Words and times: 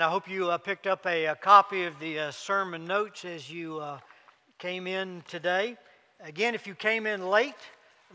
I 0.00 0.08
hope 0.08 0.30
you 0.30 0.48
uh, 0.48 0.58
picked 0.58 0.86
up 0.86 1.04
a, 1.06 1.24
a, 1.24 1.34
copy 1.34 1.82
of 1.82 1.98
the 1.98 2.20
uh, 2.20 2.30
sermon 2.30 2.84
notes 2.84 3.24
as 3.24 3.50
you 3.50 3.80
uh, 3.80 3.98
came 4.56 4.86
in 4.86 5.24
today. 5.26 5.76
Again, 6.20 6.54
if 6.54 6.68
you 6.68 6.76
came 6.76 7.04
in 7.04 7.28
late, 7.28 7.56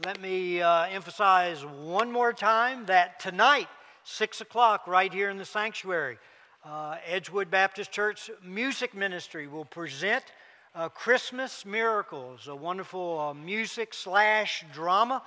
let 0.06 0.22
me 0.22 0.62
uh, 0.62 0.86
emphasize 0.86 1.66
one 1.66 2.10
more 2.10 2.32
time 2.32 2.86
that 2.86 3.20
tonight, 3.20 3.68
6 4.06 4.40
o'clock, 4.40 4.88
right 4.88 5.12
here 5.12 5.30
in 5.30 5.38
the 5.38 5.44
sanctuary, 5.44 6.20
uh, 6.64 6.96
Edgewood 7.06 7.52
Baptist 7.52 7.92
Church 7.92 8.32
Music 8.42 8.96
Ministry 8.96 9.48
will 9.48 9.66
present 9.66 10.24
uh, 10.76 10.88
Christmas 10.88 11.66
Miracles, 11.66 12.48
a 12.48 12.56
wonderful 12.56 13.34
music 13.34 13.94
slash 13.94 14.64
drama 14.72 15.22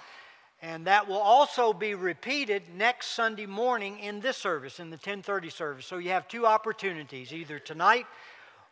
and 0.63 0.87
that 0.87 1.07
will 1.07 1.19
also 1.19 1.73
be 1.73 1.95
repeated 1.95 2.63
next 2.75 3.09
Sunday 3.09 3.47
morning 3.47 3.99
in 3.99 4.21
this 4.21 4.39
service, 4.39 4.81
in 4.81 4.89
the 4.89 4.97
1030 4.97 5.51
service. 5.51 5.87
So 5.87 5.99
you 5.99 6.11
have 6.11 6.29
two 6.29 6.47
opportunities, 6.47 7.33
either 7.33 7.59
tonight 7.59 8.07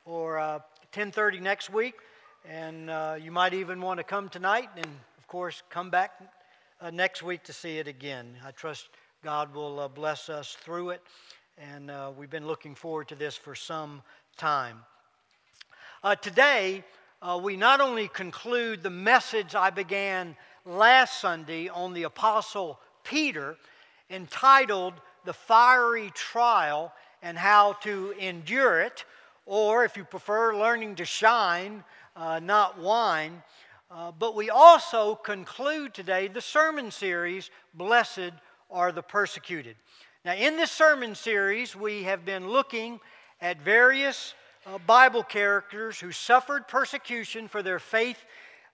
or 0.06 0.38
uh, 0.38 0.52
1030 0.94 1.40
next 1.40 1.70
week. 1.70 1.94
And 2.48 2.88
uh, 2.88 3.16
you 3.20 3.30
might 3.30 3.52
even 3.54 3.80
want 3.80 3.98
to 3.98 4.04
come 4.04 4.28
tonight 4.28 4.70
and, 4.76 4.86
of 4.86 5.26
course, 5.28 5.62
come 5.68 5.90
back 5.90 6.12
uh, 6.80 6.90
next 6.90 7.22
week 7.22 7.42
to 7.44 7.52
see 7.52 7.78
it 7.78 7.86
again. 7.86 8.34
I 8.44 8.50
trust 8.50 8.88
God 9.22 9.54
will 9.54 9.80
uh, 9.80 9.88
bless 9.88 10.28
us 10.28 10.56
through 10.60 10.90
it. 10.90 11.02
And 11.58 11.90
uh, 11.90 12.12
we've 12.16 12.30
been 12.30 12.46
looking 12.46 12.74
forward 12.74 13.08
to 13.08 13.14
this 13.14 13.36
for 13.36 13.54
some 13.54 14.02
time. 14.36 14.78
Uh, 16.02 16.14
today, 16.16 16.82
we 17.42 17.56
not 17.56 17.80
only 17.80 18.08
conclude 18.08 18.82
the 18.82 18.90
message 18.90 19.54
I 19.54 19.70
began 19.70 20.36
last 20.64 21.20
Sunday 21.20 21.68
on 21.68 21.92
the 21.92 22.04
Apostle 22.04 22.80
Peter 23.02 23.56
entitled 24.08 24.94
The 25.24 25.34
Fiery 25.34 26.10
Trial 26.14 26.92
and 27.22 27.36
How 27.36 27.74
to 27.82 28.14
Endure 28.18 28.80
It, 28.80 29.04
or 29.44 29.84
if 29.84 29.96
you 29.96 30.04
prefer, 30.04 30.56
Learning 30.56 30.94
to 30.96 31.04
Shine, 31.04 31.84
uh, 32.16 32.40
Not 32.42 32.78
Whine. 32.78 33.42
Uh, 33.90 34.10
but 34.18 34.34
we 34.34 34.48
also 34.48 35.14
conclude 35.14 35.92
today 35.92 36.28
the 36.28 36.40
sermon 36.40 36.90
series, 36.90 37.50
Blessed 37.74 38.32
Are 38.70 38.90
the 38.90 39.02
Persecuted. 39.02 39.76
Now, 40.24 40.34
in 40.34 40.56
this 40.56 40.70
sermon 40.70 41.14
series, 41.14 41.76
we 41.76 42.04
have 42.04 42.24
been 42.24 42.48
looking 42.48 43.00
at 43.42 43.60
various 43.60 44.34
uh, 44.66 44.78
Bible 44.86 45.22
characters 45.22 46.00
who 46.00 46.10
suffered 46.10 46.66
persecution 46.66 47.48
for 47.48 47.62
their 47.62 47.78
faith 47.78 48.24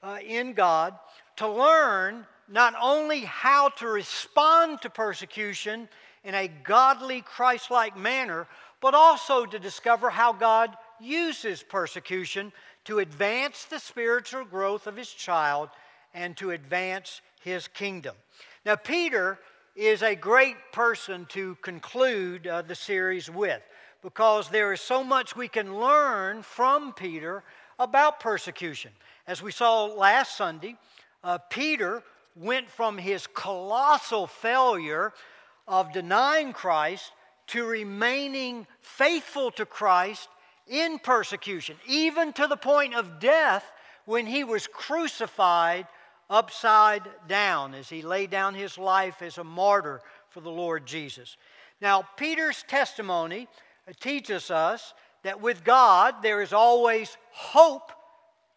uh, 0.03 0.19
in 0.25 0.53
God 0.53 0.95
to 1.41 1.49
learn 1.49 2.27
not 2.51 2.75
only 2.79 3.21
how 3.21 3.71
to 3.71 3.87
respond 3.87 4.79
to 4.83 4.91
persecution 4.91 5.89
in 6.23 6.35
a 6.35 6.49
godly, 6.65 7.23
Christ 7.23 7.71
like 7.71 7.97
manner, 7.97 8.47
but 8.83 8.95
also 8.95 9.47
to 9.47 9.59
discover 9.59 10.11
how 10.11 10.35
God 10.35 10.77
uses 11.01 11.63
persecution 11.63 12.53
to 12.85 12.99
advance 12.99 13.65
the 13.65 13.79
spiritual 13.79 14.45
growth 14.45 14.87
of 14.87 14.99
his 14.99 15.11
child 15.11 15.71
and 16.13 16.37
to 16.37 16.51
advance 16.51 17.23
his 17.41 17.69
kingdom. 17.69 18.17
Now, 18.67 18.77
Peter 18.77 19.39
is 19.75 20.03
a 20.03 20.15
great 20.15 20.57
person 20.73 21.25
to 21.31 21.55
conclude 21.63 22.47
uh, 22.47 22.61
the 22.61 22.75
series 22.75 23.31
with 23.31 23.63
because 24.03 24.51
there 24.51 24.75
is 24.75 24.83
so 24.83 25.03
much 25.03 25.37
we 25.37 25.49
can 25.49 25.81
learn 25.81 26.43
from 26.43 26.93
Peter 26.93 27.43
about 27.79 28.21
persecution. 28.21 28.91
As 29.27 29.43
we 29.43 29.53
saw 29.53 29.87
last 29.87 30.37
Sunday, 30.37 30.77
uh, 31.23 31.39
Peter 31.39 32.03
went 32.35 32.71
from 32.71 32.99
his 32.99 33.27
colossal 33.27 34.27
failure 34.27 35.13
of 35.67 35.93
denying 35.93 36.53
Christ 36.53 37.13
to 37.49 37.65
remaining 37.65 38.67
faithful 38.81 39.51
to 39.53 39.67
Christ 39.67 40.29
in 40.67 40.99
persecution, 40.99 41.77
even 41.87 42.33
to 42.35 42.47
the 42.47 42.57
point 42.57 42.95
of 42.95 43.19
death 43.19 43.65
when 44.05 44.27
he 44.27 44.45
was 44.45 44.67
crucified 44.67 45.87
upside 46.29 47.03
down 47.27 47.75
as 47.75 47.89
he 47.89 48.03
laid 48.03 48.31
down 48.31 48.55
his 48.55 48.79
life 48.79 49.21
as 49.21 49.37
a 49.37 49.45
martyr 49.45 50.01
for 50.29 50.41
the 50.41 50.51
Lord 50.51 50.87
Jesus. 50.87 51.37
Now, 51.81 52.07
Peter's 52.17 52.63
testimony 52.69 53.49
teaches 53.99 54.51
us 54.51 54.95
that 55.25 55.41
with 55.41 55.65
God 55.65 56.23
there 56.23 56.41
is 56.41 56.53
always 56.53 57.17
hope 57.33 57.91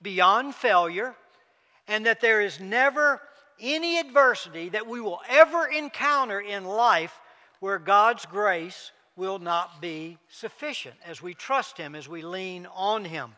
beyond 0.02 0.54
failure 0.54 1.16
and 1.88 2.06
that 2.06 2.22
there 2.22 2.42
is 2.42 2.60
never 2.60 3.22
any 3.60 4.00
adversity 4.00 4.70
that 4.70 4.88
we 4.88 5.02
will 5.02 5.22
ever 5.30 5.68
encounter 5.68 6.40
in 6.40 6.66
life 6.66 7.20
where 7.60 7.80
God's 7.80 8.26
grace 8.26 8.92
will 9.16 9.40
not 9.40 9.82
be 9.82 10.18
sufficient 10.30 10.96
as 11.06 11.22
we 11.22 11.34
trust 11.34 11.78
Him, 11.78 11.96
as 11.96 12.10
we 12.10 12.22
lean 12.22 12.68
on 12.74 13.06
Him. 13.06 13.36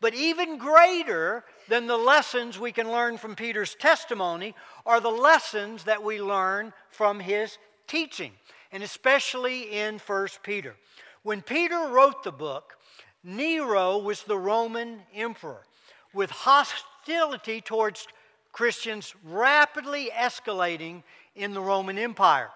But 0.00 0.14
even 0.14 0.58
greater 0.58 1.44
than 1.68 1.86
the 1.86 1.96
lessons 1.96 2.58
we 2.58 2.72
can 2.72 2.90
learn 2.90 3.16
from 3.16 3.34
Peter's 3.34 3.74
testimony 3.74 4.54
are 4.84 5.00
the 5.00 5.08
lessons 5.08 5.84
that 5.84 6.02
we 6.02 6.20
learn 6.20 6.72
from 6.90 7.18
his 7.18 7.58
teaching, 7.86 8.32
and 8.72 8.82
especially 8.82 9.62
in 9.72 9.98
1 9.98 10.28
Peter. 10.42 10.76
When 11.22 11.40
Peter 11.40 11.88
wrote 11.88 12.22
the 12.22 12.32
book, 12.32 12.76
Nero 13.24 13.98
was 13.98 14.22
the 14.22 14.38
Roman 14.38 15.00
emperor 15.14 15.64
with 16.12 16.30
hostility 16.30 17.60
towards 17.60 18.06
Christians 18.52 19.14
rapidly 19.24 20.10
escalating 20.14 21.02
in 21.34 21.52
the 21.52 21.60
Roman 21.60 21.98
Empire. 21.98 22.50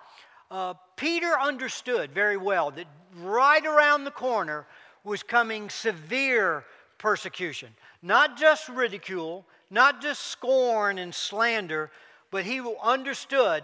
Uh, 0.50 0.74
Peter 0.96 1.38
understood 1.38 2.10
very 2.12 2.36
well 2.36 2.70
that 2.70 2.86
right 3.16 3.64
around 3.64 4.04
the 4.04 4.10
corner 4.10 4.66
was 5.04 5.22
coming 5.22 5.68
severe 5.70 6.64
persecution. 6.98 7.68
Not 8.02 8.36
just 8.36 8.68
ridicule, 8.68 9.44
not 9.70 10.02
just 10.02 10.22
scorn 10.22 10.98
and 10.98 11.14
slander, 11.14 11.90
but 12.30 12.44
he 12.44 12.60
understood 12.82 13.62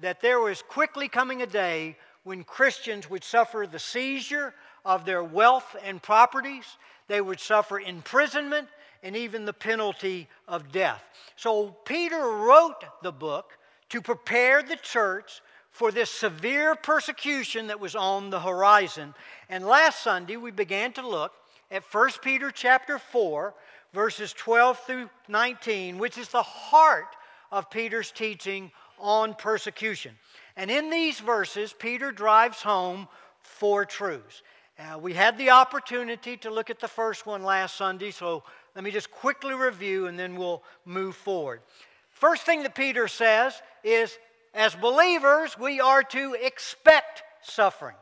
that 0.00 0.20
there 0.20 0.40
was 0.40 0.62
quickly 0.62 1.08
coming 1.08 1.42
a 1.42 1.46
day 1.46 1.96
when 2.24 2.44
Christians 2.44 3.08
would 3.08 3.24
suffer 3.24 3.66
the 3.70 3.78
seizure 3.78 4.52
of 4.84 5.04
their 5.04 5.22
wealth 5.22 5.76
and 5.82 6.02
properties, 6.02 6.64
they 7.08 7.20
would 7.20 7.40
suffer 7.40 7.78
imprisonment, 7.80 8.68
and 9.02 9.16
even 9.16 9.44
the 9.44 9.52
penalty 9.52 10.28
of 10.48 10.72
death. 10.72 11.02
So 11.36 11.76
Peter 11.84 12.20
wrote 12.20 12.84
the 13.02 13.12
book 13.12 13.58
to 13.90 14.00
prepare 14.00 14.62
the 14.62 14.76
church 14.76 15.40
for 15.70 15.92
this 15.92 16.10
severe 16.10 16.74
persecution 16.74 17.66
that 17.66 17.78
was 17.78 17.94
on 17.94 18.30
the 18.30 18.40
horizon. 18.40 19.14
And 19.48 19.66
last 19.66 20.02
Sunday 20.02 20.36
we 20.36 20.50
began 20.50 20.92
to 20.94 21.06
look 21.06 21.32
at 21.70 21.82
1 21.92 22.10
Peter 22.22 22.50
chapter 22.50 22.98
4 22.98 23.54
verses 23.92 24.32
12 24.32 24.78
through 24.80 25.10
19, 25.28 25.98
which 25.98 26.18
is 26.18 26.28
the 26.28 26.42
heart 26.42 27.14
of 27.52 27.70
Peter's 27.70 28.10
teaching 28.10 28.70
on 28.98 29.34
persecution. 29.34 30.14
And 30.56 30.70
in 30.70 30.90
these 30.90 31.20
verses 31.20 31.72
Peter 31.72 32.10
drives 32.10 32.62
home 32.62 33.08
four 33.42 33.84
truths. 33.84 34.42
Uh, 34.78 34.98
we 34.98 35.14
had 35.14 35.38
the 35.38 35.50
opportunity 35.50 36.36
to 36.36 36.50
look 36.50 36.68
at 36.68 36.80
the 36.80 36.88
first 36.88 37.26
one 37.26 37.42
last 37.42 37.76
Sunday, 37.76 38.10
so 38.10 38.42
let 38.76 38.84
me 38.84 38.90
just 38.90 39.10
quickly 39.10 39.54
review 39.54 40.06
and 40.06 40.18
then 40.18 40.36
we'll 40.36 40.62
move 40.84 41.16
forward. 41.16 41.62
First 42.10 42.42
thing 42.42 42.62
that 42.62 42.74
Peter 42.74 43.08
says 43.08 43.54
is 43.82 44.18
as 44.52 44.74
believers, 44.74 45.58
we 45.58 45.80
are 45.80 46.02
to 46.02 46.34
expect 46.34 47.22
suffering. 47.40 47.96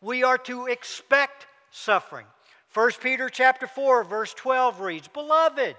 We 0.00 0.22
are 0.22 0.38
to 0.38 0.66
expect 0.66 1.46
suffering. 1.70 2.24
1 2.72 2.90
Peter 3.02 3.28
chapter 3.28 3.66
4 3.66 4.02
verse 4.04 4.32
12 4.32 4.80
reads, 4.80 5.08
"Beloved, 5.08 5.76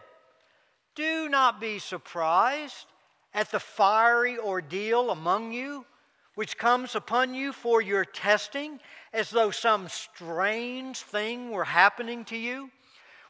do 0.94 1.28
not 1.28 1.60
be 1.60 1.80
surprised 1.80 2.86
at 3.34 3.50
the 3.50 3.60
fiery 3.60 4.38
ordeal 4.38 5.10
among 5.10 5.54
you 5.54 5.88
which 6.36 6.58
comes 6.58 6.94
upon 6.96 7.34
you 7.34 7.52
for 7.52 7.82
your 7.82 8.06
testing 8.06 8.80
as 9.12 9.32
though 9.32 9.50
some 9.50 9.90
strange 9.90 11.00
thing 11.00 11.50
were 11.50 11.66
happening 11.66 12.24
to 12.26 12.38
you." 12.38 12.70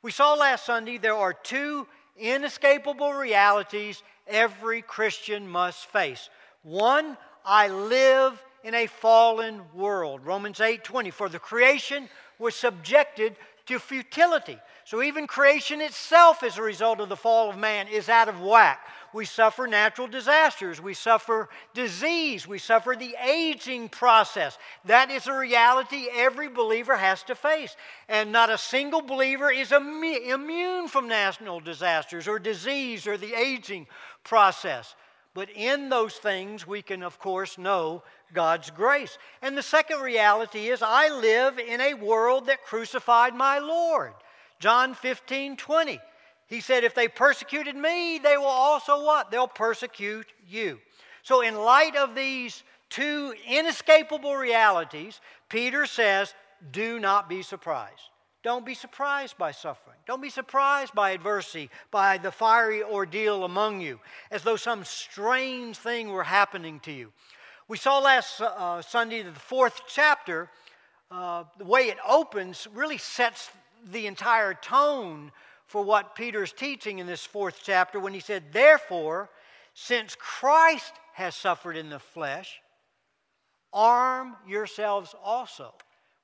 We 0.06 0.12
saw 0.12 0.36
last 0.36 0.68
Sunday 0.68 1.00
there 1.00 1.16
are 1.16 1.34
two 1.34 1.88
inescapable 2.16 3.13
realities 3.13 4.04
every 4.28 4.84
Christian 4.84 5.48
must 5.48 5.88
face. 5.88 6.30
One, 6.62 7.18
I 7.44 7.69
live 7.69 8.40
in 8.63 8.75
a 8.75 8.86
fallen 8.86 9.63
world. 9.74 10.24
Romans 10.24 10.60
8:20 10.60 11.10
for 11.10 11.28
the 11.28 11.40
creation 11.40 12.07
was 12.38 12.56
subjected 12.56 13.36
to 13.66 13.80
futility. 13.80 14.60
So 14.84 15.02
even 15.02 15.25
creation 15.25 15.81
itself 15.81 16.44
as 16.44 16.60
a 16.60 16.62
result 16.62 17.00
of 17.00 17.10
the 17.10 17.18
fall 17.18 17.50
of 17.50 17.58
man 17.58 17.88
is 17.88 18.08
out 18.08 18.30
of 18.30 18.40
whack. 18.40 18.88
We 19.16 19.24
suffer 19.24 19.66
natural 19.66 20.10
disasters. 20.10 20.82
We 20.82 20.94
suffer 20.94 21.48
disease. 21.74 22.46
We 22.46 22.58
suffer 22.58 22.98
the 23.00 23.16
aging 23.26 23.88
process. 23.88 24.58
That 24.84 25.10
is 25.10 25.26
a 25.28 25.34
reality 25.34 26.08
every 26.14 26.50
believer 26.50 26.98
has 26.98 27.24
to 27.24 27.36
face. 27.36 27.78
And 28.10 28.34
not 28.34 28.50
a 28.50 28.58
single 28.58 29.02
believer 29.02 29.50
is 29.50 29.72
immune 29.72 30.90
from 30.90 31.08
national 31.08 31.62
disasters 31.62 32.28
or 32.28 32.40
disease 32.40 33.08
or 33.08 33.16
the 33.16 33.34
aging 33.34 33.88
process. 34.26 34.96
But 35.34 35.50
in 35.50 35.88
those 35.88 36.16
things, 36.16 36.68
we 36.68 36.82
can, 36.82 37.02
of 37.02 37.18
course, 37.18 37.58
know 37.58 38.04
God's 38.34 38.70
grace. 38.70 39.18
And 39.42 39.58
the 39.58 39.64
second 39.64 40.02
reality 40.02 40.68
is 40.68 40.82
I 40.82 41.08
live 41.08 41.58
in 41.58 41.80
a 41.80 41.94
world 41.94 42.48
that 42.48 42.66
crucified 42.66 43.34
my 43.34 43.60
Lord. 43.60 44.12
John 44.60 44.94
15, 44.94 45.56
20. 45.56 46.02
He 46.48 46.62
said, 46.62 46.84
If 46.84 46.96
they 46.96 47.08
persecuted 47.08 47.76
me, 47.76 48.20
they 48.20 48.38
will 48.38 48.46
also 48.46 49.04
what? 49.04 49.32
They'll 49.32 49.48
persecute 49.48 50.28
you. 50.48 50.80
So, 51.24 51.42
in 51.42 51.56
light 51.56 51.96
of 51.96 52.14
these 52.16 52.64
two 52.90 53.34
inescapable 53.48 54.36
realities, 54.36 55.20
Peter 55.50 55.86
says, 55.86 56.34
Do 56.72 57.00
not 57.00 57.28
be 57.28 57.42
surprised. 57.42 58.02
Don't 58.44 58.64
be 58.64 58.76
surprised 58.76 59.40
by 59.40 59.50
suffering. 59.50 59.98
Don't 60.06 60.22
be 60.22 60.30
surprised 60.30 60.94
by 60.94 61.12
adversity, 61.12 61.72
by 61.90 62.20
the 62.20 62.32
fiery 62.32 62.84
ordeal 62.84 63.44
among 63.44 63.82
you, 63.82 64.00
as 64.30 64.44
though 64.44 64.56
some 64.56 64.84
strange 64.84 65.78
thing 65.78 66.10
were 66.10 66.24
happening 66.24 66.80
to 66.82 66.92
you. 66.92 67.12
We 67.68 67.78
saw 67.78 67.98
last 67.98 68.40
uh, 68.40 68.84
Sunday 68.84 69.24
that 69.24 69.34
the 69.34 69.40
fourth 69.40 69.82
chapter, 69.88 70.52
uh, 71.10 71.46
the 71.58 71.66
way 71.66 71.88
it 71.88 71.98
opens, 72.08 72.68
really 72.72 73.00
sets 73.00 73.50
the 73.84 74.06
entire 74.06 74.54
tone 74.54 75.32
for 75.68 75.84
what 75.84 76.16
Peter's 76.16 76.52
teaching 76.52 77.00
in 77.00 77.08
this 77.08 77.26
fourth 77.26 77.60
chapter 77.64 78.00
when 78.00 78.14
he 78.14 78.20
said, 78.20 78.44
Therefore, 78.52 79.30
since 79.74 80.16
Christ 80.20 80.94
has 81.14 81.36
suffered 81.36 81.76
in 81.76 81.90
the 81.90 82.00
flesh, 82.00 82.60
arm 83.74 84.36
yourselves 84.48 85.16
also 85.24 85.74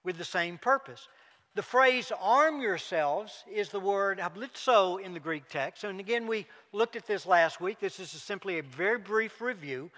with 0.04 0.18
the 0.18 0.24
same 0.24 0.58
purpose. 0.58 1.08
The 1.54 1.64
phrase 1.64 2.14
arm 2.22 2.62
yourselves 2.62 3.44
is 3.52 3.70
the 3.70 3.80
word 3.80 4.20
hoplizo 4.20 5.04
in 5.04 5.14
the 5.14 5.20
Greek 5.20 5.50
text. 5.50 5.84
And 5.84 6.00
again, 6.00 6.28
we 6.28 6.48
looked 6.72 6.96
at 6.96 7.06
this 7.06 7.26
last 7.26 7.60
week. 7.60 7.80
This 7.80 8.00
is 8.00 8.10
simply 8.10 8.60
a 8.60 8.64
very 8.64 8.98
brief 8.98 9.42
review. 9.42 9.92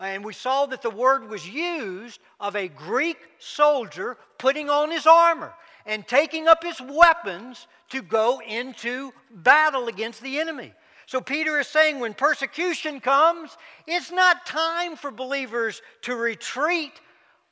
And 0.00 0.24
we 0.24 0.32
saw 0.32 0.66
that 0.66 0.82
the 0.82 0.90
word 0.90 1.28
was 1.28 1.48
used 1.48 2.20
of 2.40 2.56
a 2.56 2.68
Greek 2.68 3.18
soldier 3.38 4.16
putting 4.36 4.68
on 4.68 4.90
his 4.90 5.06
armor 5.06 5.54
and 5.86 6.06
taking 6.06 6.48
up 6.48 6.62
his 6.62 6.80
weapons 6.80 7.66
to 7.90 8.02
go 8.02 8.40
into 8.46 9.12
battle 9.30 9.88
against 9.88 10.20
the 10.20 10.38
enemy. 10.38 10.72
So 11.06 11.20
Peter 11.20 11.60
is 11.60 11.68
saying 11.68 12.00
when 12.00 12.14
persecution 12.14 13.00
comes, 13.00 13.56
it's 13.86 14.10
not 14.10 14.44
time 14.44 14.96
for 14.96 15.12
believers 15.12 15.80
to 16.02 16.16
retreat, 16.16 17.00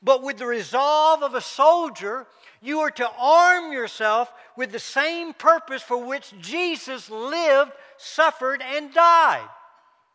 but 0.03 0.25
with 0.25 0.39
the 0.39 0.47
resolve 0.47 1.23
of 1.23 1.35
a 1.35 1.41
soldier 1.41 2.27
you 2.61 2.81
are 2.81 2.91
to 2.91 3.11
arm 3.19 3.73
yourself 3.73 4.33
with 4.57 4.73
the 4.73 4.79
same 4.79 5.35
purpose 5.35 5.83
for 5.83 6.03
which 6.03 6.33
Jesus 6.41 7.11
lived, 7.11 7.73
suffered, 7.99 8.63
and 8.63 8.93
died. 8.93 9.47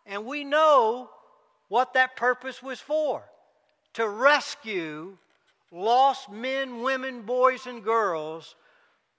And 0.06 0.25
we 0.25 0.44
know 0.44 1.10
what 1.68 1.94
that 1.94 2.15
purpose 2.15 2.62
was 2.62 2.80
for 2.80 3.24
to 3.94 4.10
rescue 4.10 5.18
lost 5.71 6.31
men, 6.31 6.81
women, 6.81 7.21
boys, 7.21 7.68
and 7.68 7.83
girls 7.83 8.56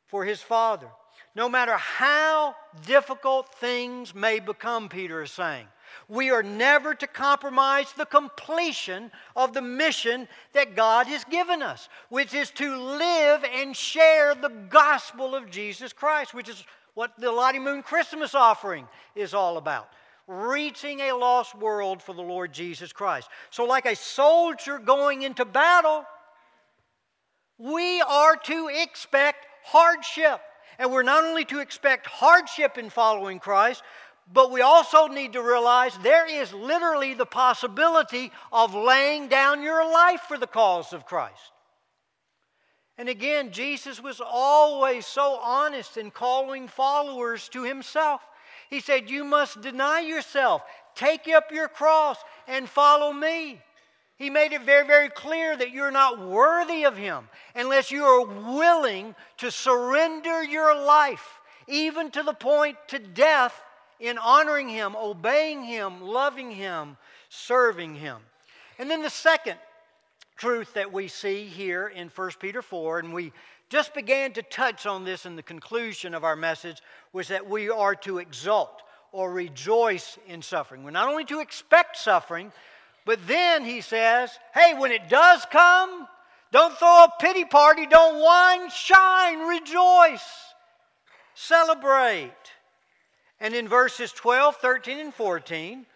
for 0.06 0.24
his 0.24 0.40
Father. 0.40 0.88
No 1.34 1.48
matter 1.48 1.76
how 1.76 2.56
difficult 2.86 3.54
things 3.54 4.14
may 4.14 4.40
become, 4.40 4.88
Peter 4.88 5.22
is 5.22 5.30
saying, 5.30 5.66
we 6.08 6.30
are 6.30 6.42
never 6.42 6.94
to 6.94 7.06
compromise 7.06 7.92
the 7.92 8.06
completion 8.06 9.10
of 9.36 9.52
the 9.52 9.62
mission 9.62 10.28
that 10.52 10.76
God 10.76 11.06
has 11.06 11.24
given 11.24 11.62
us, 11.62 11.88
which 12.08 12.34
is 12.34 12.50
to 12.52 12.76
live 12.76 13.44
and 13.44 13.76
share 13.76 14.34
the 14.34 14.52
gospel 14.68 15.34
of 15.34 15.50
Jesus 15.50 15.92
Christ, 15.92 16.34
which 16.34 16.48
is 16.48 16.64
what 16.94 17.12
the 17.18 17.30
Lottie 17.30 17.58
Moon 17.58 17.82
Christmas 17.82 18.34
offering 18.34 18.86
is 19.14 19.34
all 19.34 19.56
about. 19.56 19.88
Reaching 20.26 21.00
a 21.00 21.12
lost 21.12 21.56
world 21.56 22.02
for 22.02 22.14
the 22.14 22.22
Lord 22.22 22.52
Jesus 22.52 22.92
Christ. 22.92 23.28
So, 23.50 23.64
like 23.64 23.86
a 23.86 23.96
soldier 23.96 24.78
going 24.78 25.22
into 25.22 25.44
battle, 25.44 26.04
we 27.60 28.00
are 28.00 28.36
to 28.36 28.68
expect 28.72 29.46
hardship. 29.64 30.40
And 30.78 30.90
we're 30.90 31.02
not 31.02 31.24
only 31.24 31.44
to 31.46 31.60
expect 31.60 32.06
hardship 32.06 32.78
in 32.78 32.88
following 32.88 33.38
Christ, 33.38 33.82
but 34.32 34.50
we 34.50 34.62
also 34.62 35.08
need 35.08 35.34
to 35.34 35.42
realize 35.42 35.96
there 35.98 36.26
is 36.26 36.52
literally 36.54 37.14
the 37.14 37.26
possibility 37.26 38.32
of 38.50 38.74
laying 38.74 39.28
down 39.28 39.62
your 39.62 39.84
life 39.84 40.22
for 40.22 40.38
the 40.38 40.46
cause 40.46 40.92
of 40.92 41.04
Christ. 41.04 41.52
And 42.96 43.08
again, 43.08 43.50
Jesus 43.50 44.02
was 44.02 44.20
always 44.24 45.04
so 45.04 45.38
honest 45.42 45.96
in 45.96 46.10
calling 46.10 46.68
followers 46.68 47.48
to 47.50 47.64
himself. 47.64 48.20
He 48.68 48.80
said, 48.80 49.10
You 49.10 49.24
must 49.24 49.60
deny 49.60 50.00
yourself, 50.00 50.62
take 50.94 51.28
up 51.28 51.50
your 51.50 51.68
cross, 51.68 52.18
and 52.46 52.68
follow 52.68 53.12
me. 53.12 53.60
He 54.20 54.28
made 54.28 54.52
it 54.52 54.60
very, 54.60 54.86
very 54.86 55.08
clear 55.08 55.56
that 55.56 55.70
you're 55.70 55.90
not 55.90 56.20
worthy 56.20 56.84
of 56.84 56.94
him 56.94 57.26
unless 57.54 57.90
you 57.90 58.04
are 58.04 58.26
willing 58.26 59.14
to 59.38 59.50
surrender 59.50 60.44
your 60.44 60.78
life, 60.78 61.40
even 61.66 62.10
to 62.10 62.22
the 62.22 62.34
point 62.34 62.76
to 62.88 62.98
death 62.98 63.58
in 63.98 64.18
honoring 64.18 64.68
Him, 64.68 64.94
obeying 64.94 65.64
Him, 65.64 66.02
loving 66.02 66.50
Him, 66.50 66.98
serving 67.30 67.94
Him. 67.94 68.18
And 68.78 68.90
then 68.90 69.00
the 69.00 69.08
second 69.08 69.56
truth 70.36 70.74
that 70.74 70.92
we 70.92 71.08
see 71.08 71.46
here 71.46 71.88
in 71.88 72.08
1 72.08 72.30
Peter 72.40 72.60
4, 72.60 72.98
and 72.98 73.14
we 73.14 73.32
just 73.70 73.94
began 73.94 74.34
to 74.34 74.42
touch 74.42 74.84
on 74.84 75.02
this 75.02 75.24
in 75.24 75.34
the 75.34 75.42
conclusion 75.42 76.12
of 76.12 76.24
our 76.24 76.36
message, 76.36 76.82
was 77.14 77.28
that 77.28 77.48
we 77.48 77.70
are 77.70 77.94
to 77.94 78.18
exult 78.18 78.82
or 79.12 79.32
rejoice 79.32 80.18
in 80.26 80.42
suffering. 80.42 80.84
We're 80.84 80.90
not 80.90 81.08
only 81.08 81.24
to 81.24 81.40
expect 81.40 81.96
suffering, 81.96 82.52
but 83.04 83.26
then 83.26 83.64
he 83.64 83.80
says, 83.80 84.30
hey, 84.54 84.74
when 84.76 84.92
it 84.92 85.08
does 85.08 85.46
come, 85.50 86.06
don't 86.52 86.76
throw 86.76 87.04
a 87.04 87.12
pity 87.20 87.44
party, 87.44 87.86
don't 87.86 88.20
whine, 88.20 88.70
shine, 88.70 89.40
rejoice, 89.40 90.28
celebrate. 91.34 92.32
And 93.40 93.54
in 93.54 93.68
verses 93.68 94.12
12, 94.12 94.56
13, 94.56 94.98
and 94.98 95.14
14, 95.14 95.86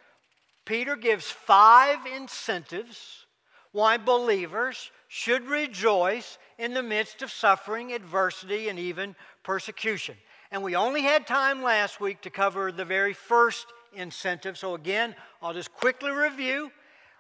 Peter 0.64 0.96
gives 0.96 1.26
five 1.30 1.98
incentives 2.06 3.26
why 3.72 3.98
believers 3.98 4.90
should 5.08 5.46
rejoice 5.48 6.38
in 6.58 6.72
the 6.72 6.82
midst 6.82 7.22
of 7.22 7.30
suffering, 7.30 7.92
adversity, 7.92 8.68
and 8.68 8.78
even 8.78 9.14
persecution. 9.42 10.16
And 10.50 10.62
we 10.62 10.76
only 10.76 11.02
had 11.02 11.26
time 11.26 11.62
last 11.62 12.00
week 12.00 12.20
to 12.22 12.30
cover 12.30 12.70
the 12.70 12.84
very 12.84 13.12
first 13.12 13.66
incentive. 13.92 14.56
So, 14.56 14.74
again, 14.74 15.14
I'll 15.42 15.52
just 15.52 15.72
quickly 15.72 16.12
review. 16.12 16.70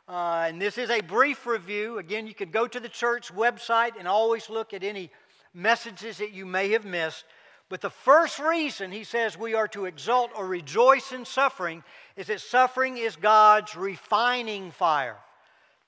Uh, 0.06 0.46
and 0.48 0.60
this 0.60 0.76
is 0.76 0.90
a 0.90 1.00
brief 1.00 1.46
review. 1.46 1.98
Again, 1.98 2.26
you 2.26 2.34
can 2.34 2.50
go 2.50 2.66
to 2.66 2.78
the 2.78 2.88
church 2.88 3.32
website 3.32 3.92
and 3.98 4.06
always 4.06 4.50
look 4.50 4.74
at 4.74 4.82
any 4.82 5.10
messages 5.54 6.18
that 6.18 6.32
you 6.32 6.44
may 6.44 6.70
have 6.70 6.84
missed. 6.84 7.24
But 7.70 7.80
the 7.80 7.90
first 7.90 8.38
reason 8.38 8.92
he 8.92 9.04
says 9.04 9.38
we 9.38 9.54
are 9.54 9.68
to 9.68 9.86
exult 9.86 10.30
or 10.36 10.46
rejoice 10.46 11.12
in 11.12 11.24
suffering 11.24 11.82
is 12.16 12.26
that 12.26 12.40
suffering 12.40 12.98
is 12.98 13.16
God's 13.16 13.74
refining 13.74 14.70
fire 14.70 15.16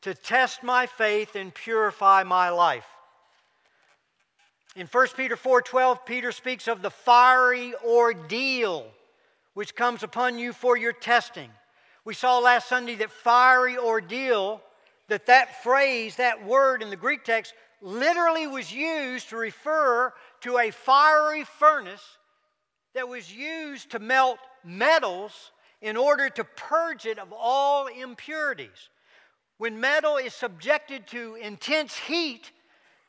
to 0.02 0.14
test 0.14 0.62
my 0.62 0.86
faith 0.86 1.36
and 1.36 1.54
purify 1.54 2.22
my 2.22 2.48
life. 2.48 2.86
In 4.74 4.86
1 4.86 5.08
Peter 5.16 5.36
4:12 5.36 6.06
Peter 6.06 6.32
speaks 6.32 6.68
of 6.68 6.80
the 6.80 6.90
fiery 6.90 7.74
ordeal 7.84 8.90
which 9.52 9.74
comes 9.74 10.02
upon 10.02 10.38
you 10.38 10.52
for 10.52 10.76
your 10.76 10.92
testing. 10.92 11.50
We 12.06 12.14
saw 12.14 12.38
last 12.38 12.68
Sunday 12.68 12.94
that 12.94 13.10
fiery 13.10 13.76
ordeal 13.76 14.62
that 15.08 15.26
that 15.26 15.64
phrase, 15.64 16.14
that 16.16 16.46
word 16.46 16.80
in 16.80 16.88
the 16.88 16.96
Greek 16.96 17.24
text 17.24 17.52
literally 17.82 18.46
was 18.46 18.72
used 18.72 19.30
to 19.30 19.36
refer 19.36 20.12
to 20.42 20.58
a 20.58 20.70
fiery 20.70 21.42
furnace 21.42 22.18
that 22.94 23.08
was 23.08 23.34
used 23.34 23.90
to 23.90 23.98
melt 23.98 24.38
metals 24.64 25.50
in 25.82 25.96
order 25.96 26.30
to 26.30 26.44
purge 26.44 27.06
it 27.06 27.18
of 27.18 27.32
all 27.32 27.88
impurities. 27.88 28.88
When 29.58 29.80
metal 29.80 30.16
is 30.16 30.32
subjected 30.32 31.08
to 31.08 31.34
intense 31.34 31.96
heat, 31.96 32.52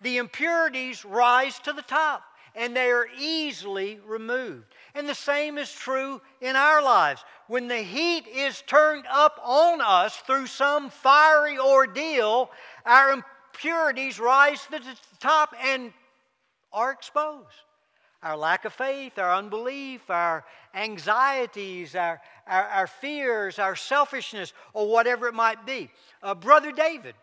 the 0.01 0.17
impurities 0.17 1.05
rise 1.05 1.59
to 1.59 1.73
the 1.73 1.83
top 1.83 2.23
and 2.55 2.75
they 2.75 2.89
are 2.89 3.07
easily 3.19 3.99
removed. 4.07 4.73
And 4.97 5.07
the 5.07 5.13
same 5.13 5.59
is 5.59 5.71
true 5.71 6.19
in 6.41 6.55
our 6.55 6.81
lives. 6.81 7.23
When 7.45 7.67
the 7.67 7.77
heat 7.77 8.25
is 8.27 8.63
turned 8.65 9.05
up 9.07 9.39
on 9.45 9.79
us 9.79 10.17
through 10.17 10.47
some 10.47 10.89
fiery 10.89 11.59
ordeal, 11.59 12.49
our 12.83 13.11
impurities 13.11 14.19
rise 14.19 14.63
to 14.63 14.71
the 14.71 14.97
top 15.19 15.53
and 15.63 15.93
are 16.73 16.91
exposed. 16.91 17.45
Our 18.23 18.35
lack 18.35 18.65
of 18.65 18.73
faith, 18.73 19.19
our 19.19 19.35
unbelief, 19.35 20.09
our 20.09 20.43
anxieties, 20.73 21.95
our, 21.95 22.19
our, 22.47 22.63
our 22.63 22.87
fears, 22.87 23.59
our 23.59 23.75
selfishness, 23.75 24.51
or 24.73 24.89
whatever 24.89 25.27
it 25.27 25.35
might 25.35 25.63
be. 25.63 25.91
Uh, 26.23 26.33
Brother 26.33 26.71
David, 26.71 27.13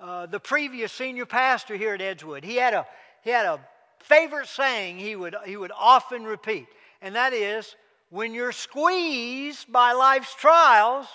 uh, 0.00 0.24
the 0.24 0.40
previous 0.40 0.90
senior 0.90 1.26
pastor 1.26 1.76
here 1.76 1.92
at 1.92 2.00
Edgewood, 2.00 2.44
he 2.44 2.56
had 2.56 2.72
a, 2.72 2.86
he 3.22 3.28
had 3.28 3.44
a 3.44 3.60
favorite 3.98 4.48
saying 4.48 4.98
he 4.98 5.16
would, 5.16 5.36
he 5.44 5.58
would 5.58 5.72
often 5.78 6.24
repeat, 6.24 6.66
and 7.02 7.14
that 7.14 7.32
is 7.32 7.76
when 8.10 8.34
you're 8.34 8.52
squeezed 8.52 9.70
by 9.70 9.92
life's 9.92 10.34
trials, 10.34 11.06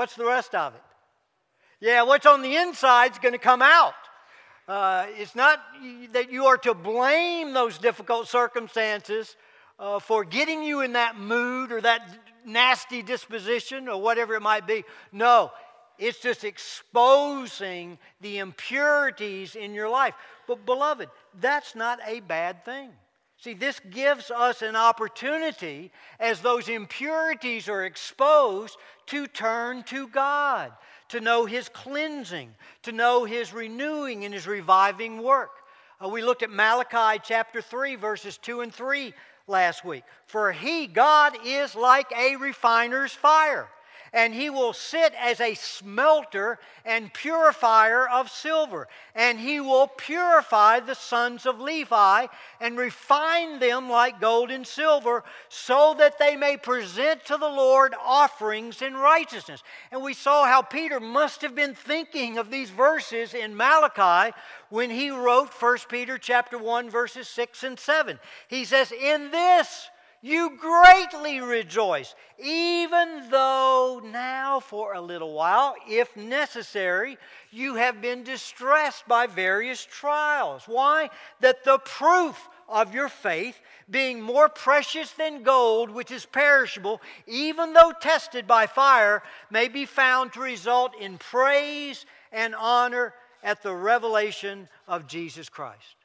What's 0.00 0.16
the 0.16 0.24
rest 0.24 0.54
of 0.54 0.74
it? 0.74 0.82
Yeah, 1.80 2.02
what's 2.02 2.26
on 2.26 2.42
the 2.42 2.56
inside 2.56 3.12
is 3.12 3.18
going 3.18 3.32
to 3.32 3.38
come 3.38 3.60
out. 3.60 3.92
Uh, 4.68 5.06
it's 5.10 5.34
not 5.34 5.60
that 6.12 6.30
you 6.30 6.46
are 6.46 6.58
to 6.58 6.72
blame 6.72 7.52
those 7.52 7.76
difficult 7.78 8.28
circumstances 8.28 9.36
uh, 9.78 9.98
for 9.98 10.24
getting 10.24 10.62
you 10.62 10.82
in 10.82 10.92
that 10.92 11.18
mood 11.18 11.72
or 11.72 11.80
that 11.80 12.08
nasty 12.46 13.02
disposition 13.02 13.88
or 13.88 14.00
whatever 14.00 14.34
it 14.34 14.40
might 14.40 14.66
be. 14.66 14.84
No, 15.12 15.50
it's 15.98 16.20
just 16.20 16.44
exposing 16.44 17.98
the 18.20 18.38
impurities 18.38 19.56
in 19.56 19.74
your 19.74 19.88
life. 19.88 20.14
But, 20.46 20.64
beloved, 20.64 21.08
that's 21.40 21.74
not 21.74 21.98
a 22.06 22.20
bad 22.20 22.64
thing. 22.64 22.90
See, 23.40 23.54
this 23.54 23.80
gives 23.88 24.30
us 24.30 24.60
an 24.60 24.76
opportunity 24.76 25.90
as 26.18 26.40
those 26.40 26.68
impurities 26.68 27.70
are 27.70 27.86
exposed 27.86 28.76
to 29.06 29.26
turn 29.26 29.82
to 29.84 30.08
God, 30.08 30.72
to 31.08 31.22
know 31.22 31.46
His 31.46 31.70
cleansing, 31.70 32.54
to 32.82 32.92
know 32.92 33.24
His 33.24 33.54
renewing 33.54 34.26
and 34.26 34.34
His 34.34 34.46
reviving 34.46 35.22
work. 35.22 35.52
Uh, 36.04 36.10
we 36.10 36.22
looked 36.22 36.42
at 36.42 36.50
Malachi 36.50 37.18
chapter 37.24 37.62
3, 37.62 37.96
verses 37.96 38.36
2 38.36 38.60
and 38.60 38.74
3 38.74 39.14
last 39.46 39.86
week. 39.86 40.04
For 40.26 40.52
He, 40.52 40.86
God, 40.86 41.34
is 41.42 41.74
like 41.74 42.12
a 42.12 42.36
refiner's 42.36 43.12
fire 43.12 43.70
and 44.12 44.34
he 44.34 44.50
will 44.50 44.72
sit 44.72 45.14
as 45.14 45.40
a 45.40 45.54
smelter 45.54 46.58
and 46.84 47.12
purifier 47.12 48.08
of 48.08 48.30
silver. 48.30 48.88
And 49.14 49.38
he 49.38 49.60
will 49.60 49.86
purify 49.86 50.80
the 50.80 50.94
sons 50.94 51.46
of 51.46 51.60
Levi 51.60 52.26
and 52.60 52.78
refine 52.78 53.58
them 53.58 53.88
like 53.88 54.20
gold 54.20 54.50
and 54.50 54.66
silver, 54.66 55.24
so 55.48 55.94
that 55.98 56.18
they 56.18 56.36
may 56.36 56.56
present 56.56 57.24
to 57.26 57.36
the 57.36 57.48
Lord 57.48 57.94
offerings 58.02 58.82
in 58.82 58.94
righteousness. 58.94 59.62
And 59.92 60.02
we 60.02 60.14
saw 60.14 60.44
how 60.44 60.62
Peter 60.62 61.00
must 61.00 61.42
have 61.42 61.54
been 61.54 61.74
thinking 61.74 62.38
of 62.38 62.50
these 62.50 62.70
verses 62.70 63.34
in 63.34 63.56
Malachi 63.56 64.34
when 64.68 64.90
he 64.90 65.10
wrote 65.10 65.52
1 65.52 65.78
Peter 65.88 66.18
chapter 66.18 66.58
1 66.58 66.90
verses 66.90 67.28
6 67.28 67.62
and 67.64 67.78
7. 67.78 68.18
He 68.48 68.64
says, 68.64 68.92
"In 68.92 69.30
this 69.30 69.88
you 70.22 70.58
greatly 70.58 71.40
rejoice, 71.40 72.14
even 72.38 73.28
though 73.30 74.02
now 74.04 74.60
for 74.60 74.94
a 74.94 75.00
little 75.00 75.32
while, 75.32 75.74
if 75.88 76.14
necessary, 76.16 77.16
you 77.50 77.74
have 77.76 78.02
been 78.02 78.22
distressed 78.22 79.08
by 79.08 79.26
various 79.26 79.84
trials. 79.84 80.64
Why? 80.66 81.10
That 81.40 81.64
the 81.64 81.78
proof 81.78 82.48
of 82.68 82.94
your 82.94 83.08
faith, 83.08 83.60
being 83.90 84.20
more 84.20 84.48
precious 84.48 85.10
than 85.12 85.42
gold, 85.42 85.90
which 85.90 86.10
is 86.10 86.24
perishable, 86.26 87.00
even 87.26 87.72
though 87.72 87.92
tested 88.00 88.46
by 88.46 88.66
fire, 88.66 89.22
may 89.50 89.68
be 89.68 89.84
found 89.84 90.32
to 90.32 90.40
result 90.40 90.94
in 91.00 91.18
praise 91.18 92.06
and 92.30 92.54
honor 92.54 93.14
at 93.42 93.62
the 93.62 93.74
revelation 93.74 94.68
of 94.86 95.06
Jesus 95.08 95.48
Christ. 95.48 95.96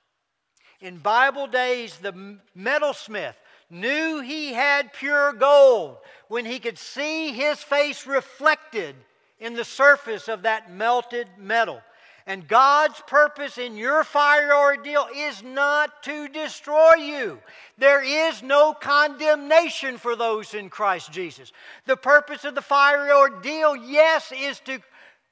In 0.81 0.97
Bible 0.97 1.47
days, 1.47 1.97
the 1.97 2.39
metalsmith 2.57 3.35
knew 3.69 4.21
he 4.21 4.53
had 4.53 4.93
pure 4.93 5.33
gold 5.33 5.97
when 6.27 6.45
he 6.45 6.59
could 6.59 6.77
see 6.77 7.31
his 7.31 7.59
face 7.59 8.07
reflected 8.07 8.95
in 9.39 9.53
the 9.53 9.65
surface 9.65 10.27
of 10.27 10.43
that 10.43 10.71
melted 10.71 11.27
metal. 11.37 11.81
And 12.27 12.47
God's 12.47 12.99
purpose 13.05 13.59
in 13.59 13.77
your 13.77 14.03
fire 14.03 14.55
ordeal 14.55 15.07
is 15.15 15.43
not 15.43 16.01
to 16.03 16.27
destroy 16.27 16.95
you. 16.95 17.39
There 17.77 18.03
is 18.03 18.41
no 18.41 18.73
condemnation 18.73 19.99
for 19.99 20.15
those 20.15 20.55
in 20.55 20.69
Christ 20.69 21.11
Jesus. 21.11 21.51
The 21.85 21.97
purpose 21.97 22.43
of 22.43 22.55
the 22.55 22.63
fire 22.63 23.15
ordeal, 23.15 23.75
yes, 23.75 24.33
is 24.35 24.59
to 24.61 24.79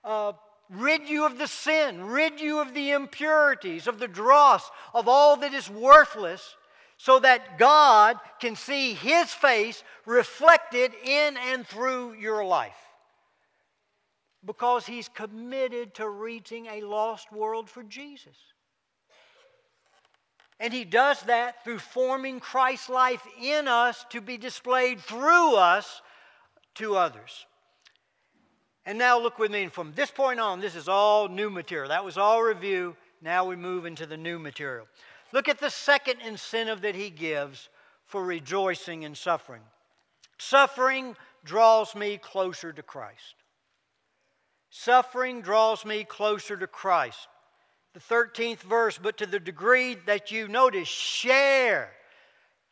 uh, 0.04 0.34
rid 0.70 1.10
you 1.10 1.25
of 1.25 1.40
the 1.40 1.48
sin, 1.48 2.06
rid 2.06 2.40
you 2.40 2.60
of 2.60 2.75
the 2.75 2.92
impurities, 2.92 3.88
of 3.88 3.98
the 3.98 4.08
dross, 4.08 4.70
of 4.94 5.08
all 5.08 5.38
that 5.38 5.54
is 5.56 5.70
worthless 5.72 6.56
so 7.04 7.20
that 7.20 7.60
God 7.60 8.18
can 8.40 8.56
see 8.56 8.94
His 8.94 9.30
face 9.30 9.84
reflected 10.06 10.94
in 11.04 11.36
and 11.36 11.68
through 11.68 12.14
your 12.14 12.46
life. 12.46 12.78
Because 14.46 14.86
He's 14.86 15.10
committed 15.10 15.96
to 15.96 16.08
reaching 16.08 16.68
a 16.68 16.80
lost 16.80 17.30
world 17.30 17.70
for 17.70 17.84
Jesus. 17.84 18.38
And 20.62 20.72
He 20.72 20.86
does 20.86 21.22
that 21.24 21.62
through 21.66 21.80
forming 21.80 22.40
Christ's 22.40 22.88
life 22.88 23.28
in 23.42 23.68
us 23.68 24.06
to 24.12 24.22
be 24.22 24.38
displayed 24.38 25.02
through 25.02 25.56
us 25.56 26.02
to 26.76 26.96
others. 26.96 27.46
And 28.86 28.98
now 28.98 29.20
look 29.20 29.40
with 29.40 29.52
me, 29.52 29.68
from 29.68 29.92
this 29.94 30.10
point 30.10 30.40
on, 30.40 30.62
this 30.62 30.74
is 30.74 30.88
all 30.88 31.28
new 31.28 31.50
material. 31.50 31.90
That 31.90 32.06
was 32.06 32.18
all 32.18 32.42
review. 32.42 32.96
Now 33.22 33.44
we 33.44 33.58
move 33.58 33.86
into 33.86 34.06
the 34.06 34.16
new 34.16 34.40
material. 34.40 34.88
Look 35.34 35.50
at 35.50 35.60
the 35.60 35.72
second 35.72 36.22
incentive 36.22 36.82
that 36.82 36.96
he 36.96 37.10
gives 37.10 37.68
for 38.06 38.24
rejoicing 38.24 39.04
in 39.04 39.16
suffering. 39.16 39.63
Suffering 40.38 41.16
draws 41.44 41.96
me 41.96 42.18
closer 42.18 42.72
to 42.72 42.84
Christ. 42.84 43.36
Suffering 44.70 45.42
draws 45.42 45.86
me 45.86 46.04
closer 46.04 46.56
to 46.56 46.68
Christ. 46.68 47.28
The 47.94 48.00
13th 48.00 48.62
verse, 48.62 49.00
but 49.02 49.18
to 49.18 49.25
the 49.25 49.40
degree 49.40 49.96
that 50.06 50.32
you 50.32 50.48
notice, 50.48 50.88
share, 50.88 51.92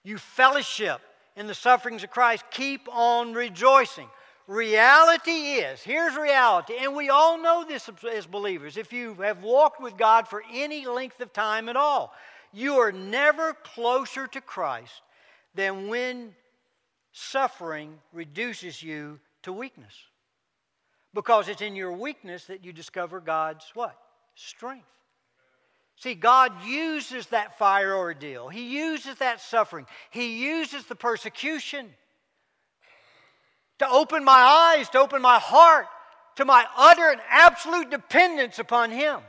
you 0.04 0.18
fellowship 0.18 1.02
in 1.36 1.48
the 1.48 1.54
sufferings 1.56 2.04
of 2.04 2.12
Christ, 2.12 2.44
keep 2.52 2.88
on 2.92 3.34
rejoicing. 3.34 4.08
Reality 4.48 5.32
is, 5.32 5.82
here's 5.82 6.16
reality, 6.16 6.74
and 6.80 6.96
we 6.96 7.10
all 7.10 7.42
know 7.42 7.64
this 7.64 7.90
as 8.12 8.26
believers 8.26 8.78
if 8.78 8.92
you 8.92 9.14
have 9.16 9.44
walked 9.44 9.82
with 9.82 9.96
God 9.98 10.28
for 10.28 10.44
any 10.52 10.86
length 10.86 11.22
of 11.22 11.32
time 11.32 11.70
at 11.70 11.76
all. 11.76 12.14
You 12.54 12.76
are 12.80 12.92
never 12.92 13.54
closer 13.54 14.28
to 14.28 14.42
Christ 14.42 15.02
than 15.56 15.88
when 15.88 16.36
suffering 17.12 18.00
reduces 18.14 18.82
you 18.82 19.20
to 19.44 19.54
weakness. 19.54 19.94
Because 21.14 21.50
it's 21.50 21.62
in 21.62 21.76
your 21.76 21.92
weakness 21.92 22.46
that 22.46 22.64
you 22.64 22.72
discover 22.72 23.20
God's 23.20 23.66
what? 23.74 23.98
Strength. 24.36 24.86
See, 25.98 26.16
God 26.16 26.52
uses 26.66 27.28
that 27.28 27.58
fire 27.58 27.96
ordeal. 27.96 28.50
He 28.50 28.78
uses 28.78 29.18
that 29.18 29.42
suffering. 29.42 29.86
He 30.10 30.44
uses 30.44 30.86
the 30.86 30.96
persecution 30.96 31.90
to 33.80 33.90
open 33.90 34.24
my 34.24 34.78
eyes, 34.78 34.90
to 34.90 35.00
open 35.00 35.22
my 35.22 35.38
heart 35.38 35.88
to 36.36 36.46
my 36.46 36.66
utter 36.78 37.10
and 37.10 37.22
absolute 37.30 37.90
dependence 37.90 38.60
upon 38.60 38.92
Him. 38.92 39.20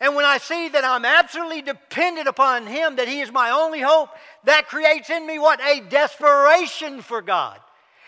And 0.00 0.14
when 0.14 0.24
I 0.24 0.38
see 0.38 0.68
that 0.68 0.84
I'm 0.84 1.04
absolutely 1.04 1.62
dependent 1.62 2.28
upon 2.28 2.66
Him, 2.66 2.96
that 2.96 3.08
He 3.08 3.20
is 3.20 3.32
my 3.32 3.50
only 3.50 3.80
hope, 3.80 4.10
that 4.44 4.68
creates 4.68 5.10
in 5.10 5.26
me 5.26 5.38
what? 5.38 5.60
A 5.60 5.80
desperation 5.80 7.02
for 7.02 7.20
God. 7.20 7.58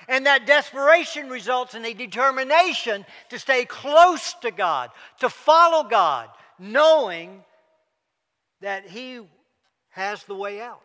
And 0.09 0.26
that 0.26 0.47
desperation 0.47 1.28
results 1.28 1.75
in 1.75 1.85
a 1.85 1.94
determination 1.94 3.04
to 3.28 3.38
stay 3.38 3.64
close 3.64 4.35
to 4.42 4.50
God, 4.50 4.90
to 5.20 5.28
follow 5.28 5.88
God, 5.88 6.28
knowing 6.59 7.44
that 8.61 8.88
He 8.88 9.20
has 9.90 10.23
the 10.25 10.35
way 10.35 10.61
out. 10.61 10.80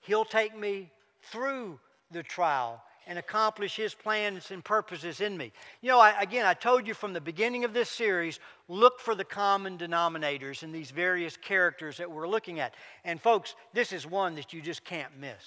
He'll 0.00 0.24
take 0.24 0.56
me 0.56 0.90
through 1.30 1.80
the 2.10 2.22
trial 2.22 2.82
and 3.06 3.18
accomplish 3.18 3.76
His 3.76 3.94
plans 3.94 4.50
and 4.50 4.64
purposes 4.64 5.20
in 5.20 5.36
me. 5.36 5.52
You 5.80 5.90
know, 5.90 6.00
I, 6.00 6.20
again, 6.20 6.44
I 6.44 6.54
told 6.54 6.86
you 6.86 6.94
from 6.94 7.12
the 7.12 7.20
beginning 7.20 7.64
of 7.64 7.72
this 7.72 7.88
series 7.88 8.40
look 8.68 9.00
for 9.00 9.14
the 9.14 9.24
common 9.24 9.78
denominators 9.78 10.62
in 10.62 10.72
these 10.72 10.90
various 10.90 11.36
characters 11.36 11.98
that 11.98 12.10
we're 12.10 12.28
looking 12.28 12.58
at. 12.58 12.74
And, 13.04 13.20
folks, 13.20 13.54
this 13.72 13.92
is 13.92 14.06
one 14.06 14.34
that 14.34 14.52
you 14.52 14.60
just 14.60 14.84
can't 14.84 15.16
miss. 15.20 15.44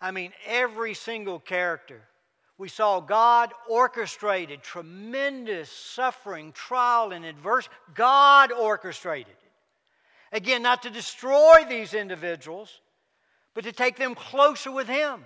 I 0.00 0.10
mean, 0.10 0.32
every 0.46 0.94
single 0.94 1.38
character. 1.38 2.00
We 2.58 2.68
saw 2.68 3.00
God 3.00 3.52
orchestrated 3.68 4.62
tremendous 4.62 5.70
suffering, 5.70 6.52
trial, 6.52 7.12
and 7.12 7.24
adversity. 7.24 7.74
God 7.94 8.52
orchestrated 8.52 9.32
it. 9.32 10.36
Again, 10.36 10.62
not 10.62 10.82
to 10.82 10.90
destroy 10.90 11.64
these 11.68 11.94
individuals, 11.94 12.80
but 13.54 13.64
to 13.64 13.72
take 13.72 13.96
them 13.96 14.14
closer 14.14 14.70
with 14.70 14.88
Him. 14.88 15.24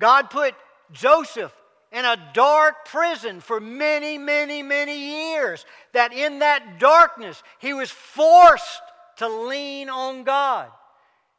God 0.00 0.30
put 0.30 0.54
Joseph 0.92 1.54
in 1.92 2.04
a 2.04 2.30
dark 2.34 2.86
prison 2.86 3.40
for 3.40 3.60
many, 3.60 4.18
many, 4.18 4.62
many 4.62 5.32
years. 5.32 5.64
That 5.92 6.12
in 6.12 6.40
that 6.40 6.80
darkness, 6.80 7.40
he 7.58 7.72
was 7.72 7.90
forced 7.90 8.82
to 9.18 9.28
lean 9.28 9.88
on 9.88 10.24
God. 10.24 10.68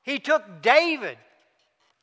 He 0.04 0.20
took 0.20 0.62
David 0.62 1.18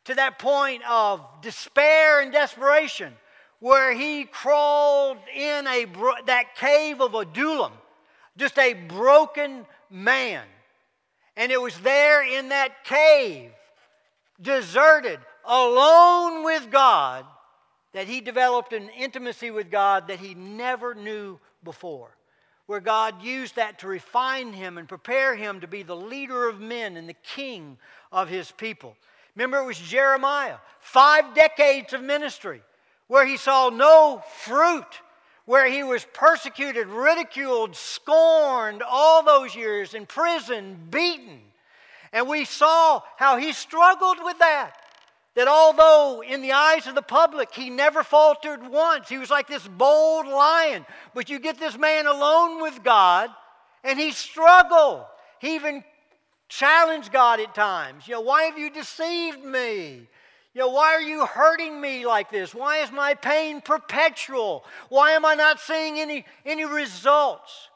to 0.04 0.14
that 0.14 0.38
point 0.38 0.82
of 0.88 1.24
despair 1.42 2.20
and 2.20 2.32
desperation 2.32 3.14
where 3.60 3.92
he 3.92 4.24
crawled 4.24 5.18
in 5.34 5.66
a 5.66 5.86
that 6.26 6.54
cave 6.56 7.00
of 7.00 7.14
Adullam, 7.14 7.72
just 8.36 8.58
a 8.58 8.74
broken 8.74 9.66
man. 9.90 10.44
And 11.36 11.52
it 11.52 11.60
was 11.60 11.78
there 11.80 12.26
in 12.26 12.48
that 12.50 12.84
cave, 12.84 13.50
deserted, 14.40 15.20
alone 15.48 16.44
with 16.44 16.70
God, 16.70 17.24
that 17.94 18.06
he 18.06 18.20
developed 18.20 18.74
an 18.74 18.90
intimacy 18.90 19.50
with 19.50 19.70
God 19.70 20.08
that 20.08 20.20
he 20.20 20.34
never 20.34 20.94
knew 20.94 21.40
before, 21.64 22.10
where 22.66 22.80
God 22.80 23.22
used 23.22 23.56
that 23.56 23.78
to 23.78 23.88
refine 23.88 24.52
him 24.52 24.76
and 24.76 24.86
prepare 24.86 25.34
him 25.34 25.60
to 25.60 25.66
be 25.66 25.82
the 25.82 25.96
leader 25.96 26.48
of 26.48 26.60
men 26.60 26.98
and 26.98 27.08
the 27.08 27.16
king 27.24 27.78
of 28.12 28.28
his 28.28 28.52
people. 28.52 28.94
Remember, 29.34 29.58
it 29.58 29.66
was 29.66 29.78
Jeremiah, 29.78 30.58
five 30.80 31.34
decades 31.34 31.94
of 31.94 32.02
ministry, 32.02 32.60
where 33.06 33.26
he 33.26 33.38
saw 33.38 33.70
no 33.70 34.22
fruit, 34.40 35.00
where 35.46 35.66
he 35.66 35.82
was 35.82 36.06
persecuted, 36.12 36.88
ridiculed, 36.88 37.74
scorned 37.74 38.82
all 38.86 39.22
those 39.22 39.56
years, 39.56 39.94
in 39.94 40.04
prison, 40.04 40.76
beaten. 40.90 41.40
And 42.12 42.28
we 42.28 42.44
saw 42.44 43.00
how 43.16 43.38
he 43.38 43.52
struggled 43.52 44.18
with 44.22 44.38
that 44.40 44.74
that 45.38 45.46
although 45.46 46.20
in 46.20 46.42
the 46.42 46.50
eyes 46.50 46.88
of 46.88 46.96
the 46.96 47.00
public 47.00 47.54
he 47.54 47.70
never 47.70 48.02
faltered 48.02 48.60
once, 48.68 49.08
he 49.08 49.18
was 49.18 49.30
like 49.30 49.46
this 49.46 49.64
bold 49.68 50.26
lion. 50.26 50.84
But 51.14 51.30
you 51.30 51.38
get 51.38 51.60
this 51.60 51.78
man 51.78 52.08
alone 52.08 52.60
with 52.60 52.82
God, 52.82 53.30
and 53.84 54.00
he 54.00 54.10
struggled. 54.10 55.04
He 55.38 55.54
even 55.54 55.84
challenged 56.48 57.12
God 57.12 57.38
at 57.38 57.54
times. 57.54 58.08
You 58.08 58.14
know, 58.14 58.22
why 58.22 58.46
have 58.46 58.58
you 58.58 58.68
deceived 58.68 59.44
me? 59.44 60.08
You 60.54 60.60
know, 60.62 60.70
why 60.70 60.94
are 60.94 61.02
you 61.02 61.24
hurting 61.24 61.80
me 61.80 62.04
like 62.04 62.32
this? 62.32 62.52
Why 62.52 62.78
is 62.78 62.90
my 62.90 63.14
pain 63.14 63.60
perpetual? 63.60 64.64
Why 64.88 65.12
am 65.12 65.24
I 65.24 65.36
not 65.36 65.60
seeing 65.60 66.00
any, 66.00 66.26
any 66.44 66.64
results? 66.64 67.68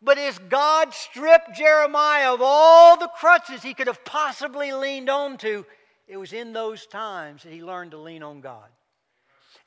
But 0.00 0.18
as 0.18 0.38
God 0.38 0.94
stripped 0.94 1.56
Jeremiah 1.56 2.32
of 2.32 2.40
all 2.40 2.96
the 2.96 3.10
crutches 3.18 3.64
he 3.64 3.74
could 3.74 3.88
have 3.88 4.04
possibly 4.04 4.70
leaned 4.72 5.10
on 5.10 5.36
to, 5.38 5.66
it 6.08 6.16
was 6.16 6.32
in 6.32 6.52
those 6.52 6.86
times 6.86 7.42
that 7.42 7.52
he 7.52 7.62
learned 7.62 7.90
to 7.92 7.98
lean 7.98 8.22
on 8.22 8.40
God. 8.40 8.68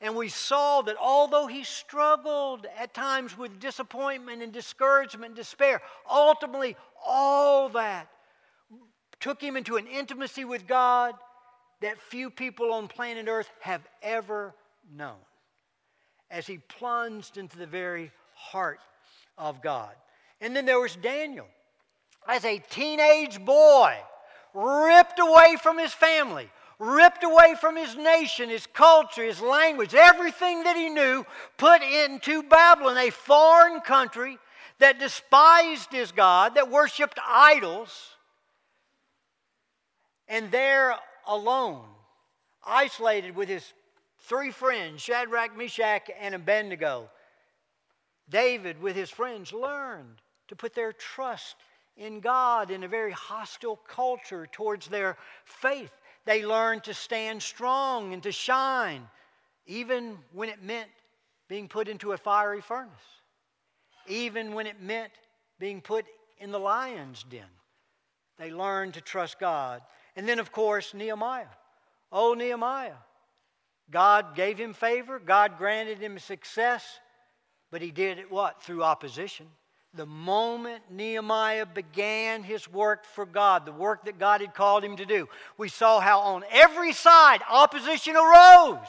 And 0.00 0.16
we 0.16 0.28
saw 0.28 0.82
that 0.82 0.96
although 1.00 1.46
he 1.46 1.62
struggled 1.62 2.66
at 2.76 2.92
times 2.92 3.38
with 3.38 3.60
disappointment 3.60 4.42
and 4.42 4.52
discouragement 4.52 5.26
and 5.26 5.36
despair, 5.36 5.80
ultimately 6.10 6.76
all 7.06 7.68
that 7.70 8.08
took 9.20 9.40
him 9.40 9.56
into 9.56 9.76
an 9.76 9.86
intimacy 9.86 10.44
with 10.44 10.66
God 10.66 11.14
that 11.80 12.00
few 12.00 12.30
people 12.30 12.72
on 12.72 12.88
planet 12.88 13.26
Earth 13.28 13.48
have 13.60 13.82
ever 14.02 14.52
known 14.92 15.18
as 16.30 16.48
he 16.48 16.58
plunged 16.58 17.38
into 17.38 17.56
the 17.56 17.66
very 17.66 18.10
heart 18.34 18.80
of 19.38 19.62
God. 19.62 19.94
And 20.40 20.56
then 20.56 20.66
there 20.66 20.80
was 20.80 20.96
Daniel. 20.96 21.46
As 22.26 22.44
a 22.44 22.58
teenage 22.70 23.44
boy, 23.44 23.96
ripped 24.54 25.18
away 25.18 25.56
from 25.62 25.78
his 25.78 25.92
family, 25.92 26.48
ripped 26.78 27.24
away 27.24 27.54
from 27.60 27.76
his 27.76 27.96
nation, 27.96 28.48
his 28.48 28.66
culture, 28.66 29.24
his 29.24 29.40
language, 29.40 29.94
everything 29.94 30.64
that 30.64 30.76
he 30.76 30.88
knew, 30.88 31.24
put 31.56 31.82
into 31.82 32.42
Babylon, 32.42 32.98
a 32.98 33.10
foreign 33.10 33.80
country 33.80 34.38
that 34.78 34.98
despised 34.98 35.92
his 35.92 36.12
God, 36.12 36.56
that 36.56 36.70
worshiped 36.70 37.18
idols. 37.26 38.16
And 40.28 40.50
there 40.50 40.96
alone, 41.26 41.84
isolated 42.66 43.36
with 43.36 43.48
his 43.48 43.72
three 44.20 44.50
friends, 44.50 45.02
Shadrach, 45.02 45.56
Meshach, 45.56 46.10
and 46.20 46.34
Abednego, 46.34 47.08
David, 48.28 48.80
with 48.80 48.96
his 48.96 49.10
friends, 49.10 49.52
learned 49.52 50.20
to 50.48 50.56
put 50.56 50.74
their 50.74 50.92
trust 50.92 51.56
in 51.96 52.20
God 52.20 52.70
in 52.70 52.84
a 52.84 52.88
very 52.88 53.12
hostile 53.12 53.76
culture 53.88 54.46
towards 54.50 54.88
their 54.88 55.16
faith. 55.44 55.92
They 56.24 56.44
learned 56.44 56.84
to 56.84 56.94
stand 56.94 57.42
strong 57.42 58.12
and 58.12 58.22
to 58.22 58.32
shine, 58.32 59.08
even 59.66 60.18
when 60.32 60.48
it 60.48 60.62
meant 60.62 60.88
being 61.48 61.68
put 61.68 61.88
into 61.88 62.12
a 62.12 62.16
fiery 62.16 62.60
furnace, 62.60 62.92
even 64.06 64.54
when 64.54 64.66
it 64.66 64.80
meant 64.80 65.12
being 65.58 65.80
put 65.80 66.06
in 66.38 66.50
the 66.50 66.58
lion's 66.58 67.24
den. 67.24 67.44
They 68.38 68.50
learned 68.50 68.94
to 68.94 69.00
trust 69.00 69.38
God. 69.38 69.82
And 70.16 70.28
then, 70.28 70.38
of 70.38 70.52
course, 70.52 70.94
Nehemiah. 70.94 71.46
Oh, 72.10 72.34
Nehemiah. 72.34 72.94
God 73.90 74.34
gave 74.34 74.58
him 74.58 74.72
favor, 74.72 75.18
God 75.18 75.58
granted 75.58 75.98
him 75.98 76.18
success, 76.18 77.00
but 77.70 77.82
he 77.82 77.90
did 77.90 78.18
it 78.18 78.30
what? 78.30 78.62
Through 78.62 78.82
opposition 78.82 79.46
the 79.94 80.06
moment 80.06 80.82
Nehemiah 80.90 81.66
began 81.66 82.42
his 82.42 82.70
work 82.70 83.04
for 83.04 83.26
God, 83.26 83.66
the 83.66 83.72
work 83.72 84.06
that 84.06 84.18
God 84.18 84.40
had 84.40 84.54
called 84.54 84.82
him 84.82 84.96
to 84.96 85.04
do, 85.04 85.28
we 85.58 85.68
saw 85.68 86.00
how 86.00 86.20
on 86.20 86.44
every 86.50 86.92
side 86.92 87.40
opposition 87.50 88.16
arose 88.16 88.88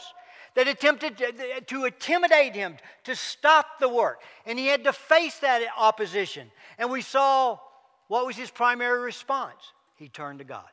that 0.56 0.68
attempted 0.68 1.18
to, 1.18 1.62
to, 1.62 1.86
intimidate 1.86 2.56
him, 2.56 2.78
to 3.04 3.16
stop 3.16 3.80
the 3.80 3.90
work. 3.90 4.22
And 4.46 4.58
he 4.58 4.68
had 4.68 4.84
to 4.86 4.94
face 4.94 5.40
that 5.40 5.62
opposition. 5.78 6.50
And 6.78 6.90
we 6.90 7.02
saw 7.02 7.60
what 8.08 8.26
was 8.26 8.36
his 8.36 8.52
primary 8.52 9.02
response? 9.02 9.74
He 9.96 10.08
turned 10.08 10.40
to 10.40 10.46
God. 10.46 10.70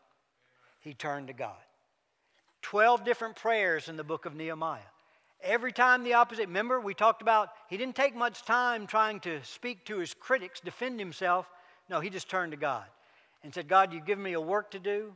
He 0.81 0.95
turned 0.95 1.29
to 1.29 1.33
God. 1.33 1.57
Twelve 2.63 3.05
different 3.05 3.37
prayers 3.37 3.89
in 3.89 3.97
the 3.97 4.05
book 4.05 4.27
of 4.27 4.35
Nehemiah. 4.35 4.81
Every 5.43 5.73
time 5.73 6.05
the 6.05 6.15
opposite, 6.15 6.47
remember, 6.47 6.81
we 6.81 6.95
talked 6.95 7.23
about 7.23 7.51
he 7.69 7.77
didn't 7.77 7.97
take 7.97 8.15
much 8.15 8.45
time 8.45 8.87
trying 8.87 9.21
to 9.21 9.43
speak 9.43 9.85
to 9.87 9.99
his 9.99 10.15
critics, 10.15 10.61
defend 10.61 11.01
himself. 11.01 11.51
No, 11.89 12.01
he 12.01 12.11
just 12.11 12.29
turned 12.29 12.53
to 12.53 12.59
God 12.59 12.85
and 13.43 13.53
said, 13.53 13.67
God, 13.69 13.93
you've 13.93 14.05
given 14.05 14.23
me 14.23 14.35
a 14.35 14.41
work 14.41 14.71
to 14.73 14.79
do. 14.79 15.13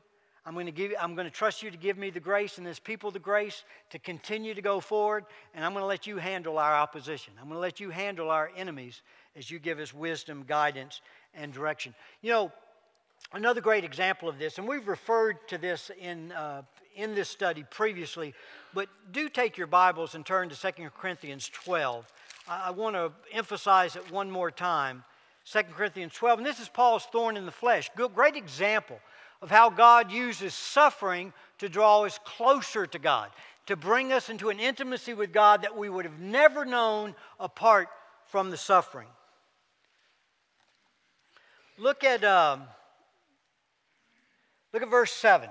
I'm 0.46 0.54
going 0.54 0.66
to 0.66 0.72
give 0.72 0.92
I'm 1.00 1.14
going 1.14 1.26
to 1.26 1.32
trust 1.32 1.62
you 1.62 1.70
to 1.70 1.76
give 1.76 1.96
me 1.96 2.10
the 2.10 2.20
grace 2.20 2.58
and 2.58 2.66
this 2.66 2.78
people 2.78 3.10
the 3.10 3.18
grace 3.18 3.64
to 3.90 3.98
continue 3.98 4.54
to 4.54 4.60
go 4.60 4.78
forward, 4.78 5.24
and 5.54 5.64
I'm 5.64 5.72
going 5.72 5.82
to 5.82 5.86
let 5.86 6.06
you 6.06 6.18
handle 6.18 6.58
our 6.58 6.74
opposition. 6.74 7.32
I'm 7.40 7.46
going 7.46 7.56
to 7.56 7.60
let 7.60 7.80
you 7.80 7.90
handle 7.90 8.30
our 8.30 8.50
enemies 8.54 9.00
as 9.36 9.50
you 9.50 9.58
give 9.58 9.78
us 9.78 9.94
wisdom, 9.94 10.44
guidance, 10.46 11.00
and 11.34 11.52
direction. 11.52 11.94
You 12.20 12.32
know, 12.32 12.52
another 13.32 13.62
great 13.62 13.84
example 13.84 14.28
of 14.28 14.38
this, 14.38 14.58
and 14.58 14.68
we've 14.68 14.86
referred 14.86 15.48
to 15.48 15.56
this 15.56 15.90
in 15.98 16.32
uh, 16.32 16.62
in 16.94 17.14
this 17.14 17.28
study 17.28 17.64
previously, 17.70 18.34
but 18.72 18.88
do 19.12 19.28
take 19.28 19.56
your 19.56 19.66
Bibles 19.66 20.14
and 20.14 20.24
turn 20.24 20.48
to 20.48 20.56
2 20.56 20.90
Corinthians 20.96 21.48
12. 21.52 22.06
I, 22.48 22.68
I 22.68 22.70
want 22.70 22.96
to 22.96 23.12
emphasize 23.32 23.96
it 23.96 24.10
one 24.10 24.30
more 24.30 24.50
time. 24.50 25.04
2 25.50 25.62
Corinthians 25.76 26.14
12, 26.14 26.38
and 26.38 26.46
this 26.46 26.60
is 26.60 26.68
Paul's 26.68 27.04
thorn 27.06 27.36
in 27.36 27.44
the 27.44 27.52
flesh. 27.52 27.90
Good, 27.96 28.14
great 28.14 28.36
example 28.36 28.98
of 29.42 29.50
how 29.50 29.68
God 29.68 30.10
uses 30.10 30.54
suffering 30.54 31.32
to 31.58 31.68
draw 31.68 32.04
us 32.04 32.18
closer 32.24 32.86
to 32.86 32.98
God, 32.98 33.28
to 33.66 33.76
bring 33.76 34.12
us 34.12 34.30
into 34.30 34.48
an 34.48 34.58
intimacy 34.58 35.12
with 35.12 35.32
God 35.32 35.62
that 35.62 35.76
we 35.76 35.90
would 35.90 36.06
have 36.06 36.18
never 36.18 36.64
known 36.64 37.14
apart 37.38 37.88
from 38.26 38.50
the 38.50 38.56
suffering. 38.56 39.08
Look 41.76 42.04
at, 42.04 42.24
um, 42.24 42.62
look 44.72 44.82
at 44.82 44.90
verse 44.90 45.12
7. 45.12 45.50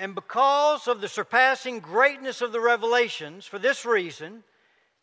And 0.00 0.14
because 0.14 0.88
of 0.88 1.02
the 1.02 1.08
surpassing 1.08 1.80
greatness 1.80 2.40
of 2.40 2.52
the 2.52 2.60
revelations, 2.60 3.44
for 3.44 3.58
this 3.58 3.84
reason, 3.84 4.42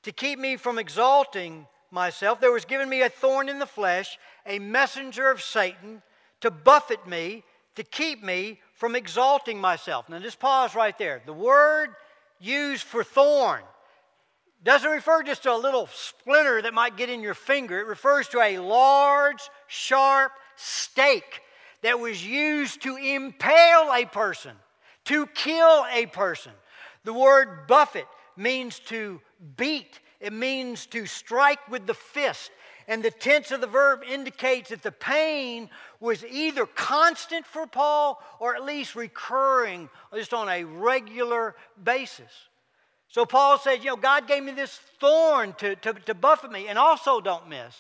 to 0.02 0.12
keep 0.12 0.40
me 0.40 0.58
from 0.58 0.80
exalting 0.80 1.68
myself, 1.92 2.42
there 2.42 2.52
was 2.52 2.66
given 2.66 2.90
me 2.90 3.04
a 3.04 3.10
thorn 3.10 3.48
in 3.48 3.60
the 3.60 3.68
flesh, 3.68 4.18
a 4.48 4.58
messenger 4.58 5.30
of 5.30 5.44
Satan, 5.44 6.02
to 6.42 6.50
buffet 6.50 7.06
me, 7.06 7.44
to 7.76 7.84
keep 7.84 8.24
me 8.24 8.60
from 8.74 8.96
exalting 8.96 9.62
myself. 9.62 10.10
Now, 10.10 10.18
just 10.18 10.40
pause 10.40 10.74
right 10.74 10.98
there. 10.98 11.22
The 11.28 11.32
word 11.32 11.90
used 12.40 12.82
for 12.82 13.04
thorn 13.04 13.62
doesn't 14.64 14.90
refer 14.90 15.22
just 15.22 15.44
to 15.44 15.54
a 15.54 15.58
little 15.58 15.88
splinter 15.94 16.64
that 16.64 16.74
might 16.74 16.98
get 16.98 17.12
in 17.12 17.22
your 17.22 17.36
finger, 17.36 17.78
it 17.80 17.86
refers 17.86 18.30
to 18.30 18.42
a 18.42 18.58
large, 18.58 19.48
sharp 19.68 20.32
stake 20.56 21.42
that 21.84 22.00
was 22.00 22.26
used 22.26 22.82
to 22.82 22.96
impale 22.96 23.94
a 23.94 24.04
person 24.12 24.54
to 25.08 25.26
kill 25.28 25.86
a 25.92 26.06
person. 26.08 26.52
The 27.04 27.14
word 27.14 27.68
buffet 27.68 28.08
means 28.36 28.80
to 28.88 29.22
beat, 29.56 30.00
it 30.20 30.34
means 30.34 30.86
to 30.88 31.06
strike 31.06 31.68
with 31.70 31.88
the 31.88 31.94
fist. 31.94 32.52
And 32.90 33.04
the 33.04 33.12
tense 33.12 33.52
of 33.52 33.60
the 33.60 33.68
verb 33.68 34.02
indicates 34.10 34.70
that 34.70 34.82
the 34.82 34.92
pain 34.92 35.70
was 36.00 36.24
either 36.24 36.66
constant 36.66 37.46
for 37.46 37.68
Paul 37.68 38.24
or 38.40 38.56
at 38.56 38.64
least 38.64 38.96
recurring 38.96 39.90
just 40.14 40.34
on 40.34 40.48
a 40.48 40.64
regular 40.64 41.56
basis. 41.84 42.32
So 43.10 43.26
Paul 43.26 43.58
says, 43.58 43.80
You 43.80 43.92
know, 43.92 43.96
God 43.98 44.28
gave 44.28 44.44
me 44.44 44.54
this 44.54 44.80
thorn 45.00 45.54
to, 45.60 45.76
to, 45.78 45.94
to 45.94 46.14
buffet 46.14 46.52
me. 46.52 46.68
And 46.68 46.78
also, 46.78 47.20
don't 47.20 47.50
miss, 47.50 47.76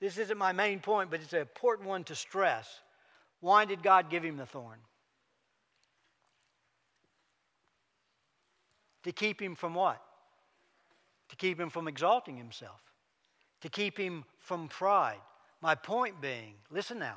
this 0.00 0.16
isn't 0.18 0.38
my 0.38 0.52
main 0.52 0.80
point, 0.80 1.10
but 1.10 1.20
it's 1.20 1.32
an 1.32 1.40
important 1.40 1.88
one 1.88 2.04
to 2.04 2.14
stress. 2.14 2.68
Why 3.40 3.64
did 3.64 3.82
God 3.82 4.10
give 4.10 4.24
him 4.24 4.36
the 4.36 4.46
thorn? 4.46 4.78
To 9.04 9.12
keep 9.12 9.40
him 9.40 9.54
from 9.54 9.74
what? 9.74 10.00
To 11.30 11.36
keep 11.36 11.58
him 11.58 11.70
from 11.70 11.88
exalting 11.88 12.36
himself, 12.36 12.80
to 13.60 13.68
keep 13.68 13.96
him 13.96 14.24
from 14.38 14.68
pride. 14.68 15.20
My 15.60 15.74
point 15.74 16.20
being, 16.20 16.54
listen 16.70 16.98
now, 16.98 17.16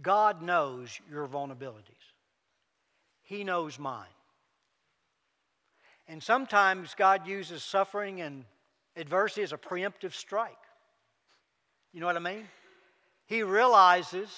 God 0.00 0.42
knows 0.42 1.00
your 1.10 1.26
vulnerabilities, 1.26 2.12
He 3.22 3.44
knows 3.44 3.78
mine. 3.78 4.06
And 6.06 6.22
sometimes 6.22 6.94
God 6.94 7.26
uses 7.26 7.62
suffering 7.62 8.22
and 8.22 8.44
adversity 8.96 9.42
as 9.42 9.52
a 9.52 9.58
preemptive 9.58 10.14
strike. 10.14 10.56
You 11.92 12.00
know 12.00 12.06
what 12.06 12.16
I 12.16 12.20
mean? 12.20 12.48
He 13.26 13.42
realizes 13.42 14.30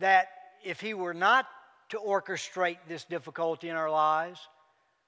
that 0.00 0.28
if 0.64 0.80
he 0.80 0.94
were 0.94 1.14
not 1.14 1.46
to 1.92 1.98
orchestrate 1.98 2.78
this 2.88 3.04
difficulty 3.04 3.68
in 3.68 3.76
our 3.76 3.90
lives, 3.90 4.40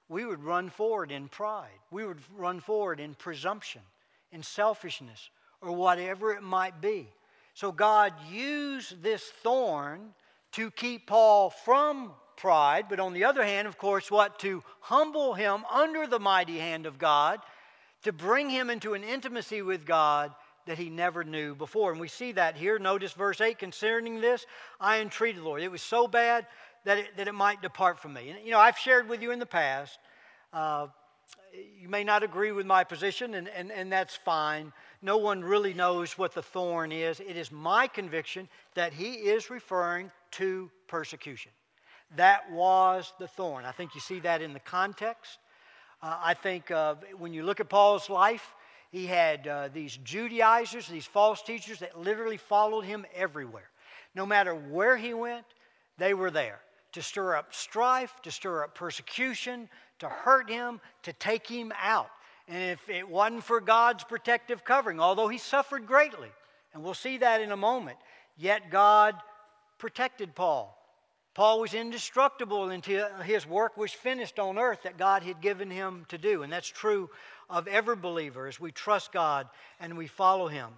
we 0.07 0.23
would 0.23 0.43
run 0.43 0.69
forward 0.69 1.11
in 1.11 1.27
pride. 1.27 1.79
We 1.89 2.05
would 2.05 2.19
run 2.37 2.59
forward 2.59 2.99
in 2.99 3.15
presumption, 3.15 3.81
in 4.31 4.43
selfishness, 4.43 5.31
or 5.61 5.71
whatever 5.71 6.33
it 6.33 6.43
might 6.43 6.79
be. 6.81 7.07
So 7.55 7.71
God 7.71 8.13
used 8.31 9.01
this 9.01 9.23
thorn 9.41 10.13
to 10.51 10.69
keep 10.69 11.07
Paul 11.07 11.49
from 11.49 12.11
pride, 12.37 12.85
but 12.87 12.99
on 12.99 13.13
the 13.13 13.23
other 13.23 13.43
hand, 13.43 13.67
of 13.67 13.79
course, 13.79 14.11
what? 14.11 14.37
To 14.39 14.63
humble 14.79 15.33
him 15.33 15.65
under 15.73 16.05
the 16.05 16.19
mighty 16.19 16.59
hand 16.59 16.85
of 16.85 16.99
God, 16.99 17.39
to 18.03 18.13
bring 18.13 18.47
him 18.47 18.69
into 18.69 18.93
an 18.93 19.03
intimacy 19.03 19.63
with 19.63 19.87
God 19.87 20.35
that 20.67 20.77
he 20.77 20.91
never 20.91 21.23
knew 21.23 21.55
before. 21.55 21.91
And 21.91 21.99
we 21.99 22.07
see 22.07 22.31
that 22.33 22.55
here. 22.55 22.77
Notice 22.77 23.13
verse 23.13 23.41
8 23.41 23.57
concerning 23.57 24.21
this, 24.21 24.45
I 24.79 24.99
entreated 24.99 25.41
the 25.41 25.45
Lord. 25.45 25.63
It 25.63 25.71
was 25.71 25.81
so 25.81 26.07
bad 26.07 26.45
that 26.85 26.99
it, 26.99 27.17
that 27.17 27.27
it 27.27 27.33
might 27.33 27.61
depart 27.61 27.99
from 27.99 28.13
me. 28.13 28.29
And, 28.29 28.45
you 28.45 28.51
know, 28.51 28.59
I've 28.59 28.77
shared 28.77 29.09
with 29.09 29.21
you 29.21 29.31
in 29.31 29.39
the 29.39 29.45
past, 29.45 29.99
uh, 30.53 30.87
you 31.81 31.89
may 31.89 32.03
not 32.03 32.23
agree 32.23 32.51
with 32.51 32.65
my 32.65 32.83
position, 32.83 33.33
and, 33.35 33.49
and, 33.49 33.71
and 33.71 33.91
that's 33.91 34.15
fine. 34.15 34.71
No 35.01 35.17
one 35.17 35.43
really 35.43 35.73
knows 35.73 36.17
what 36.17 36.33
the 36.33 36.41
thorn 36.41 36.91
is. 36.91 37.19
It 37.19 37.37
is 37.37 37.51
my 37.51 37.87
conviction 37.87 38.47
that 38.75 38.93
he 38.93 39.13
is 39.13 39.49
referring 39.49 40.11
to 40.31 40.69
persecution. 40.87 41.51
That 42.15 42.51
was 42.51 43.13
the 43.19 43.27
thorn. 43.27 43.65
I 43.65 43.71
think 43.71 43.95
you 43.95 44.01
see 44.01 44.19
that 44.19 44.41
in 44.41 44.53
the 44.53 44.59
context. 44.59 45.39
Uh, 46.03 46.17
I 46.21 46.33
think 46.33 46.71
uh, 46.71 46.95
when 47.17 47.33
you 47.33 47.43
look 47.43 47.59
at 47.59 47.69
Paul's 47.69 48.09
life, 48.09 48.53
he 48.91 49.07
had 49.07 49.47
uh, 49.47 49.69
these 49.73 49.97
Judaizers, 50.03 50.87
these 50.87 51.05
false 51.05 51.41
teachers 51.41 51.79
that 51.79 51.99
literally 51.99 52.37
followed 52.37 52.85
him 52.85 53.05
everywhere. 53.15 53.69
No 54.13 54.25
matter 54.25 54.53
where 54.53 54.97
he 54.97 55.13
went, 55.13 55.45
they 55.97 56.13
were 56.13 56.31
there 56.31 56.59
to 56.95 57.01
stir 57.01 57.35
up 57.35 57.53
strife, 57.53 58.21
to 58.23 58.31
stir 58.31 58.63
up 58.63 58.73
persecution, 58.73 59.67
to 59.99 60.07
hurt 60.07 60.49
him, 60.49 60.79
to 61.03 61.11
take 61.13 61.45
him 61.45 61.73
out. 61.81 62.09
And 62.47 62.71
if 62.71 62.89
it 62.89 63.07
wasn't 63.07 63.43
for 63.43 63.59
God's 63.59 64.05
protective 64.05 64.63
covering, 64.63 65.01
although 65.01 65.27
he 65.27 65.37
suffered 65.37 65.85
greatly, 65.85 66.29
and 66.73 66.81
we'll 66.81 66.93
see 66.93 67.17
that 67.17 67.41
in 67.41 67.51
a 67.51 67.57
moment, 67.57 67.97
yet 68.37 68.71
God 68.71 69.15
protected 69.77 70.35
Paul. 70.35 70.71
Paul 71.33 71.59
was 71.59 71.73
indestructible 71.73 72.69
until 72.69 73.09
his 73.23 73.45
work 73.45 73.75
was 73.75 73.91
finished 73.91 74.39
on 74.39 74.57
earth 74.57 74.83
that 74.83 74.97
God 74.97 75.21
had 75.21 75.41
given 75.41 75.69
him 75.69 76.05
to 76.07 76.17
do. 76.17 76.43
And 76.43 76.53
that's 76.53 76.69
true 76.69 77.09
of 77.49 77.67
every 77.67 77.97
believer 77.97 78.47
as 78.47 78.57
we 78.57 78.71
trust 78.71 79.11
God 79.11 79.49
and 79.81 79.97
we 79.97 80.07
follow 80.07 80.47
him. 80.47 80.69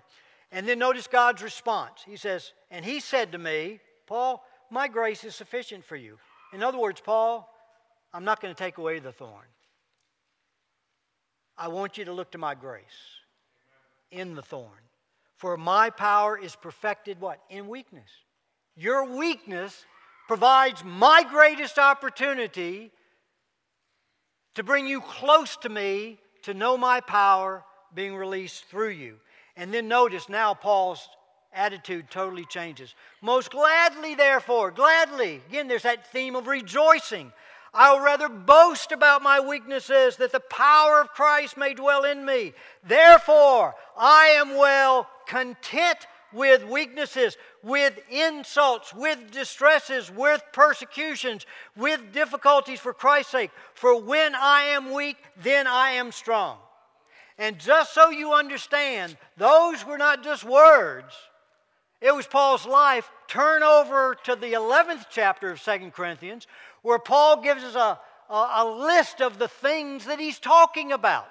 And 0.51 0.67
then 0.67 0.79
notice 0.79 1.05
God's 1.05 1.43
response. 1.43 2.01
He 2.07 2.17
says, 2.17 2.53
And 2.71 2.83
he 2.83 3.01
said 3.01 3.33
to 3.33 3.37
me, 3.37 3.79
Paul, 4.07 4.43
my 4.69 4.87
grace 4.87 5.23
is 5.23 5.35
sufficient 5.35 5.83
for 5.83 5.95
you. 5.95 6.17
In 6.53 6.63
other 6.63 6.77
words, 6.77 7.01
Paul, 7.01 7.49
I'm 8.13 8.23
not 8.23 8.41
going 8.41 8.53
to 8.53 8.57
take 8.57 8.77
away 8.77 8.99
the 8.99 9.11
thorn. 9.11 9.45
I 11.57 11.67
want 11.69 11.97
you 11.97 12.05
to 12.05 12.13
look 12.13 12.31
to 12.31 12.37
my 12.37 12.55
grace 12.55 12.85
in 14.11 14.35
the 14.35 14.41
thorn. 14.41 14.69
For 15.37 15.57
my 15.57 15.89
power 15.89 16.37
is 16.37 16.55
perfected 16.55 17.19
what? 17.19 17.39
In 17.49 17.67
weakness. 17.67 18.09
Your 18.75 19.05
weakness 19.05 19.85
provides 20.27 20.83
my 20.83 21.23
greatest 21.29 21.77
opportunity 21.79 22.91
to 24.55 24.63
bring 24.63 24.87
you 24.87 25.01
close 25.01 25.55
to 25.57 25.69
me, 25.69 26.19
to 26.43 26.53
know 26.53 26.77
my 26.77 26.99
power 26.99 27.63
being 27.93 28.15
released 28.15 28.65
through 28.65 28.89
you. 28.89 29.17
And 29.55 29.73
then 29.73 29.87
notice 29.87 30.29
now 30.29 30.53
Paul's 30.53 31.07
attitude 31.57 32.09
totally 32.09 32.45
changes. 32.45 32.95
Most 33.21 33.51
gladly, 33.51 34.15
therefore, 34.15 34.71
gladly, 34.71 35.41
again, 35.49 35.67
there's 35.67 35.83
that 35.83 36.11
theme 36.11 36.35
of 36.35 36.47
rejoicing. 36.47 37.33
I 37.73 37.91
will 37.93 37.99
rather 37.99 38.29
boast 38.29 38.91
about 38.91 39.21
my 39.21 39.39
weaknesses 39.39 40.17
that 40.17 40.31
the 40.31 40.39
power 40.39 41.01
of 41.01 41.09
Christ 41.09 41.57
may 41.57 41.73
dwell 41.73 42.05
in 42.05 42.23
me. 42.25 42.53
Therefore, 42.87 43.75
I 43.97 44.27
am 44.39 44.55
well 44.55 45.09
content 45.27 46.07
with 46.33 46.63
weaknesses, 46.65 47.37
with 47.63 47.99
insults, 48.09 48.93
with 48.93 49.31
distresses, 49.31 50.11
with 50.11 50.41
persecutions, 50.53 51.45
with 51.75 52.13
difficulties 52.13 52.79
for 52.79 52.93
Christ's 52.93 53.31
sake. 53.31 53.51
For 53.73 53.99
when 53.99 54.35
I 54.35 54.61
am 54.61 54.93
weak, 54.93 55.17
then 55.41 55.67
I 55.67 55.91
am 55.91 56.11
strong. 56.11 56.57
And 57.37 57.59
just 57.59 57.93
so 57.93 58.09
you 58.09 58.33
understand, 58.33 59.17
those 59.37 59.85
were 59.85 59.97
not 59.97 60.23
just 60.23 60.43
words, 60.43 61.13
it 62.01 62.13
was 62.13 62.27
Paul's 62.27 62.65
life. 62.65 63.09
Turn 63.27 63.63
over 63.63 64.15
to 64.25 64.35
the 64.35 64.53
11th 64.53 65.05
chapter 65.09 65.51
of 65.51 65.61
Second 65.61 65.93
Corinthians, 65.93 66.47
where 66.81 66.99
Paul 66.99 67.41
gives 67.41 67.63
us 67.63 67.75
a, 67.75 67.99
a, 68.31 68.49
a 68.57 68.65
list 68.65 69.21
of 69.21 69.39
the 69.39 69.47
things 69.47 70.05
that 70.05 70.19
he's 70.19 70.39
talking 70.39 70.91
about. 70.91 71.27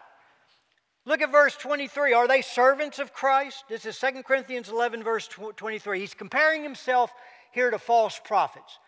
Look 1.05 1.23
at 1.23 1.31
verse 1.31 1.57
23. 1.57 2.13
Are 2.15 2.27
they 2.27 2.43
servants 2.43 2.99
of 2.99 3.13
Christ? 3.13 3.65
This 3.69 3.87
is 3.87 3.99
2 3.99 4.25
Corinthians 4.25 4.69
11, 4.69 5.05
verse 5.05 5.29
23. 5.29 6.01
He's 6.01 6.15
comparing 6.15 6.65
himself 6.65 7.13
here 7.53 7.71
to 7.71 7.79
false 7.79 8.21
prophets. 8.25 8.81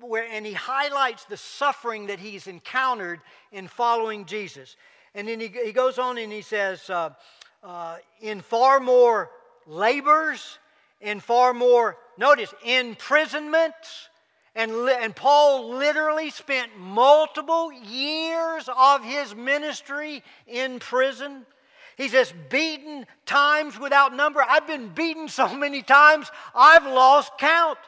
Where, 0.00 0.26
and 0.30 0.44
he 0.44 0.52
highlights 0.52 1.24
the 1.24 1.38
suffering 1.38 2.06
that 2.06 2.20
he's 2.20 2.46
encountered 2.46 3.20
in 3.50 3.68
following 3.68 4.26
Jesus. 4.26 4.76
And 5.14 5.26
then 5.26 5.40
he, 5.40 5.48
he 5.48 5.72
goes 5.72 5.98
on 5.98 6.18
and 6.18 6.30
he 6.30 6.42
says, 6.42 6.88
uh, 6.90 7.10
uh, 7.64 7.96
in 8.20 8.42
far 8.42 8.78
more 8.78 9.30
labors, 9.66 10.58
in 11.02 11.20
far 11.20 11.52
more, 11.52 11.98
notice, 12.16 12.54
imprisonments. 12.64 14.08
And, 14.54 14.70
and 14.70 15.14
Paul 15.14 15.70
literally 15.76 16.30
spent 16.30 16.78
multiple 16.78 17.72
years 17.72 18.68
of 18.74 19.04
his 19.04 19.34
ministry 19.34 20.22
in 20.46 20.78
prison. 20.78 21.44
He 21.96 22.08
says, 22.08 22.32
beaten 22.48 23.06
times 23.26 23.78
without 23.78 24.14
number. 24.14 24.42
I've 24.46 24.66
been 24.66 24.88
beaten 24.88 25.28
so 25.28 25.54
many 25.54 25.82
times, 25.82 26.30
I've 26.54 26.86
lost 26.86 27.32
count. 27.38 27.78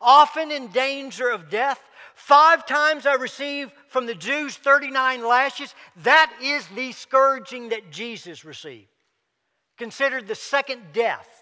Often 0.00 0.52
in 0.52 0.68
danger 0.68 1.28
of 1.28 1.50
death. 1.50 1.80
Five 2.14 2.66
times 2.66 3.04
I 3.04 3.14
received 3.14 3.72
from 3.88 4.06
the 4.06 4.14
Jews 4.14 4.56
39 4.56 5.24
lashes. 5.24 5.74
That 6.04 6.32
is 6.40 6.66
the 6.68 6.92
scourging 6.92 7.70
that 7.70 7.90
Jesus 7.90 8.44
received. 8.44 8.88
Considered 9.76 10.28
the 10.28 10.36
second 10.36 10.82
death. 10.92 11.37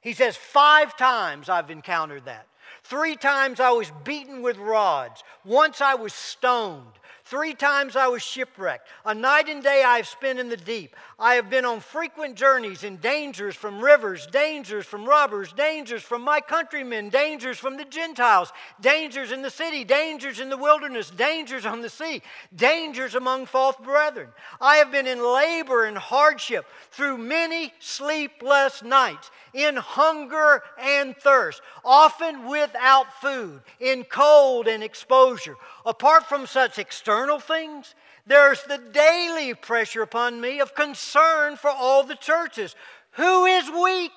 He 0.00 0.12
says, 0.12 0.36
Five 0.36 0.96
times 0.96 1.48
I've 1.48 1.70
encountered 1.70 2.24
that. 2.24 2.46
Three 2.82 3.16
times 3.16 3.60
I 3.60 3.70
was 3.70 3.92
beaten 4.04 4.42
with 4.42 4.56
rods. 4.56 5.22
Once 5.44 5.80
I 5.80 5.94
was 5.94 6.12
stoned. 6.12 6.86
Three 7.30 7.54
times 7.54 7.94
I 7.94 8.08
was 8.08 8.24
shipwrecked. 8.24 8.88
A 9.06 9.14
night 9.14 9.48
and 9.48 9.62
day 9.62 9.84
I 9.86 9.98
have 9.98 10.08
spent 10.08 10.40
in 10.40 10.48
the 10.48 10.56
deep. 10.56 10.96
I 11.16 11.34
have 11.34 11.48
been 11.48 11.64
on 11.64 11.78
frequent 11.78 12.34
journeys 12.34 12.82
in 12.82 12.96
dangers 12.96 13.54
from 13.54 13.80
rivers, 13.80 14.26
dangers 14.26 14.84
from 14.84 15.04
robbers, 15.04 15.52
dangers 15.52 16.02
from 16.02 16.22
my 16.22 16.40
countrymen, 16.40 17.08
dangers 17.08 17.56
from 17.56 17.76
the 17.76 17.84
Gentiles, 17.84 18.52
dangers 18.80 19.30
in 19.30 19.42
the 19.42 19.50
city, 19.50 19.84
dangers 19.84 20.40
in 20.40 20.50
the 20.50 20.56
wilderness, 20.56 21.08
dangers 21.08 21.64
on 21.64 21.82
the 21.82 21.88
sea, 21.88 22.20
dangers 22.56 23.14
among 23.14 23.46
false 23.46 23.76
brethren. 23.76 24.30
I 24.60 24.78
have 24.78 24.90
been 24.90 25.06
in 25.06 25.22
labor 25.22 25.84
and 25.84 25.96
hardship 25.96 26.66
through 26.90 27.18
many 27.18 27.72
sleepless 27.78 28.82
nights, 28.82 29.30
in 29.52 29.76
hunger 29.76 30.62
and 30.80 31.16
thirst, 31.16 31.60
often 31.84 32.46
without 32.46 33.20
food, 33.20 33.60
in 33.78 34.02
cold 34.04 34.66
and 34.66 34.82
exposure. 34.82 35.56
Apart 35.86 36.26
from 36.26 36.46
such 36.46 36.78
external 36.78 37.19
things, 37.40 37.94
there's 38.26 38.62
the 38.64 38.78
daily 38.92 39.54
pressure 39.54 40.02
upon 40.02 40.40
me 40.40 40.60
of 40.60 40.74
concern 40.74 41.56
for 41.56 41.70
all 41.70 42.02
the 42.04 42.16
churches. 42.16 42.74
Who 43.12 43.46
is 43.46 43.70
weak 43.70 44.12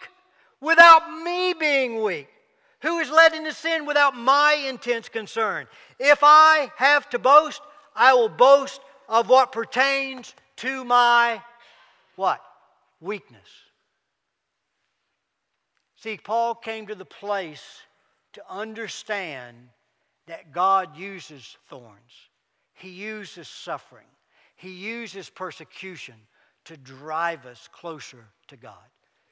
without 0.61 1.21
me 1.23 1.53
being 1.53 2.01
weak? 2.03 2.27
Who 2.81 2.99
is 2.99 3.09
led 3.09 3.33
into 3.33 3.53
sin 3.53 3.85
without 3.85 4.15
my 4.15 4.53
intense 4.67 5.09
concern? 5.09 5.67
If 5.99 6.19
I 6.21 6.71
have 6.75 7.09
to 7.11 7.19
boast, 7.19 7.61
I 7.95 8.13
will 8.13 8.29
boast 8.29 8.81
of 9.07 9.29
what 9.29 9.51
pertains 9.51 10.33
to 10.57 10.83
my 10.83 11.41
what? 12.15 12.41
Weakness. 12.99 13.47
See, 15.97 16.17
Paul 16.17 16.55
came 16.55 16.87
to 16.87 16.95
the 16.95 17.05
place 17.05 17.63
to 18.33 18.43
understand 18.49 19.69
that 20.27 20.51
God 20.51 20.97
uses 20.97 21.57
thorns, 21.69 22.29
He 22.73 22.89
uses 22.89 23.47
suffering, 23.47 24.07
He 24.55 24.71
uses 24.71 25.29
persecution 25.29 26.15
to 26.65 26.77
drive 26.77 27.45
us 27.45 27.67
closer 27.71 28.25
to 28.47 28.55
God, 28.55 28.73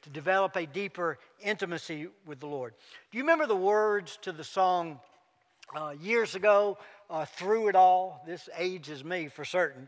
to 0.02 0.10
develop 0.10 0.56
a 0.56 0.66
deeper 0.66 1.18
intimacy 1.42 2.08
with 2.26 2.40
the 2.40 2.48
Lord. 2.48 2.74
Do 3.12 3.18
you 3.18 3.24
remember 3.24 3.48
the 3.48 3.56
words 3.56 4.18
to 4.24 4.32
the 4.32 4.44
song, 4.44 5.00
uh, 5.76 5.96
years 6.02 6.36
ago, 6.36 6.78
uh, 7.10 7.26
through 7.26 7.70
it 7.70 7.76
all, 7.76 8.24
this 8.26 8.50
ages 8.58 9.04
me 9.04 9.28
for 9.28 9.46
certain. 9.46 9.88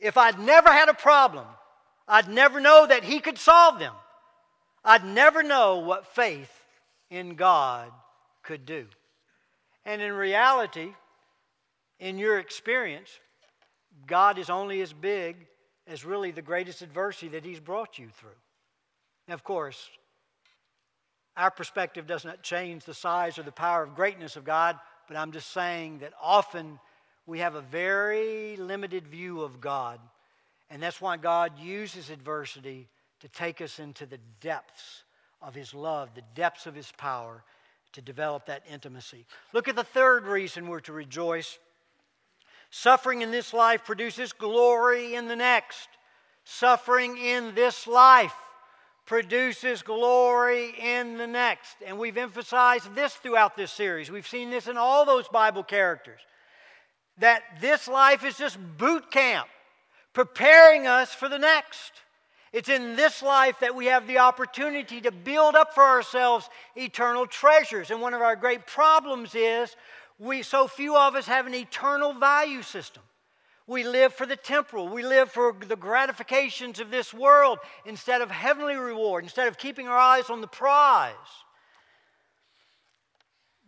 If 0.00 0.16
I'd 0.16 0.38
never 0.38 0.70
had 0.70 0.88
a 0.88 0.94
problem, 0.94 1.46
I'd 2.06 2.28
never 2.28 2.60
know 2.60 2.86
that 2.86 3.04
He 3.04 3.20
could 3.20 3.38
solve 3.38 3.78
them. 3.78 3.94
I'd 4.84 5.04
never 5.04 5.42
know 5.42 5.78
what 5.78 6.14
faith 6.14 6.52
in 7.10 7.34
God 7.34 7.90
could 8.42 8.64
do. 8.64 8.86
And 9.84 10.00
in 10.00 10.12
reality, 10.12 10.92
in 12.00 12.18
your 12.18 12.38
experience, 12.38 13.10
God 14.06 14.38
is 14.38 14.50
only 14.50 14.80
as 14.80 14.92
big 14.92 15.46
as 15.86 16.04
really 16.04 16.30
the 16.30 16.42
greatest 16.42 16.82
adversity 16.82 17.28
that 17.28 17.44
He's 17.44 17.60
brought 17.60 17.98
you 17.98 18.08
through. 18.18 18.30
Now, 19.26 19.34
of 19.34 19.44
course, 19.44 19.88
our 21.36 21.50
perspective 21.50 22.06
does 22.06 22.24
not 22.24 22.42
change 22.42 22.84
the 22.84 22.94
size 22.94 23.38
or 23.38 23.42
the 23.42 23.52
power 23.52 23.82
of 23.82 23.94
greatness 23.94 24.36
of 24.36 24.44
God, 24.44 24.78
but 25.06 25.16
I'm 25.16 25.32
just 25.32 25.52
saying 25.52 25.98
that 25.98 26.12
often 26.22 26.78
we 27.26 27.38
have 27.40 27.54
a 27.54 27.60
very 27.60 28.56
limited 28.56 29.06
view 29.06 29.42
of 29.42 29.60
God. 29.60 30.00
And 30.70 30.82
that's 30.82 31.00
why 31.00 31.16
God 31.16 31.58
uses 31.58 32.10
adversity 32.10 32.88
to 33.20 33.28
take 33.28 33.60
us 33.60 33.78
into 33.78 34.06
the 34.06 34.18
depths 34.40 35.04
of 35.40 35.54
His 35.54 35.74
love, 35.74 36.10
the 36.14 36.22
depths 36.34 36.66
of 36.66 36.74
His 36.74 36.90
power, 36.96 37.42
to 37.92 38.02
develop 38.02 38.46
that 38.46 38.64
intimacy. 38.70 39.26
Look 39.52 39.68
at 39.68 39.76
the 39.76 39.84
third 39.84 40.26
reason 40.26 40.68
we're 40.68 40.80
to 40.80 40.92
rejoice. 40.92 41.58
Suffering 42.70 43.22
in 43.22 43.30
this 43.30 43.54
life 43.54 43.84
produces 43.84 44.32
glory 44.32 45.14
in 45.14 45.28
the 45.28 45.36
next. 45.36 45.88
Suffering 46.44 47.16
in 47.16 47.54
this 47.54 47.86
life 47.86 48.34
produces 49.06 49.82
glory 49.82 50.74
in 50.78 51.16
the 51.16 51.26
next. 51.26 51.76
And 51.84 51.98
we've 51.98 52.18
emphasized 52.18 52.94
this 52.94 53.14
throughout 53.14 53.56
this 53.56 53.72
series. 53.72 54.10
We've 54.10 54.26
seen 54.26 54.50
this 54.50 54.66
in 54.66 54.76
all 54.76 55.06
those 55.06 55.28
Bible 55.28 55.62
characters. 55.62 56.20
That 57.18 57.42
this 57.60 57.88
life 57.88 58.24
is 58.24 58.36
just 58.36 58.58
boot 58.76 59.10
camp, 59.10 59.48
preparing 60.12 60.86
us 60.86 61.12
for 61.12 61.28
the 61.28 61.38
next. 61.38 61.92
It's 62.52 62.68
in 62.68 62.96
this 62.96 63.22
life 63.22 63.60
that 63.60 63.74
we 63.74 63.86
have 63.86 64.06
the 64.06 64.18
opportunity 64.18 65.00
to 65.00 65.10
build 65.10 65.54
up 65.54 65.74
for 65.74 65.84
ourselves 65.84 66.48
eternal 66.76 67.26
treasures. 67.26 67.90
And 67.90 68.00
one 68.00 68.14
of 68.14 68.22
our 68.22 68.36
great 68.36 68.66
problems 68.66 69.34
is 69.34 69.74
we 70.18 70.42
so 70.42 70.66
few 70.66 70.96
of 70.96 71.14
us 71.14 71.26
have 71.26 71.46
an 71.46 71.54
eternal 71.54 72.12
value 72.12 72.62
system. 72.62 73.02
We 73.66 73.84
live 73.84 74.14
for 74.14 74.24
the 74.24 74.36
temporal. 74.36 74.88
We 74.88 75.02
live 75.02 75.30
for 75.30 75.54
the 75.54 75.76
gratifications 75.76 76.80
of 76.80 76.90
this 76.90 77.12
world 77.12 77.58
instead 77.84 78.22
of 78.22 78.30
heavenly 78.30 78.76
reward, 78.76 79.24
instead 79.24 79.46
of 79.46 79.58
keeping 79.58 79.86
our 79.86 79.98
eyes 79.98 80.30
on 80.30 80.40
the 80.40 80.46
prize. 80.46 81.14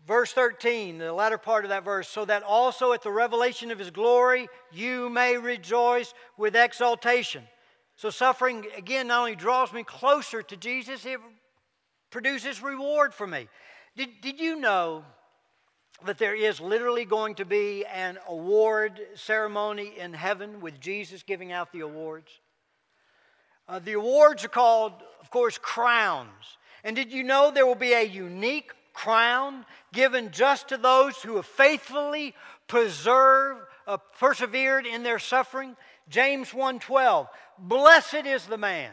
Verse 0.07 0.33
13, 0.33 0.99
the 0.99 1.13
latter 1.13 1.37
part 1.39 1.65
of 1.65 1.69
that 1.69 1.85
verse, 1.85 2.09
so 2.09 2.25
that 2.25 2.43
also 2.43 2.93
at 2.95 3.03
the 3.03 3.13
revelation 3.13 3.71
of 3.71 3.79
his 3.79 3.91
glory 3.91 4.49
you 4.73 5.11
may 5.11 5.37
rejoice 5.37 6.15
with 6.39 6.57
exultation. 6.57 7.45
So, 7.97 8.09
suffering, 8.09 8.67
again, 8.79 9.09
not 9.09 9.21
only 9.21 9.37
draws 9.37 9.73
me 9.75 9.85
closer 9.85 10.43
to 10.43 10.57
Jesus, 10.57 11.05
it 11.05 11.21
produces 12.11 12.63
reward 12.63 13.13
for 13.13 13.27
me. 13.27 13.47
Did, 13.95 14.09
did 14.23 14.41
you 14.41 14.57
know 14.57 15.05
that 16.07 16.19
there 16.19 16.35
is 16.35 16.61
literally 16.61 17.05
going 17.05 17.35
to 17.37 17.45
be 17.45 17.85
an 17.87 18.19
award 18.29 19.01
ceremony 19.15 19.93
in 19.99 20.13
heaven 20.13 20.61
with 20.61 20.81
Jesus 20.81 21.23
giving 21.23 21.53
out 21.53 21.73
the 21.73 21.81
awards? 21.81 22.31
Uh, 23.69 23.79
the 23.79 23.93
awards 23.93 24.45
are 24.45 24.49
called, 24.49 24.93
of 25.21 25.31
course, 25.31 25.59
crowns. 25.59 26.59
And 26.83 26.97
did 26.97 27.13
you 27.13 27.23
know 27.23 27.51
there 27.51 27.67
will 27.67 27.75
be 27.75 27.93
a 27.93 28.03
unique 28.03 28.73
crown 28.93 29.65
given 29.93 30.31
just 30.31 30.69
to 30.69 30.77
those 30.77 31.17
who 31.19 31.37
have 31.37 31.47
faithfully 31.47 32.35
uh, 32.73 33.99
persevered 34.19 34.87
in 34.87 35.03
their 35.03 35.19
suffering? 35.19 35.77
James 36.09 36.51
1:12 36.51 37.29
Blessed 37.59 38.27
is 38.27 38.47
the 38.47 38.59
man 38.59 38.93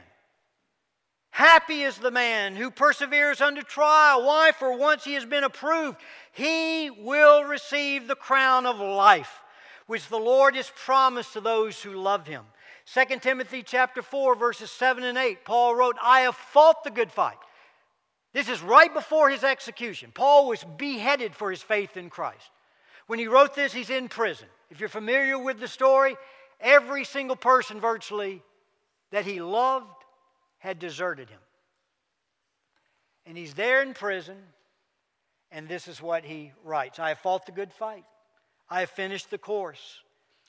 Happy 1.38 1.84
is 1.84 2.00
the 2.00 2.10
man 2.10 2.56
who 2.56 2.72
perseveres 2.72 3.42
under 3.42 3.62
trial. 3.62 4.26
Why? 4.26 4.52
For 4.58 4.76
once 4.76 5.04
he 5.04 5.14
has 5.14 5.24
been 5.24 5.44
approved, 5.44 6.00
he 6.32 6.90
will 6.90 7.44
receive 7.44 8.08
the 8.08 8.16
crown 8.16 8.66
of 8.66 8.80
life, 8.80 9.42
which 9.86 10.08
the 10.08 10.18
Lord 10.18 10.56
has 10.56 10.72
promised 10.76 11.34
to 11.34 11.40
those 11.40 11.80
who 11.80 11.94
love 11.94 12.26
him. 12.26 12.44
2 12.92 13.20
Timothy 13.20 13.62
chapter 13.62 14.02
4, 14.02 14.34
verses 14.36 14.72
7 14.72 15.04
and 15.04 15.16
8, 15.16 15.46
Paul 15.46 15.76
wrote, 15.76 15.96
I 16.02 16.22
have 16.22 16.34
fought 16.34 16.84
the 16.84 16.90
good 16.90 17.12
fight. 17.12 17.38
This 18.34 18.50
is 18.50 18.64
right 18.64 18.92
before 18.92 19.30
his 19.30 19.44
execution. 19.44 20.10
Paul 20.12 20.48
was 20.48 20.64
beheaded 20.64 21.36
for 21.36 21.52
his 21.52 21.62
faith 21.62 21.98
in 21.98 22.10
Christ. 22.10 22.50
When 23.06 23.20
he 23.20 23.28
wrote 23.28 23.54
this, 23.54 23.72
he's 23.72 23.92
in 23.92 24.10
prison. 24.10 24.48
If 24.72 24.80
you're 24.80 24.90
familiar 24.90 25.38
with 25.38 25.60
the 25.60 25.68
story, 25.68 26.18
every 26.60 27.04
single 27.04 27.36
person 27.36 27.80
virtually 27.80 28.42
that 29.12 29.24
he 29.24 29.40
loved 29.40 29.97
had 30.60 30.80
deserted 30.80 31.30
him. 31.30 31.40
And 33.26 33.38
he's 33.38 33.54
there 33.54 33.82
in 33.82 33.94
prison, 33.94 34.38
and 35.52 35.68
this 35.68 35.88
is 35.88 36.02
what 36.02 36.24
he 36.24 36.52
writes 36.64 37.00
I 37.00 37.10
have 37.10 37.20
fought 37.20 37.46
the 37.46 37.52
good 37.52 37.74
fight, 37.74 38.06
I 38.70 38.82
have 38.82 38.90
finished 38.90 39.30
the 39.30 39.38
course, 39.38 40.00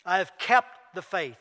I 0.05 0.19
have 0.19 0.33
kept 0.39 0.95
the 0.95 1.03
faith. 1.03 1.37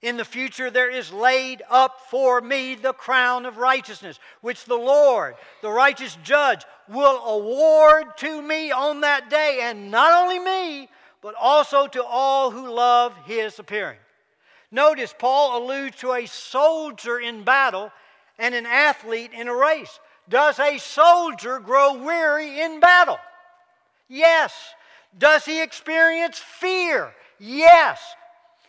In 0.00 0.16
the 0.16 0.24
future, 0.24 0.70
there 0.70 0.90
is 0.90 1.12
laid 1.12 1.60
up 1.68 2.02
for 2.08 2.40
me 2.40 2.76
the 2.76 2.92
crown 2.92 3.46
of 3.46 3.56
righteousness, 3.56 4.20
which 4.42 4.64
the 4.64 4.76
Lord, 4.76 5.34
the 5.60 5.70
righteous 5.70 6.16
judge, 6.22 6.64
will 6.88 7.18
award 7.24 8.16
to 8.18 8.40
me 8.40 8.70
on 8.70 9.00
that 9.00 9.28
day, 9.28 9.58
and 9.62 9.90
not 9.90 10.22
only 10.22 10.38
me, 10.38 10.88
but 11.20 11.34
also 11.34 11.88
to 11.88 12.04
all 12.04 12.52
who 12.52 12.72
love 12.72 13.12
his 13.26 13.58
appearing. 13.58 13.98
Notice 14.70 15.14
Paul 15.18 15.62
alludes 15.62 15.96
to 15.98 16.12
a 16.12 16.26
soldier 16.26 17.18
in 17.18 17.42
battle 17.42 17.90
and 18.38 18.54
an 18.54 18.66
athlete 18.66 19.32
in 19.32 19.48
a 19.48 19.54
race. 19.54 19.98
Does 20.28 20.58
a 20.58 20.78
soldier 20.78 21.58
grow 21.58 21.94
weary 21.94 22.60
in 22.60 22.80
battle? 22.80 23.18
Yes. 24.08 24.52
Does 25.16 25.44
he 25.44 25.62
experience 25.62 26.38
fear? 26.38 27.14
Yes. 27.38 28.00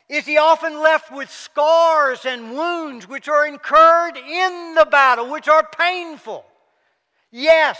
Is 0.08 0.26
he 0.26 0.38
often 0.38 0.80
left 0.80 1.12
with 1.12 1.30
scars 1.30 2.26
and 2.26 2.54
wounds 2.54 3.08
which 3.08 3.28
are 3.28 3.46
incurred 3.46 4.18
in 4.18 4.74
the 4.76 4.88
battle, 4.90 5.30
which 5.30 5.48
are 5.48 5.68
painful? 5.78 6.46
Yes. 7.30 7.78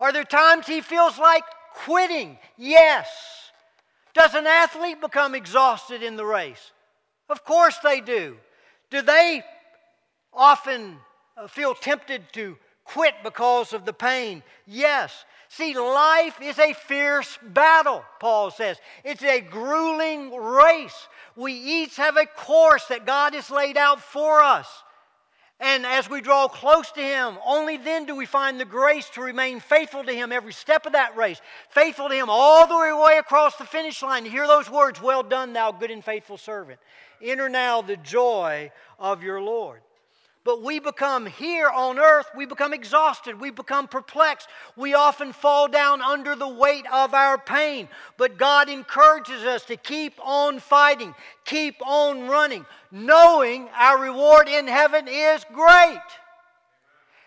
Are 0.00 0.12
there 0.12 0.24
times 0.24 0.66
he 0.66 0.80
feels 0.80 1.18
like 1.18 1.44
quitting? 1.72 2.36
Yes. 2.58 3.08
Does 4.12 4.34
an 4.34 4.46
athlete 4.46 5.00
become 5.00 5.34
exhausted 5.34 6.02
in 6.02 6.16
the 6.16 6.26
race? 6.26 6.72
Of 7.28 7.44
course 7.44 7.78
they 7.82 8.00
do. 8.00 8.36
Do 8.90 9.02
they 9.02 9.42
often 10.32 10.96
uh, 11.36 11.46
feel 11.46 11.74
tempted 11.74 12.32
to 12.32 12.56
quit 12.84 13.14
because 13.22 13.72
of 13.72 13.84
the 13.84 13.92
pain? 13.92 14.42
Yes. 14.66 15.24
See, 15.48 15.76
life 15.76 16.40
is 16.40 16.58
a 16.58 16.72
fierce 16.72 17.38
battle, 17.42 18.04
Paul 18.20 18.50
says. 18.50 18.78
It's 19.04 19.22
a 19.22 19.40
grueling 19.40 20.34
race. 20.34 21.08
We 21.36 21.52
each 21.52 21.96
have 21.96 22.16
a 22.16 22.26
course 22.26 22.86
that 22.86 23.04
God 23.04 23.34
has 23.34 23.50
laid 23.50 23.76
out 23.76 24.00
for 24.00 24.42
us. 24.42 24.66
And 25.60 25.86
as 25.86 26.10
we 26.10 26.20
draw 26.20 26.48
close 26.48 26.90
to 26.92 27.00
Him, 27.00 27.36
only 27.46 27.76
then 27.76 28.04
do 28.04 28.16
we 28.16 28.26
find 28.26 28.58
the 28.58 28.64
grace 28.64 29.08
to 29.10 29.20
remain 29.20 29.60
faithful 29.60 30.02
to 30.02 30.12
Him 30.12 30.32
every 30.32 30.52
step 30.52 30.86
of 30.86 30.92
that 30.92 31.16
race, 31.16 31.40
faithful 31.70 32.08
to 32.08 32.14
Him 32.14 32.26
all 32.28 32.66
the 32.66 32.74
way 32.76 33.18
across 33.18 33.56
the 33.56 33.64
finish 33.64 34.02
line 34.02 34.24
to 34.24 34.30
hear 34.30 34.48
those 34.48 34.68
words, 34.68 35.00
Well 35.00 35.22
done, 35.22 35.52
thou 35.52 35.70
good 35.70 35.92
and 35.92 36.04
faithful 36.04 36.36
servant. 36.36 36.80
Enter 37.22 37.48
now 37.48 37.82
the 37.82 37.96
joy 37.96 38.72
of 38.98 39.22
your 39.22 39.40
Lord. 39.40 39.80
But 40.44 40.60
we 40.62 40.80
become 40.80 41.26
here 41.26 41.68
on 41.68 42.00
earth, 42.00 42.26
we 42.36 42.46
become 42.46 42.74
exhausted, 42.74 43.40
we 43.40 43.50
become 43.50 43.86
perplexed. 43.86 44.48
We 44.74 44.94
often 44.94 45.32
fall 45.32 45.68
down 45.68 46.02
under 46.02 46.34
the 46.34 46.48
weight 46.48 46.84
of 46.92 47.14
our 47.14 47.38
pain. 47.38 47.88
But 48.16 48.38
God 48.38 48.68
encourages 48.68 49.44
us 49.44 49.64
to 49.66 49.76
keep 49.76 50.14
on 50.20 50.58
fighting, 50.58 51.14
keep 51.44 51.76
on 51.86 52.26
running, 52.26 52.66
knowing 52.90 53.68
our 53.76 53.98
reward 54.00 54.48
in 54.48 54.66
heaven 54.66 55.06
is 55.06 55.44
great. 55.52 56.00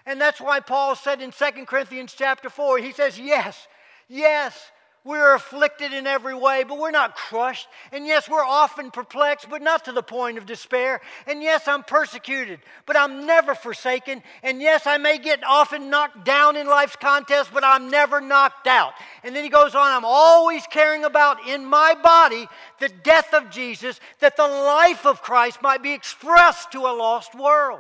And 0.05 0.19
that's 0.19 0.41
why 0.41 0.59
Paul 0.59 0.95
said 0.95 1.21
in 1.21 1.31
2 1.31 1.65
Corinthians 1.65 2.13
chapter 2.17 2.49
4, 2.49 2.79
he 2.79 2.91
says, 2.91 3.17
Yes, 3.17 3.67
yes, 4.09 4.71
we're 5.05 5.35
afflicted 5.35 5.93
in 5.93 6.07
every 6.07 6.33
way, 6.33 6.63
but 6.63 6.79
we're 6.79 6.89
not 6.89 7.15
crushed. 7.15 7.67
And 7.91 8.07
yes, 8.07 8.27
we're 8.27 8.43
often 8.43 8.89
perplexed, 8.89 9.49
but 9.49 9.61
not 9.61 9.85
to 9.85 9.91
the 9.91 10.01
point 10.01 10.39
of 10.39 10.47
despair. 10.47 10.99
And 11.27 11.43
yes, 11.43 11.67
I'm 11.67 11.83
persecuted, 11.83 12.59
but 12.87 12.97
I'm 12.97 13.27
never 13.27 13.53
forsaken. 13.53 14.23
And 14.41 14.61
yes, 14.61 14.87
I 14.87 14.97
may 14.97 15.19
get 15.19 15.43
often 15.45 15.91
knocked 15.91 16.25
down 16.25 16.57
in 16.57 16.65
life's 16.65 16.95
contest, 16.95 17.51
but 17.53 17.63
I'm 17.63 17.91
never 17.91 18.19
knocked 18.19 18.65
out. 18.65 18.93
And 19.23 19.35
then 19.35 19.43
he 19.43 19.49
goes 19.49 19.75
on, 19.75 19.91
I'm 19.91 20.05
always 20.05 20.65
caring 20.67 21.05
about 21.05 21.47
in 21.47 21.65
my 21.65 21.93
body 21.93 22.47
the 22.79 22.89
death 22.89 23.31
of 23.33 23.51
Jesus, 23.51 23.99
that 24.21 24.35
the 24.35 24.47
life 24.47 25.05
of 25.05 25.21
Christ 25.21 25.61
might 25.61 25.83
be 25.83 25.93
expressed 25.93 26.71
to 26.71 26.79
a 26.79 26.97
lost 26.97 27.35
world. 27.35 27.79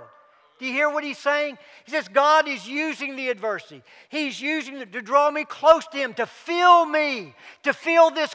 Do 0.57 0.65
you 0.65 0.71
hear 0.71 0.89
what 0.89 1.03
he's 1.03 1.17
saying? 1.17 1.57
He 1.83 1.91
says, 1.91 2.07
God 2.07 2.47
is 2.47 2.67
using 2.67 3.15
the 3.15 3.29
adversity. 3.29 3.83
He's 4.09 4.39
using 4.39 4.77
it 4.77 4.93
to 4.93 5.01
draw 5.01 5.29
me 5.29 5.43
close 5.43 5.85
to 5.87 5.97
him, 5.97 6.13
to 6.13 6.25
fill 6.25 6.85
me, 6.85 7.35
to 7.63 7.73
fill 7.73 8.11
this 8.11 8.33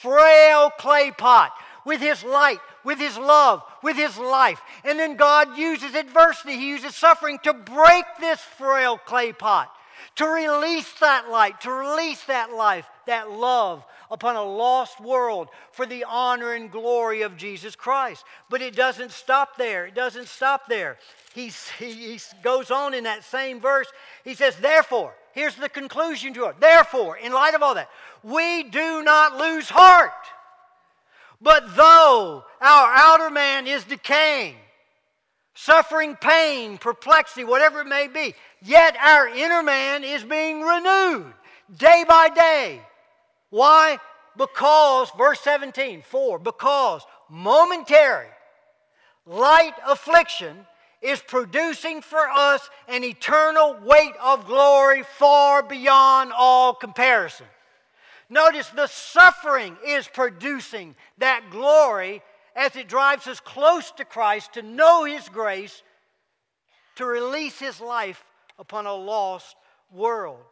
frail 0.00 0.70
clay 0.70 1.10
pot 1.10 1.52
with 1.84 2.00
his 2.00 2.24
light, 2.24 2.58
with 2.84 2.98
his 2.98 3.18
love, 3.18 3.62
with 3.82 3.96
his 3.96 4.16
life. 4.18 4.60
And 4.84 4.98
then 4.98 5.16
God 5.16 5.58
uses 5.58 5.94
adversity, 5.94 6.56
he 6.56 6.68
uses 6.68 6.94
suffering 6.94 7.38
to 7.42 7.52
break 7.52 8.04
this 8.20 8.40
frail 8.40 8.96
clay 8.96 9.32
pot, 9.32 9.70
to 10.16 10.26
release 10.26 10.90
that 11.00 11.30
light, 11.30 11.60
to 11.62 11.70
release 11.70 12.22
that 12.24 12.52
life, 12.52 12.86
that 13.06 13.30
love 13.30 13.84
upon 14.10 14.36
a 14.36 14.42
lost 14.42 15.00
world 15.00 15.48
for 15.72 15.86
the 15.86 16.04
honor 16.04 16.52
and 16.52 16.70
glory 16.70 17.22
of 17.22 17.36
Jesus 17.36 17.76
Christ. 17.76 18.24
But 18.48 18.62
it 18.62 18.74
doesn't 18.74 19.12
stop 19.12 19.56
there. 19.56 19.86
It 19.86 19.94
doesn't 19.94 20.28
stop 20.28 20.68
there. 20.68 20.98
He, 21.34 21.52
he 21.78 22.18
goes 22.42 22.70
on 22.70 22.94
in 22.94 23.04
that 23.04 23.24
same 23.24 23.60
verse. 23.60 23.86
He 24.24 24.34
says, 24.34 24.56
Therefore, 24.56 25.14
here's 25.32 25.56
the 25.56 25.68
conclusion 25.68 26.34
to 26.34 26.46
it. 26.46 26.60
Therefore, 26.60 27.16
in 27.16 27.32
light 27.32 27.54
of 27.54 27.62
all 27.62 27.74
that, 27.74 27.90
we 28.22 28.64
do 28.64 29.02
not 29.02 29.36
lose 29.36 29.68
heart. 29.68 30.12
But 31.40 31.76
though 31.76 32.44
our 32.60 32.92
outer 32.94 33.30
man 33.30 33.66
is 33.66 33.84
decaying, 33.84 34.56
suffering 35.54 36.16
pain, 36.16 36.78
perplexity, 36.78 37.44
whatever 37.44 37.80
it 37.80 37.86
may 37.86 38.08
be, 38.08 38.34
yet 38.62 38.96
our 38.96 39.28
inner 39.28 39.62
man 39.62 40.02
is 40.02 40.24
being 40.24 40.62
renewed 40.62 41.32
day 41.76 42.04
by 42.08 42.28
day. 42.28 42.80
Why? 43.50 43.98
Because, 44.36 45.10
verse 45.16 45.40
17, 45.40 46.02
4, 46.02 46.38
because 46.38 47.02
momentary 47.28 48.28
light 49.26 49.74
affliction 49.86 50.66
is 51.00 51.20
producing 51.20 52.02
for 52.02 52.28
us 52.28 52.68
an 52.88 53.04
eternal 53.04 53.76
weight 53.84 54.14
of 54.20 54.46
glory 54.46 55.02
far 55.02 55.62
beyond 55.62 56.32
all 56.36 56.74
comparison. 56.74 57.46
Notice 58.30 58.68
the 58.70 58.88
suffering 58.88 59.76
is 59.86 60.08
producing 60.08 60.96
that 61.18 61.44
glory 61.50 62.22
as 62.54 62.76
it 62.76 62.88
drives 62.88 63.26
us 63.26 63.40
close 63.40 63.90
to 63.92 64.04
Christ 64.04 64.54
to 64.54 64.62
know 64.62 65.04
His 65.04 65.28
grace, 65.28 65.82
to 66.96 67.04
release 67.04 67.58
His 67.58 67.80
life 67.80 68.24
upon 68.58 68.86
a 68.86 68.94
lost 68.94 69.56
world. 69.92 70.44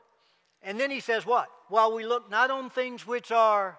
And 0.63 0.79
then 0.79 0.91
He 0.91 1.01
says, 1.01 1.27
What? 1.27 1.49
While 1.69 1.95
we 1.95 2.05
look 2.07 2.31
not 2.31 2.51
on 2.51 2.71
things 2.71 3.07
which 3.07 3.31
are 3.33 3.79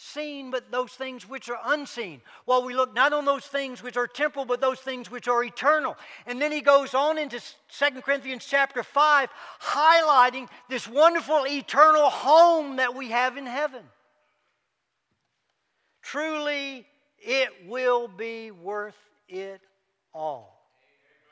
seen, 0.00 0.50
but 0.50 0.70
those 0.70 0.92
things 0.92 1.28
which 1.28 1.50
are 1.50 1.58
unseen. 1.66 2.22
While 2.46 2.64
we 2.64 2.74
look 2.74 2.94
not 2.94 3.12
on 3.12 3.26
those 3.26 3.44
things 3.44 3.82
which 3.82 3.98
are 3.98 4.06
temporal, 4.06 4.46
but 4.46 4.60
those 4.60 4.80
things 4.80 5.10
which 5.10 5.28
are 5.28 5.44
eternal. 5.44 5.96
And 6.26 6.40
then 6.40 6.50
he 6.50 6.62
goes 6.62 6.94
on 6.94 7.18
into 7.18 7.38
2 7.38 8.00
Corinthians 8.00 8.46
chapter 8.48 8.82
5, 8.82 9.28
highlighting 9.62 10.48
this 10.70 10.88
wonderful 10.88 11.46
eternal 11.46 12.08
home 12.08 12.76
that 12.76 12.94
we 12.94 13.08
have 13.10 13.36
in 13.36 13.46
heaven. 13.46 13.82
Truly, 16.02 16.86
it 17.18 17.50
will 17.66 18.08
be 18.08 18.50
worth 18.50 18.96
it 19.28 19.60
all 20.14 20.66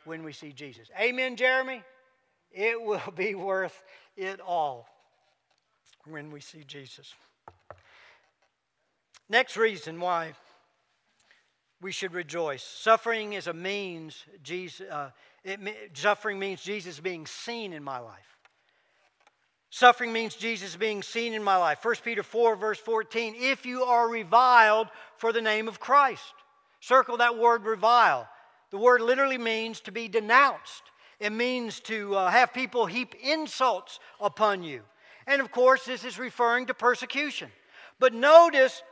when 0.04 0.22
we 0.22 0.32
see 0.32 0.52
Jesus. 0.52 0.88
Amen, 1.00 1.36
Jeremy? 1.36 1.82
It 2.52 2.80
will 2.80 3.12
be 3.16 3.34
worth 3.34 3.82
it 4.18 4.40
all 4.40 4.88
when 6.06 6.30
we 6.30 6.40
see 6.40 6.64
Jesus. 6.66 7.14
Next 9.28 9.56
reason 9.56 10.00
why 10.00 10.32
we 11.80 11.92
should 11.92 12.12
rejoice 12.12 12.62
suffering 12.62 13.34
is 13.34 13.46
a 13.46 13.52
means, 13.52 14.24
Jesus, 14.42 14.86
uh, 14.90 15.10
it, 15.44 15.60
suffering 15.94 16.38
means 16.38 16.62
Jesus 16.62 16.98
being 16.98 17.26
seen 17.26 17.72
in 17.72 17.84
my 17.84 17.98
life. 17.98 18.38
Suffering 19.70 20.12
means 20.12 20.34
Jesus 20.34 20.76
being 20.76 21.02
seen 21.02 21.34
in 21.34 21.42
my 21.42 21.56
life. 21.56 21.84
1 21.84 21.96
Peter 22.02 22.22
4, 22.22 22.56
verse 22.56 22.78
14. 22.78 23.34
If 23.36 23.66
you 23.66 23.84
are 23.84 24.08
reviled 24.08 24.88
for 25.18 25.32
the 25.32 25.42
name 25.42 25.68
of 25.68 25.78
Christ, 25.78 26.32
circle 26.80 27.18
that 27.18 27.36
word 27.36 27.64
revile. 27.64 28.28
The 28.70 28.78
word 28.78 29.02
literally 29.02 29.38
means 29.38 29.80
to 29.80 29.92
be 29.92 30.08
denounced, 30.08 30.82
it 31.20 31.30
means 31.30 31.80
to 31.80 32.14
uh, 32.14 32.30
have 32.30 32.54
people 32.54 32.86
heap 32.86 33.14
insults 33.22 33.98
upon 34.20 34.62
you. 34.62 34.82
And 35.26 35.42
of 35.42 35.50
course, 35.50 35.84
this 35.84 36.04
is 36.04 36.18
referring 36.18 36.66
to 36.66 36.74
persecution. 36.74 37.50
But 37.98 38.14
notice 38.14 38.82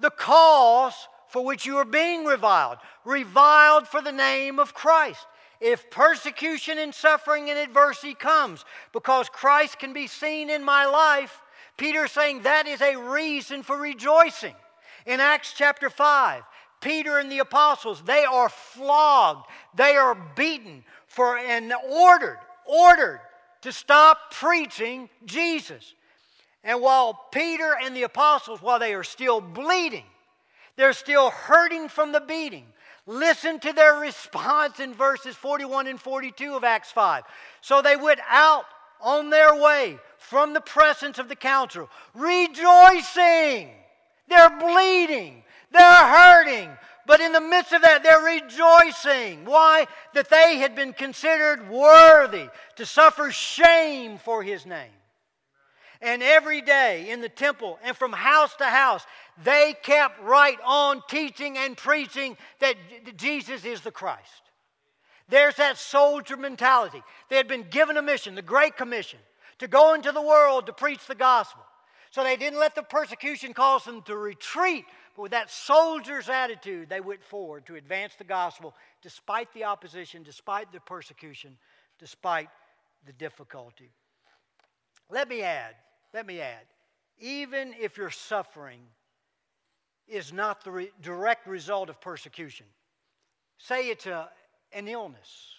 the 0.00 0.10
cause 0.10 0.94
for 1.28 1.44
which 1.44 1.66
you 1.66 1.76
are 1.76 1.84
being 1.84 2.24
reviled, 2.24 2.78
reviled 3.04 3.86
for 3.86 4.00
the 4.00 4.12
name 4.12 4.58
of 4.58 4.74
Christ. 4.74 5.26
If 5.60 5.90
persecution 5.90 6.78
and 6.78 6.94
suffering 6.94 7.50
and 7.50 7.58
adversity 7.58 8.14
comes 8.14 8.64
because 8.92 9.28
Christ 9.28 9.78
can 9.78 9.92
be 9.92 10.06
seen 10.06 10.50
in 10.50 10.64
my 10.64 10.86
life, 10.86 11.40
Peter 11.76 12.04
is 12.04 12.12
saying 12.12 12.42
that 12.42 12.66
is 12.66 12.80
a 12.80 12.96
reason 12.96 13.62
for 13.62 13.76
rejoicing. 13.76 14.54
In 15.06 15.20
Acts 15.20 15.54
chapter 15.56 15.90
5, 15.90 16.42
Peter 16.80 17.18
and 17.18 17.30
the 17.30 17.38
apostles, 17.40 18.02
they 18.02 18.24
are 18.24 18.48
flogged, 18.48 19.46
they 19.74 19.96
are 19.96 20.14
beaten 20.36 20.84
for 21.06 21.38
and 21.38 21.72
ordered, 21.90 22.38
ordered 22.66 23.20
to 23.62 23.72
stop 23.72 24.32
preaching 24.32 25.08
Jesus. 25.24 25.94
And 26.62 26.80
while 26.80 27.14
Peter 27.32 27.76
and 27.82 27.96
the 27.96 28.02
apostles, 28.02 28.60
while 28.60 28.78
they 28.78 28.94
are 28.94 29.04
still 29.04 29.40
bleeding, 29.40 30.04
they're 30.76 30.92
still 30.92 31.30
hurting 31.30 31.88
from 31.88 32.12
the 32.12 32.20
beating. 32.20 32.66
Listen 33.06 33.58
to 33.60 33.72
their 33.72 33.94
response 33.94 34.80
in 34.80 34.92
verses 34.92 35.34
41 35.34 35.86
and 35.86 36.00
42 36.00 36.54
of 36.54 36.62
Acts 36.62 36.92
5. 36.92 37.24
So 37.62 37.80
they 37.80 37.96
went 37.96 38.20
out 38.28 38.64
on 39.00 39.30
their 39.30 39.54
way 39.54 39.98
from 40.18 40.52
the 40.52 40.60
presence 40.60 41.18
of 41.18 41.28
the 41.28 41.36
council, 41.36 41.88
rejoicing. 42.14 43.70
They're 44.28 44.58
bleeding, 44.60 45.42
they're 45.70 45.82
hurting, 45.82 46.70
but 47.06 47.20
in 47.20 47.32
the 47.32 47.40
midst 47.40 47.72
of 47.72 47.82
that, 47.82 48.02
they're 48.02 48.20
rejoicing. 48.20 49.44
Why? 49.44 49.86
That 50.14 50.28
they 50.28 50.58
had 50.58 50.74
been 50.74 50.92
considered 50.92 51.68
worthy 51.70 52.48
to 52.76 52.86
suffer 52.86 53.30
shame 53.30 54.18
for 54.18 54.42
his 54.42 54.66
name. 54.66 54.92
And 56.00 56.22
every 56.22 56.60
day 56.60 57.10
in 57.10 57.20
the 57.20 57.28
temple 57.28 57.78
and 57.82 57.96
from 57.96 58.12
house 58.12 58.54
to 58.56 58.64
house, 58.64 59.04
they 59.42 59.74
kept 59.82 60.22
right 60.22 60.58
on 60.64 61.02
teaching 61.08 61.58
and 61.58 61.76
preaching 61.76 62.36
that 62.60 62.76
Jesus 63.16 63.64
is 63.64 63.80
the 63.80 63.90
Christ. 63.90 64.42
There's 65.28 65.56
that 65.56 65.76
soldier 65.76 66.36
mentality. 66.36 67.02
They 67.28 67.36
had 67.36 67.48
been 67.48 67.66
given 67.68 67.96
a 67.96 68.02
mission, 68.02 68.34
the 68.34 68.42
Great 68.42 68.76
Commission, 68.76 69.18
to 69.58 69.68
go 69.68 69.94
into 69.94 70.12
the 70.12 70.22
world 70.22 70.66
to 70.66 70.72
preach 70.72 71.06
the 71.06 71.14
gospel. 71.14 71.62
So 72.10 72.24
they 72.24 72.36
didn't 72.36 72.58
let 72.58 72.74
the 72.74 72.82
persecution 72.82 73.52
cause 73.52 73.84
them 73.84 74.02
to 74.02 74.16
retreat, 74.16 74.84
but 75.14 75.22
with 75.22 75.32
that 75.32 75.50
soldier's 75.50 76.28
attitude, 76.28 76.88
they 76.88 77.00
went 77.00 77.22
forward 77.22 77.66
to 77.66 77.76
advance 77.76 78.14
the 78.16 78.24
gospel 78.24 78.74
despite 79.02 79.52
the 79.52 79.64
opposition, 79.64 80.22
despite 80.22 80.72
the 80.72 80.80
persecution, 80.80 81.58
despite 81.98 82.48
the 83.06 83.12
difficulty. 83.12 83.90
Let 85.10 85.28
me 85.28 85.42
add 85.42 85.74
let 86.14 86.26
me 86.26 86.40
add, 86.40 86.64
even 87.18 87.74
if 87.78 87.96
your 87.96 88.10
suffering 88.10 88.80
is 90.06 90.32
not 90.32 90.64
the 90.64 90.70
re- 90.70 90.90
direct 91.02 91.46
result 91.46 91.90
of 91.90 92.00
persecution, 92.00 92.66
say 93.58 93.88
it's 93.88 94.06
a, 94.06 94.30
an 94.72 94.88
illness 94.88 95.54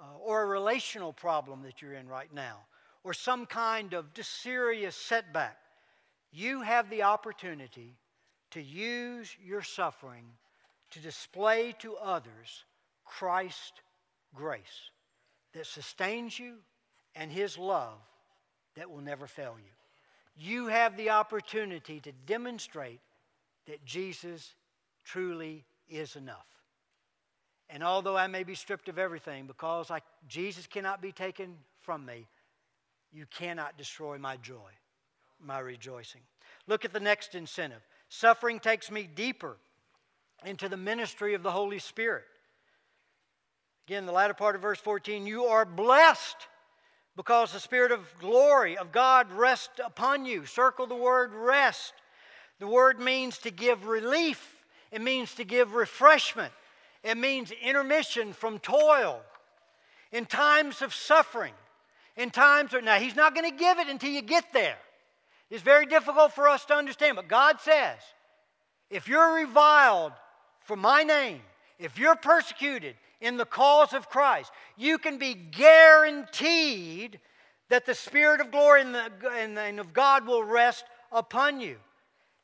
uh, 0.00 0.16
or 0.18 0.42
a 0.42 0.46
relational 0.46 1.12
problem 1.12 1.62
that 1.62 1.82
you're 1.82 1.94
in 1.94 2.06
right 2.06 2.32
now, 2.32 2.60
or 3.04 3.12
some 3.12 3.46
kind 3.46 3.94
of 3.94 4.06
serious 4.20 4.96
setback, 4.96 5.56
you 6.32 6.62
have 6.62 6.90
the 6.90 7.02
opportunity 7.02 7.96
to 8.50 8.62
use 8.62 9.34
your 9.42 9.62
suffering 9.62 10.24
to 10.90 11.00
display 11.00 11.74
to 11.78 11.96
others 11.96 12.64
Christ's 13.04 13.72
grace 14.34 14.90
that 15.54 15.66
sustains 15.66 16.38
you 16.38 16.56
and 17.14 17.30
His 17.30 17.58
love 17.58 17.98
that 18.76 18.90
will 18.90 19.00
never 19.00 19.26
fail 19.26 19.56
you. 19.58 19.72
You 20.36 20.68
have 20.68 20.96
the 20.96 21.10
opportunity 21.10 22.00
to 22.00 22.12
demonstrate 22.26 23.00
that 23.66 23.84
Jesus 23.84 24.54
truly 25.04 25.64
is 25.88 26.16
enough. 26.16 26.46
And 27.70 27.82
although 27.82 28.16
I 28.16 28.28
may 28.28 28.44
be 28.44 28.54
stripped 28.54 28.88
of 28.88 28.98
everything 28.98 29.46
because 29.46 29.90
I, 29.90 30.00
Jesus 30.28 30.66
cannot 30.66 31.02
be 31.02 31.12
taken 31.12 31.56
from 31.80 32.04
me, 32.04 32.26
you 33.12 33.26
cannot 33.26 33.78
destroy 33.78 34.18
my 34.18 34.36
joy, 34.36 34.70
my 35.40 35.58
rejoicing. 35.58 36.20
Look 36.66 36.84
at 36.84 36.92
the 36.92 37.00
next 37.00 37.34
incentive. 37.34 37.80
Suffering 38.08 38.60
takes 38.60 38.90
me 38.90 39.08
deeper 39.12 39.56
into 40.44 40.68
the 40.68 40.76
ministry 40.76 41.34
of 41.34 41.42
the 41.42 41.50
Holy 41.50 41.78
Spirit. 41.78 42.24
Again, 43.86 44.06
the 44.06 44.12
latter 44.12 44.34
part 44.34 44.54
of 44.54 44.62
verse 44.62 44.78
14 44.78 45.26
you 45.26 45.44
are 45.44 45.64
blessed 45.64 46.36
because 47.16 47.52
the 47.52 47.60
Spirit 47.60 47.90
of 47.90 48.06
glory 48.20 48.76
of 48.76 48.92
God 48.92 49.32
rests 49.32 49.80
upon 49.84 50.24
you. 50.24 50.46
Circle 50.46 50.86
the 50.86 50.94
word 50.94 51.32
rest. 51.32 51.94
The 52.60 52.66
word 52.66 53.00
means 53.00 53.38
to 53.38 53.50
give 53.50 53.86
relief, 53.86 54.64
it 54.92 55.00
means 55.00 55.34
to 55.34 55.44
give 55.44 55.74
refreshment, 55.74 56.52
It 57.02 57.16
means 57.16 57.50
intermission 57.50 58.32
from 58.32 58.58
toil. 58.58 59.20
In 60.10 60.26
times 60.26 60.82
of 60.82 60.94
suffering, 60.94 61.54
in 62.18 62.30
times 62.30 62.74
of, 62.74 62.84
now, 62.84 62.98
He's 62.98 63.16
not 63.16 63.34
going 63.34 63.50
to 63.50 63.56
give 63.56 63.78
it 63.78 63.88
until 63.88 64.10
you 64.10 64.20
get 64.20 64.52
there. 64.52 64.76
It's 65.50 65.62
very 65.62 65.86
difficult 65.86 66.32
for 66.32 66.46
us 66.48 66.66
to 66.66 66.74
understand, 66.74 67.16
but 67.16 67.28
God 67.28 67.60
says, 67.60 67.96
if 68.90 69.08
you're 69.08 69.36
reviled 69.36 70.12
for 70.64 70.76
my 70.76 71.04
name, 71.04 71.40
if 71.78 71.98
you're 71.98 72.16
persecuted 72.16 72.96
in 73.20 73.36
the 73.36 73.46
cause 73.46 73.94
of 73.94 74.10
Christ, 74.10 74.50
you 74.76 74.98
can 74.98 75.16
be 75.18 75.32
guaranteed 75.32 77.20
that 77.70 77.86
the 77.86 77.94
Spirit 77.94 78.40
of 78.40 78.50
glory 78.50 78.82
and, 78.82 78.94
the, 78.94 79.10
and 79.32 79.80
of 79.80 79.92
God 79.92 80.26
will 80.26 80.42
rest 80.42 80.84
upon 81.12 81.60
you. 81.60 81.76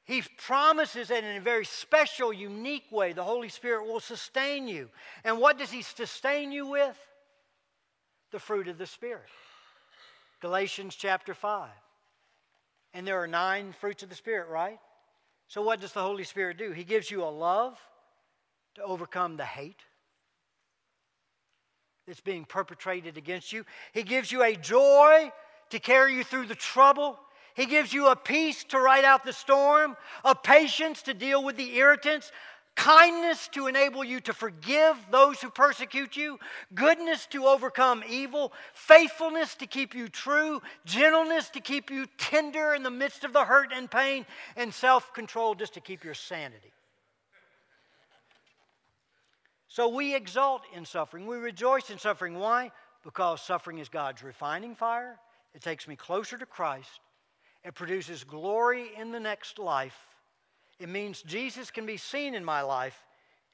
He 0.05 0.23
promises 0.39 1.09
that 1.09 1.25
in 1.25 1.37
a 1.37 1.41
very 1.41 1.65
special, 1.65 2.33
unique 2.33 2.85
way, 2.93 3.13
the 3.13 3.25
Holy 3.25 3.49
Spirit 3.49 3.87
will 3.87 4.01
sustain 4.01 4.69
you. 4.69 4.89
And 5.25 5.39
what 5.39 5.59
does 5.59 5.71
He 5.71 5.83
sustain 5.83 6.53
you 6.53 6.67
with? 6.67 6.97
The 8.31 8.39
fruit 8.39 8.69
of 8.69 8.79
the 8.79 8.87
Spirit. 8.87 9.23
Galatians 10.45 10.95
chapter 10.95 11.33
5. 11.33 11.71
And 12.93 13.07
there 13.07 13.19
are 13.23 13.27
nine 13.27 13.75
fruits 13.81 14.03
of 14.03 14.11
the 14.11 14.15
Spirit, 14.15 14.51
right? 14.51 14.79
So, 15.49 15.63
what 15.63 15.81
does 15.81 15.93
the 15.93 16.03
Holy 16.03 16.25
Spirit 16.25 16.59
do? 16.59 16.71
He 16.71 16.85
gives 16.85 17.11
you 17.11 17.25
a 17.25 17.33
love 17.33 17.79
to 18.75 18.83
overcome 18.83 19.39
the 19.39 19.47
hate 19.47 19.81
that's 22.07 22.21
being 22.21 22.45
perpetrated 22.45 23.17
against 23.17 23.55
you. 23.55 23.65
He 23.95 24.03
gives 24.03 24.31
you 24.31 24.43
a 24.43 24.55
joy 24.55 25.33
to 25.71 25.79
carry 25.79 26.15
you 26.15 26.23
through 26.23 26.45
the 26.45 26.55
trouble. 26.55 27.19
He 27.55 27.65
gives 27.65 27.95
you 27.95 28.09
a 28.09 28.17
peace 28.17 28.65
to 28.65 28.79
ride 28.79 29.07
out 29.07 29.25
the 29.25 29.33
storm, 29.33 29.97
a 30.27 30.35
patience 30.35 31.01
to 31.05 31.15
deal 31.15 31.43
with 31.43 31.57
the 31.57 31.75
irritants, 31.77 32.33
kindness 32.77 33.49
to 33.49 33.67
enable 33.67 34.05
you 34.05 34.21
to 34.21 34.33
forgive 34.33 34.97
those 35.11 35.41
who 35.41 35.51
persecute 35.51 36.17
you, 36.17 36.39
goodness 36.75 37.27
to 37.27 37.47
overcome 37.47 38.03
evil, 38.09 38.53
faithfulness 38.73 39.55
to 39.57 39.67
keep 39.67 39.95
you 39.95 40.09
true, 40.09 40.61
gentleness 40.85 41.49
to 41.51 41.61
keep 41.61 41.91
you 41.91 42.07
tender 42.19 42.75
in 42.75 42.83
the 42.83 42.91
midst 42.91 43.25
of 43.25 43.33
the 43.33 43.45
hurt 43.45 43.73
and 43.75 43.91
pain, 43.91 44.27
and 44.57 44.73
self 44.73 45.13
control 45.15 45.55
just 45.55 45.75
to 45.75 45.81
keep 45.81 46.05
your 46.05 46.15
sanity. 46.15 46.73
So 49.69 49.89
we 49.89 50.15
exult 50.15 50.63
in 50.73 50.85
suffering. 50.85 51.27
We 51.27 51.37
rejoice 51.37 51.91
in 51.91 51.99
suffering. 51.99 52.39
Why? 52.39 52.71
Because 53.03 53.43
suffering 53.43 53.79
is 53.79 53.89
God's 53.89 54.23
refining 54.23 54.77
fire. 54.77 55.19
It 55.53 55.63
takes 55.63 55.89
me 55.89 55.97
closer 55.97 56.39
to 56.39 56.47
Christ. 56.47 57.01
It 57.65 57.75
produces 57.75 58.25
glory 58.25 58.91
in 58.97 59.11
the 59.11 59.19
next 59.19 59.59
life. 59.59 60.14
It 60.79 60.89
means 60.89 61.23
Jesus 61.23 61.71
can 61.71 61.87
be 61.87 61.97
seen 61.97 62.35
in 62.35 62.45
my 62.45 62.63
life, 62.63 63.05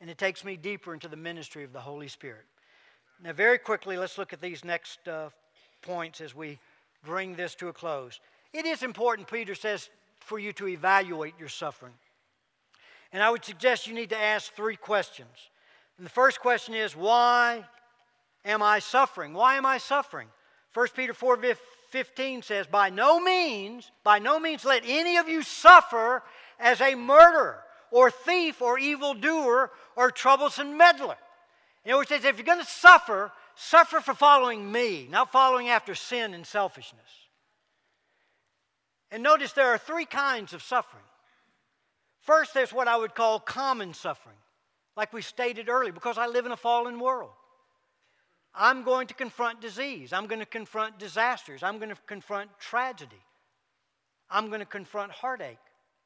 and 0.01 0.09
it 0.09 0.19
takes 0.19 0.45
me 0.45 0.57
deeper 0.57 0.95
into 0.95 1.09
the 1.09 1.17
ministry 1.17 1.65
of 1.65 1.73
the 1.73 1.81
Holy 1.81 2.09
Spirit. 2.09 2.45
Now, 3.23 3.33
very 3.33 3.59
quickly, 3.59 3.97
let's 3.99 4.17
look 4.17 4.33
at 4.33 4.41
these 4.41 4.65
next 4.65 5.07
uh, 5.07 5.29
points 5.83 6.21
as 6.21 6.35
we 6.35 6.59
bring 7.05 7.35
this 7.35 7.55
to 7.57 7.69
a 7.69 7.73
close. 7.73 8.21
It 8.53 8.65
is 8.65 8.83
important, 8.83 9.29
Peter 9.29 9.55
says, 9.55 9.91
for 10.21 10.39
you 10.39 10.53
to 10.55 10.69
evaluate 10.69 11.35
your 11.39 11.49
suffering. 11.49 11.93
And 13.13 13.23
I 13.23 13.31
would 13.31 13.45
suggest 13.45 13.87
you 13.87 13.95
need 13.95 14.11
to 14.11 14.19
ask 14.19 14.53
three 14.53 14.77
questions. 14.77 15.51
And 15.99 16.07
the 16.07 16.11
first 16.11 16.41
question 16.41 16.75
is, 16.75 16.97
why 16.97 17.65
am 18.45 18.63
I 18.63 18.79
suffering? 18.79 19.35
Why 19.35 19.57
am 19.57 19.67
I 19.67 19.79
suffering? 19.79 20.29
1 20.73 20.89
Peter 20.95 21.13
4 21.13 21.39
15 21.91 22.43
says, 22.43 22.67
By 22.67 22.91
no 22.91 23.21
means, 23.21 23.91
by 24.05 24.19
no 24.19 24.39
means 24.39 24.65
let 24.65 24.85
any 24.87 25.17
of 25.17 25.29
you 25.29 25.43
suffer 25.43 26.23
as 26.61 26.81
a 26.81 26.95
murderer 26.95 27.63
or 27.91 28.11
thief 28.11 28.63
or 28.63 28.79
evildoer 28.79 29.71
or 29.97 30.11
troublesome 30.11 30.77
meddler. 30.77 31.17
In 31.85 31.93
other 31.93 32.01
words, 32.01 32.11
if 32.13 32.23
you're 32.23 32.45
going 32.45 32.61
to 32.61 32.65
suffer, 32.65 33.33
suffer 33.55 34.01
for 34.01 34.15
following 34.15 34.71
me, 34.71 35.09
not 35.11 35.33
following 35.33 35.69
after 35.69 35.95
sin 35.95 36.35
and 36.35 36.47
selfishness. 36.47 37.01
And 39.11 39.23
notice 39.23 39.53
there 39.53 39.69
are 39.69 39.79
three 39.79 40.05
kinds 40.05 40.53
of 40.53 40.63
suffering. 40.63 41.03
First, 42.21 42.55
there's 42.55 42.73
what 42.73 42.87
I 42.87 42.97
would 42.97 43.15
call 43.15 43.41
common 43.41 43.95
suffering 43.95 44.37
like 44.97 45.13
we 45.13 45.23
stated 45.23 45.69
earlier, 45.69 45.93
because 45.93 46.19
I 46.19 46.27
live 46.27 46.47
in 46.47 46.53
a 46.53 46.57
fallen 46.57 47.01
world. 47.01 47.31
I'm 48.55 48.83
going 48.83 49.07
to 49.07 49.15
confront 49.15 49.61
disease. 49.61 50.13
I'm 50.13 50.27
going 50.27 50.41
to 50.41 50.47
confront 50.47 50.99
disasters. 50.99 51.63
I'm 51.63 51.79
going 51.79 51.91
to 51.91 51.97
confront 52.07 52.51
tragedy. 52.59 53.23
I'm 54.29 54.49
going 54.49 54.61
to 54.61 54.67
confront 54.67 55.13
heartache, 55.13 55.59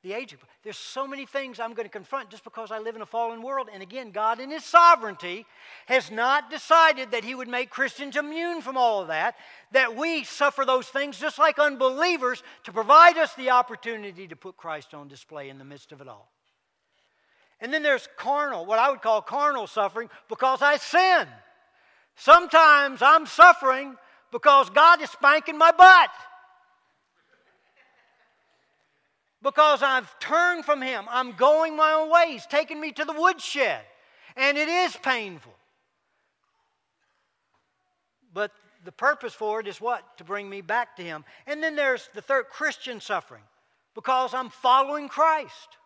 the 0.05 0.13
aging. 0.13 0.39
There's 0.63 0.77
so 0.77 1.09
many 1.09 1.25
things 1.25 1.59
I'm 1.59 1.73
going 1.73 1.87
to 1.87 1.93
confront 1.93 2.31
just 2.31 2.45
because 2.45 2.71
I 2.71 2.79
live 2.79 2.95
in 2.95 3.03
a 3.03 3.07
fallen 3.07 3.43
world. 3.43 3.69
And 3.73 3.83
again, 3.83 4.11
God, 4.11 4.39
in 4.39 4.51
His 4.51 4.63
sovereignty, 4.63 5.47
has 5.87 6.11
not 6.11 6.51
decided 6.51 7.11
that 7.11 7.25
He 7.25 7.35
would 7.35 7.49
make 7.49 7.71
Christians 7.71 8.15
immune 8.15 8.61
from 8.61 8.77
all 8.77 9.01
of 9.01 9.09
that, 9.09 9.35
that 9.73 9.97
we 9.97 10.23
suffer 10.23 10.65
those 10.65 10.87
things 10.87 11.19
just 11.19 11.39
like 11.39 11.59
unbelievers 11.59 12.43
to 12.65 12.73
provide 12.73 13.17
us 13.17 13.35
the 13.35 13.51
opportunity 13.51 14.29
to 14.29 14.37
put 14.37 14.59
Christ 14.59 14.93
on 14.95 15.09
display 15.09 15.49
in 15.49 15.59
the 15.59 15.65
midst 15.65 15.91
of 15.91 16.03
it 16.03 16.07
all. 16.07 16.31
And 17.61 17.73
then 17.73 17.83
there's 17.83 18.07
carnal, 18.19 18.67
what 18.67 18.79
I 18.79 18.91
would 18.91 19.01
call 19.01 19.23
carnal 19.23 19.67
suffering, 19.67 20.11
because 20.29 20.61
I 20.61 20.77
sin. 20.77 21.27
Sometimes 22.15 23.01
I'm 23.01 23.25
suffering 23.25 23.97
because 24.31 24.69
God 24.69 25.01
is 25.01 25.11
spanking 25.11 25.57
my 25.57 25.73
butt. 25.73 26.11
Because 29.45 29.82
I've 29.82 30.18
turned 30.18 30.64
from 30.64 30.80
Him. 30.80 31.05
I'm 31.11 31.32
going 31.32 31.76
my 31.76 31.92
own 31.92 32.11
way. 32.11 32.32
He's 32.32 32.47
taking 32.47 32.80
me 32.80 32.90
to 32.92 33.05
the 33.05 33.12
woodshed. 33.12 33.82
And 34.36 34.57
it 34.59 34.68
is 34.68 34.97
painful. 34.97 35.55
But 38.32 38.51
the 38.84 38.90
purpose 38.90 39.34
for 39.34 39.61
it 39.61 39.68
is 39.68 39.80
what? 39.80 40.16
To 40.16 40.24
bring 40.24 40.49
me 40.49 40.62
back 40.62 40.97
to 40.97 41.03
Him. 41.03 41.26
And 41.47 41.62
then 41.62 41.76
there's 41.76 42.09
the 42.14 42.22
third 42.22 42.47
Christian 42.49 43.01
suffering 43.01 43.42
because 43.95 44.32
I'm 44.32 44.49
following 44.49 45.09
Christ. 45.09 45.76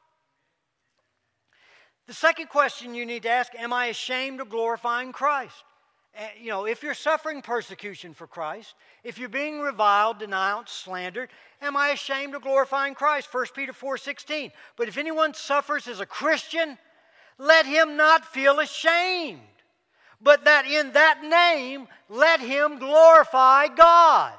The 2.07 2.15
second 2.15 2.49
question 2.49 2.95
you 2.95 3.05
need 3.05 3.25
to 3.25 3.29
ask 3.29 3.53
Am 3.57 3.73
I 3.73 3.87
ashamed 3.87 4.41
of 4.41 4.49
glorifying 4.49 5.11
Christ? 5.11 5.65
Uh, 6.19 6.23
you 6.41 6.49
know, 6.49 6.65
if 6.65 6.83
you're 6.83 6.95
suffering 6.95 7.41
persecution 7.41 8.13
for 8.13 8.27
Christ, 8.27 8.75
if 9.05 9.19
you're 9.19 9.29
being 9.29 9.61
reviled, 9.61 10.19
denounced, 10.19 10.75
slandered, 10.75 11.29
am 11.63 11.77
I 11.77 11.91
ashamed 11.91 12.35
of 12.35 12.43
glorifying 12.43 12.95
Christ? 12.95 13.33
1 13.33 13.47
Peter 13.55 13.73
4 13.73 13.97
16. 13.97 14.51
But 14.77 14.89
if 14.89 14.99
anyone 14.99 15.33
suffers 15.33 15.87
as 15.87 16.01
a 16.01 16.07
Christian, 16.07 16.77
let 17.39 17.67
him 17.67 17.97
not 17.97 18.25
feel 18.25 18.59
ashamed, 18.59 19.41
but 20.21 20.45
that 20.45 20.67
in 20.67 20.93
that 20.93 21.23
name 21.23 21.87
let 22.09 22.41
him 22.41 22.81
glorify 22.81 23.69
God. 23.69 24.33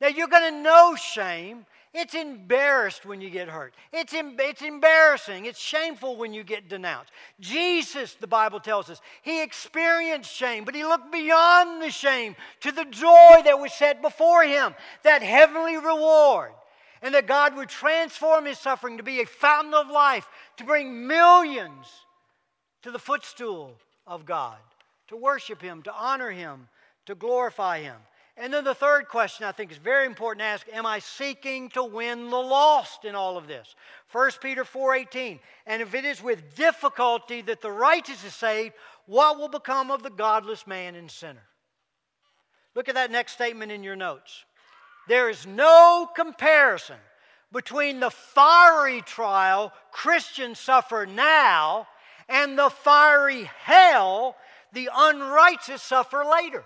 Now 0.00 0.08
you're 0.08 0.28
going 0.28 0.54
to 0.54 0.62
know 0.62 0.94
shame 0.94 1.66
it's 1.94 2.14
embarrassed 2.14 3.06
when 3.06 3.20
you 3.20 3.30
get 3.30 3.48
hurt. 3.48 3.74
It's, 3.92 4.12
em- 4.12 4.36
it's 4.38 4.62
embarrassing. 4.62 5.46
It's 5.46 5.58
shameful 5.58 6.16
when 6.16 6.32
you 6.32 6.44
get 6.44 6.68
denounced. 6.68 7.10
Jesus, 7.40 8.14
the 8.14 8.26
Bible 8.26 8.60
tells 8.60 8.90
us, 8.90 9.00
he 9.22 9.42
experienced 9.42 10.30
shame, 10.30 10.64
but 10.64 10.74
he 10.74 10.84
looked 10.84 11.10
beyond 11.10 11.82
the 11.82 11.90
shame 11.90 12.36
to 12.60 12.72
the 12.72 12.84
joy 12.84 13.40
that 13.44 13.58
was 13.58 13.72
set 13.72 14.02
before 14.02 14.44
him, 14.44 14.74
that 15.02 15.22
heavenly 15.22 15.76
reward. 15.76 16.52
And 17.00 17.14
that 17.14 17.28
God 17.28 17.56
would 17.56 17.68
transform 17.68 18.44
his 18.44 18.58
suffering 18.58 18.96
to 18.96 19.04
be 19.04 19.20
a 19.20 19.26
fountain 19.26 19.72
of 19.72 19.88
life, 19.88 20.28
to 20.56 20.64
bring 20.64 21.06
millions 21.06 21.86
to 22.82 22.90
the 22.90 22.98
footstool 22.98 23.76
of 24.06 24.26
God, 24.26 24.56
to 25.06 25.16
worship 25.16 25.62
him, 25.62 25.82
to 25.82 25.94
honor 25.94 26.30
him, 26.30 26.68
to 27.06 27.14
glorify 27.14 27.80
him. 27.80 27.96
And 28.40 28.54
then 28.54 28.62
the 28.62 28.74
third 28.74 29.08
question 29.08 29.46
I 29.46 29.52
think 29.52 29.72
is 29.72 29.78
very 29.78 30.06
important 30.06 30.40
to 30.40 30.44
ask, 30.44 30.66
am 30.72 30.86
I 30.86 31.00
seeking 31.00 31.70
to 31.70 31.82
win 31.82 32.30
the 32.30 32.36
lost 32.36 33.04
in 33.04 33.16
all 33.16 33.36
of 33.36 33.48
this? 33.48 33.74
1 34.12 34.30
Peter 34.40 34.64
4:18. 34.64 35.40
And 35.66 35.82
if 35.82 35.92
it 35.92 36.04
is 36.04 36.22
with 36.22 36.54
difficulty 36.54 37.42
that 37.42 37.60
the 37.60 37.72
righteous 37.72 38.22
is 38.22 38.34
saved, 38.34 38.74
what 39.06 39.38
will 39.38 39.48
become 39.48 39.90
of 39.90 40.04
the 40.04 40.10
godless 40.10 40.68
man 40.68 40.94
and 40.94 41.10
sinner? 41.10 41.42
Look 42.76 42.88
at 42.88 42.94
that 42.94 43.10
next 43.10 43.32
statement 43.32 43.72
in 43.72 43.82
your 43.82 43.96
notes. 43.96 44.44
There 45.08 45.28
is 45.28 45.44
no 45.44 46.08
comparison 46.14 46.98
between 47.50 47.98
the 47.98 48.10
fiery 48.10 49.02
trial 49.02 49.72
Christians 49.90 50.60
suffer 50.60 51.06
now 51.06 51.88
and 52.28 52.56
the 52.56 52.70
fiery 52.70 53.50
hell 53.64 54.36
the 54.72 54.90
unrighteous 54.94 55.82
suffer 55.82 56.24
later. 56.24 56.62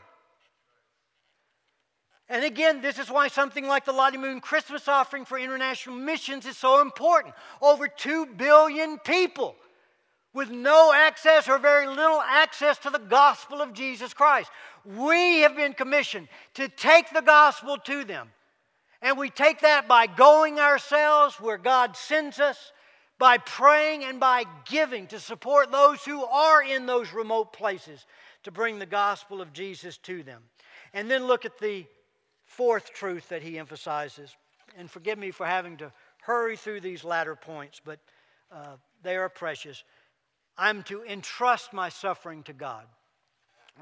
And 2.32 2.44
again, 2.44 2.80
this 2.80 2.98
is 2.98 3.10
why 3.10 3.28
something 3.28 3.66
like 3.66 3.84
the 3.84 3.92
Lottie 3.92 4.16
Moon 4.16 4.40
Christmas 4.40 4.88
offering 4.88 5.26
for 5.26 5.38
international 5.38 5.96
missions 5.96 6.46
is 6.46 6.56
so 6.56 6.80
important. 6.80 7.34
Over 7.60 7.86
2 7.86 8.24
billion 8.24 8.98
people 9.00 9.54
with 10.32 10.50
no 10.50 10.94
access 10.94 11.46
or 11.46 11.58
very 11.58 11.86
little 11.86 12.22
access 12.22 12.78
to 12.78 12.90
the 12.90 12.98
gospel 12.98 13.60
of 13.60 13.74
Jesus 13.74 14.14
Christ. 14.14 14.50
We 14.82 15.40
have 15.40 15.54
been 15.54 15.74
commissioned 15.74 16.28
to 16.54 16.68
take 16.68 17.12
the 17.12 17.20
gospel 17.20 17.76
to 17.84 18.02
them. 18.02 18.30
And 19.02 19.18
we 19.18 19.28
take 19.28 19.60
that 19.60 19.86
by 19.86 20.06
going 20.06 20.58
ourselves 20.58 21.38
where 21.38 21.58
God 21.58 21.98
sends 21.98 22.40
us, 22.40 22.72
by 23.18 23.36
praying 23.36 24.04
and 24.04 24.18
by 24.18 24.44
giving 24.64 25.06
to 25.08 25.20
support 25.20 25.70
those 25.70 26.02
who 26.02 26.24
are 26.24 26.62
in 26.62 26.86
those 26.86 27.12
remote 27.12 27.52
places 27.52 28.06
to 28.44 28.50
bring 28.50 28.78
the 28.78 28.86
gospel 28.86 29.42
of 29.42 29.52
Jesus 29.52 29.98
to 29.98 30.22
them. 30.22 30.40
And 30.94 31.10
then 31.10 31.26
look 31.26 31.44
at 31.44 31.58
the 31.58 31.84
fourth 32.56 32.92
truth 32.92 33.28
that 33.30 33.42
he 33.42 33.58
emphasizes. 33.58 34.36
And 34.76 34.90
forgive 34.90 35.18
me 35.18 35.30
for 35.30 35.46
having 35.46 35.76
to 35.78 35.92
hurry 36.22 36.56
through 36.56 36.80
these 36.80 37.04
latter 37.04 37.34
points, 37.34 37.80
but 37.84 37.98
uh, 38.50 38.76
they 39.02 39.16
are 39.16 39.28
precious. 39.28 39.82
I'm 40.56 40.82
to 40.84 41.02
entrust 41.04 41.72
my 41.72 41.88
suffering 41.88 42.42
to 42.44 42.52
God. 42.52 42.84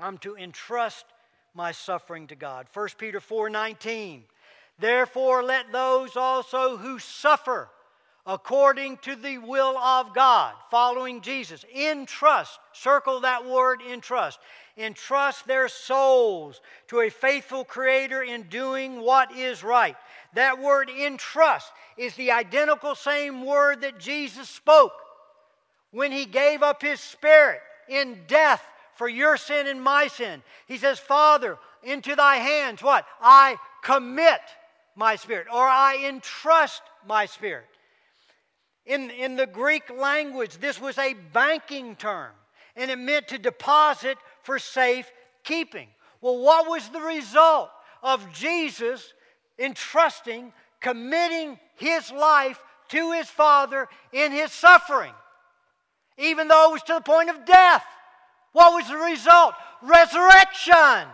I'm 0.01 0.19
to 0.19 0.37
entrust 0.37 1.05
my 1.53 1.73
suffering 1.73 2.29
to 2.29 2.37
God. 2.37 2.67
1 2.73 2.89
Peter 2.97 3.21
4:19. 3.21 4.23
Therefore 4.79 5.43
let 5.43 5.73
those 5.73 6.17
also 6.17 6.77
who 6.77 6.99
suffer 6.99 7.69
according 8.27 8.99
to 8.99 9.17
the 9.17 9.39
will 9.39 9.77
of 9.79 10.15
God, 10.15 10.55
following 10.71 11.21
Jesus, 11.21 11.65
entrust, 11.75 12.59
circle 12.73 13.21
that 13.21 13.47
word 13.47 13.81
entrust, 13.83 14.39
entrust 14.77 15.47
their 15.47 15.69
souls 15.69 16.61
to 16.89 17.01
a 17.01 17.11
faithful 17.11 17.65
Creator 17.65 18.23
in 18.23 18.43
doing 18.45 19.01
what 19.01 19.33
is 19.37 19.65
right. 19.65 19.97
That 20.35 20.61
word 20.61 20.91
entrust 20.91 21.73
is 21.97 22.15
the 22.15 22.31
identical 22.31 22.95
same 22.95 23.45
word 23.45 23.81
that 23.81 23.99
Jesus 23.99 24.49
spoke 24.49 24.93
when 25.91 26.13
he 26.13 26.25
gave 26.25 26.63
up 26.63 26.83
his 26.83 27.01
spirit 27.01 27.61
in 27.89 28.19
death 28.29 28.63
for 28.95 29.09
your 29.09 29.37
sin 29.37 29.67
and 29.67 29.83
my 29.83 30.07
sin. 30.07 30.43
He 30.67 30.77
says, 30.77 30.99
Father, 30.99 31.59
into 31.83 32.15
thy 32.15 32.37
hands, 32.37 32.83
what? 32.83 33.07
I 33.21 33.57
commit 33.83 34.41
my 34.95 35.17
spirit, 35.17 35.47
or 35.53 35.65
I 35.65 36.05
entrust 36.07 36.83
my 37.07 37.27
spirit. 37.27 37.65
In, 38.87 39.11
in 39.11 39.37
the 39.37 39.47
Greek 39.47 39.91
language, 39.91 40.59
this 40.59 40.81
was 40.81 40.99
a 40.99 41.15
banking 41.33 41.97
term, 41.97 42.33
and 42.77 42.91
it 42.91 42.99
meant 42.99 43.29
to 43.29 43.39
deposit 43.39 44.17
for 44.43 44.59
safe 44.59 45.11
keeping. 45.45 45.89
Well, 46.21 46.39
what 46.39 46.69
was 46.69 46.89
the 46.89 47.01
result 47.01 47.71
of 48.03 48.33
Jesus 48.33 49.13
entrusting, 49.59 50.53
committing 50.81 51.59
his 51.77 52.11
life 52.11 52.63
to 52.89 53.13
his 53.13 53.29
Father 53.29 53.89
in 54.13 54.33
his 54.33 54.51
suffering? 54.53 55.13
Even 56.19 56.49
though 56.49 56.71
it 56.71 56.73
was 56.73 56.83
to 56.85 56.95
the 56.95 57.01
point 57.01 57.31
of 57.31 57.45
death. 57.45 57.85
What 58.53 58.75
was 58.75 58.89
the 58.89 58.97
result? 58.97 59.55
Resurrection. 59.83 61.07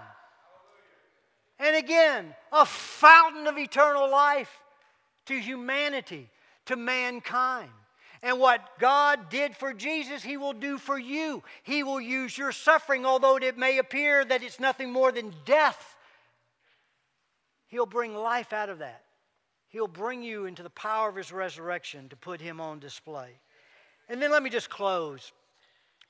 And 1.59 1.77
again, 1.77 2.35
a 2.53 2.67
fountain 2.67 3.47
of 3.47 3.59
eternal 3.59 4.11
life 4.11 4.51
to 5.27 5.39
humanity, 5.39 6.29
to 6.67 6.77
mankind. 6.77 7.71
And 8.23 8.41
what 8.41 8.79
God 8.79 9.29
did 9.31 9.57
for 9.57 9.73
Jesus, 9.73 10.23
He 10.23 10.37
will 10.37 10.53
do 10.53 10.79
for 10.79 10.99
you. 10.99 11.43
He 11.63 11.83
will 11.83 12.01
use 12.01 12.37
your 12.37 12.53
suffering, 12.53 13.05
although 13.05 13.37
it 13.37 13.59
may 13.59 13.79
appear 13.79 14.25
that 14.25 14.43
it's 14.43 14.59
nothing 14.59 14.91
more 14.91 15.13
than 15.13 15.33
death. 15.45 15.97
He'll 17.69 17.87
bring 17.87 18.15
life 18.15 18.53
out 18.53 18.69
of 18.69 18.79
that. 18.79 19.03
He'll 19.69 19.89
bring 19.89 20.23
you 20.23 20.47
into 20.47 20.63
the 20.63 20.71
power 20.71 21.09
of 21.09 21.17
His 21.17 21.33
resurrection 21.33 22.09
to 22.09 22.17
put 22.17 22.41
Him 22.41 22.61
on 22.61 22.79
display. 22.79 23.31
And 24.09 24.23
then 24.23 24.31
let 24.31 24.43
me 24.43 24.51
just 24.51 24.71
close 24.71 25.33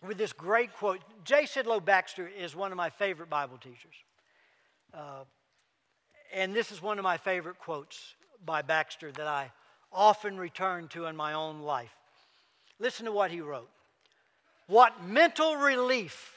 with 0.07 0.19
this 0.19 0.33
great 0.33 0.73
quote. 0.75 1.01
J. 1.25 1.43
Sidlow 1.43 1.85
Baxter 1.85 2.29
is 2.29 2.55
one 2.55 2.71
of 2.71 2.77
my 2.77 2.91
favorite 2.91 3.31
Bible 3.31 3.59
teachers. 3.59 3.95
Uh, 4.95 5.25
and 6.33 6.55
this 6.55 6.71
is 6.71 6.83
one 6.83 6.99
of 6.99 7.03
my 7.03 7.17
favorite 7.17 7.59
quotes 7.59 8.15
by 8.45 8.63
Baxter 8.63 9.11
that 9.13 9.27
I 9.27 9.51
often 9.93 10.39
return 10.39 10.89
to 10.89 11.07
in 11.07 11.17
my 11.17 11.33
own 11.33 11.61
life. 11.61 11.95
Listen 12.79 13.07
to 13.07 13.13
what 13.13 13.31
he 13.31 13.41
wrote. 13.41 13.71
What 14.67 15.05
mental 15.05 15.57
relief 15.57 16.35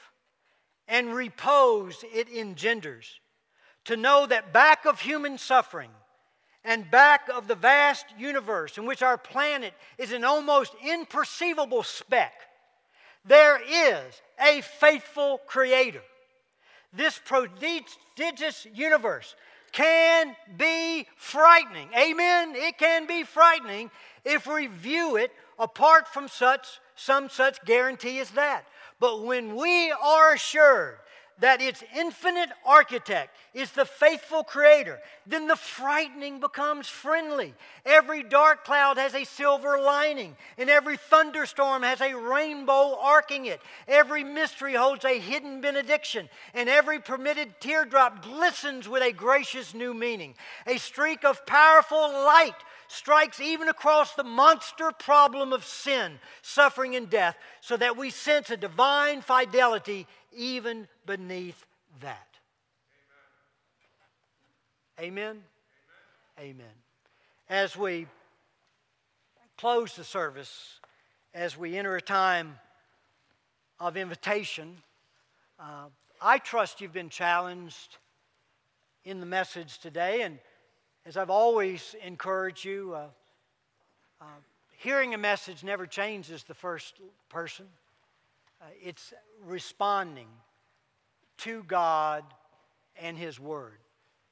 and 0.88 1.14
repose 1.14 2.04
it 2.12 2.28
engenders 2.28 3.20
to 3.84 3.96
know 3.96 4.26
that 4.26 4.52
back 4.52 4.84
of 4.84 5.00
human 5.00 5.38
suffering 5.38 5.90
and 6.64 6.90
back 6.90 7.28
of 7.32 7.48
the 7.48 7.54
vast 7.54 8.06
universe 8.18 8.76
in 8.76 8.86
which 8.86 9.02
our 9.02 9.16
planet 9.16 9.72
is 9.98 10.12
an 10.12 10.24
almost 10.24 10.72
imperceivable 10.84 11.84
speck, 11.84 12.34
there 13.24 13.60
is 13.60 14.22
a 14.40 14.60
faithful 14.60 15.38
creator. 15.46 16.02
This 16.92 17.20
prodigious 17.24 18.66
universe 18.74 19.36
can 19.72 20.36
be 20.56 21.06
frightening. 21.16 21.88
Amen? 21.96 22.54
It 22.54 22.78
can 22.78 23.06
be 23.06 23.22
frightening 23.24 23.90
if 24.24 24.46
we 24.46 24.66
view 24.66 25.16
it 25.16 25.32
apart 25.58 26.08
from 26.08 26.28
such 26.28 26.80
some 26.96 27.30
such 27.30 27.64
guarantee 27.64 28.18
as 28.20 28.30
that. 28.32 28.64
But 28.98 29.22
when 29.22 29.56
we 29.56 29.90
are 29.90 30.34
assured 30.34 30.98
that 31.40 31.60
its 31.60 31.82
infinite 31.96 32.50
architect 32.64 33.34
is 33.54 33.72
the 33.72 33.84
faithful 33.84 34.44
creator, 34.44 35.00
then 35.26 35.48
the 35.48 35.56
frightening 35.56 36.38
becomes 36.38 36.86
friendly. 36.88 37.54
Every 37.84 38.22
dark 38.22 38.64
cloud 38.64 38.98
has 38.98 39.14
a 39.14 39.24
silver 39.24 39.80
lining, 39.80 40.36
and 40.58 40.70
every 40.70 40.96
thunderstorm 40.96 41.82
has 41.82 42.00
a 42.00 42.14
rainbow 42.14 42.96
arcing 43.00 43.46
it. 43.46 43.60
Every 43.88 44.22
mystery 44.22 44.74
holds 44.74 45.04
a 45.04 45.18
hidden 45.18 45.60
benediction, 45.60 46.28
and 46.54 46.68
every 46.68 47.00
permitted 47.00 47.60
teardrop 47.60 48.22
glistens 48.22 48.88
with 48.88 49.02
a 49.02 49.12
gracious 49.12 49.74
new 49.74 49.94
meaning. 49.94 50.34
A 50.66 50.78
streak 50.78 51.24
of 51.24 51.44
powerful 51.46 52.10
light 52.10 52.54
strikes 52.88 53.40
even 53.40 53.68
across 53.68 54.14
the 54.14 54.24
monster 54.24 54.90
problem 54.90 55.52
of 55.52 55.64
sin, 55.64 56.18
suffering, 56.42 56.96
and 56.96 57.08
death, 57.08 57.36
so 57.60 57.76
that 57.76 57.96
we 57.96 58.10
sense 58.10 58.50
a 58.50 58.56
divine 58.56 59.22
fidelity 59.22 60.06
even 60.32 60.88
beneath 61.06 61.64
that. 62.00 62.26
Amen? 64.98 65.42
Amen. 66.38 66.50
Amen. 66.50 66.66
As 67.48 67.76
we 67.76 68.06
close 69.56 69.96
the 69.96 70.04
service, 70.04 70.80
as 71.34 71.56
we 71.56 71.76
enter 71.76 71.96
a 71.96 72.02
time 72.02 72.58
of 73.78 73.96
invitation, 73.96 74.76
uh, 75.58 75.86
I 76.20 76.38
trust 76.38 76.80
you've 76.80 76.92
been 76.92 77.08
challenged 77.08 77.96
in 79.04 79.20
the 79.20 79.26
message 79.26 79.78
today. 79.78 80.22
And 80.22 80.38
as 81.06 81.16
I've 81.16 81.30
always 81.30 81.94
encouraged 82.04 82.64
you, 82.64 82.94
uh, 82.94 83.06
uh, 84.20 84.24
hearing 84.76 85.14
a 85.14 85.18
message 85.18 85.64
never 85.64 85.86
changes 85.86 86.44
the 86.44 86.54
first 86.54 87.00
person. 87.28 87.66
Uh, 88.60 88.66
it's 88.82 89.14
responding 89.44 90.28
to 91.38 91.62
God 91.64 92.24
and 93.00 93.16
His 93.16 93.40
Word, 93.40 93.78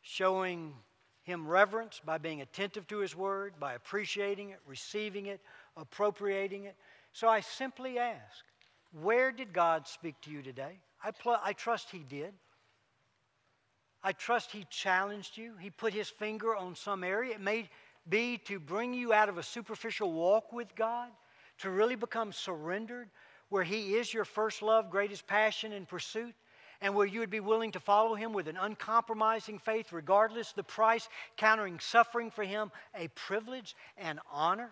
showing 0.03 0.75
Him 1.23 1.49
reverence 1.49 2.01
by 2.05 2.19
being 2.19 2.43
attentive 2.43 2.87
to 2.89 2.99
His 2.99 3.17
Word, 3.17 3.55
by 3.59 3.73
appreciating 3.73 4.51
it, 4.51 4.59
receiving 4.67 5.27
it, 5.27 5.41
appropriating 5.77 6.65
it. 6.65 6.77
So 7.13 7.29
I 7.29 7.41
simply 7.41 7.99
ask, 7.99 8.45
where 9.01 9.33
did 9.33 9.53
God 9.53 9.87
speak 9.87 10.21
to 10.23 10.31
you 10.31 10.43
today? 10.43 10.79
I, 11.03 11.11
pl- 11.11 11.41
I 11.43 11.55
trust 11.55 11.91
He 11.91 12.01
did. 12.01 12.35
I 14.03 14.13
trust 14.13 14.53
He 14.53 14.67
challenged 14.69 15.39
you. 15.39 15.55
He 15.59 15.71
put 15.71 15.95
His 15.95 16.09
finger 16.11 16.55
on 16.55 16.75
some 16.75 17.03
area. 17.03 17.35
It 17.35 17.41
may 17.41 17.71
be 18.09 18.39
to 18.45 18.61
bring 18.61 18.93
you 18.93 19.13
out 19.13 19.29
of 19.29 19.39
a 19.39 19.43
superficial 19.43 20.13
walk 20.13 20.53
with 20.53 20.75
God, 20.75 21.09
to 21.59 21.71
really 21.71 21.97
become 21.97 22.33
surrendered, 22.33 23.09
where 23.49 23.65
He 23.65 23.95
is 23.95 24.13
your 24.13 24.25
first 24.25 24.63
love, 24.63 24.91
greatest 24.91 25.27
passion 25.27 25.73
and 25.73 25.89
pursuit, 25.89 26.35
and 26.81 26.95
where 26.95 27.07
you 27.07 27.21
would 27.21 27.31
be 27.31 27.41
willing 27.41 27.73
to 27.73 27.81
follow 27.81 28.15
Him 28.15 28.33
with 28.33 28.49
an 28.49 28.57
uncompromising 28.57 29.59
faith, 29.59 29.93
regardless 29.93 30.53
the 30.53 30.63
price, 30.63 31.09
countering 31.37 31.81
suffering 31.81 32.31
for 32.31 32.45
Him 32.45 32.71
a 32.95 33.09
privilege 33.09 33.75
and 33.97 34.21
honor. 34.31 34.71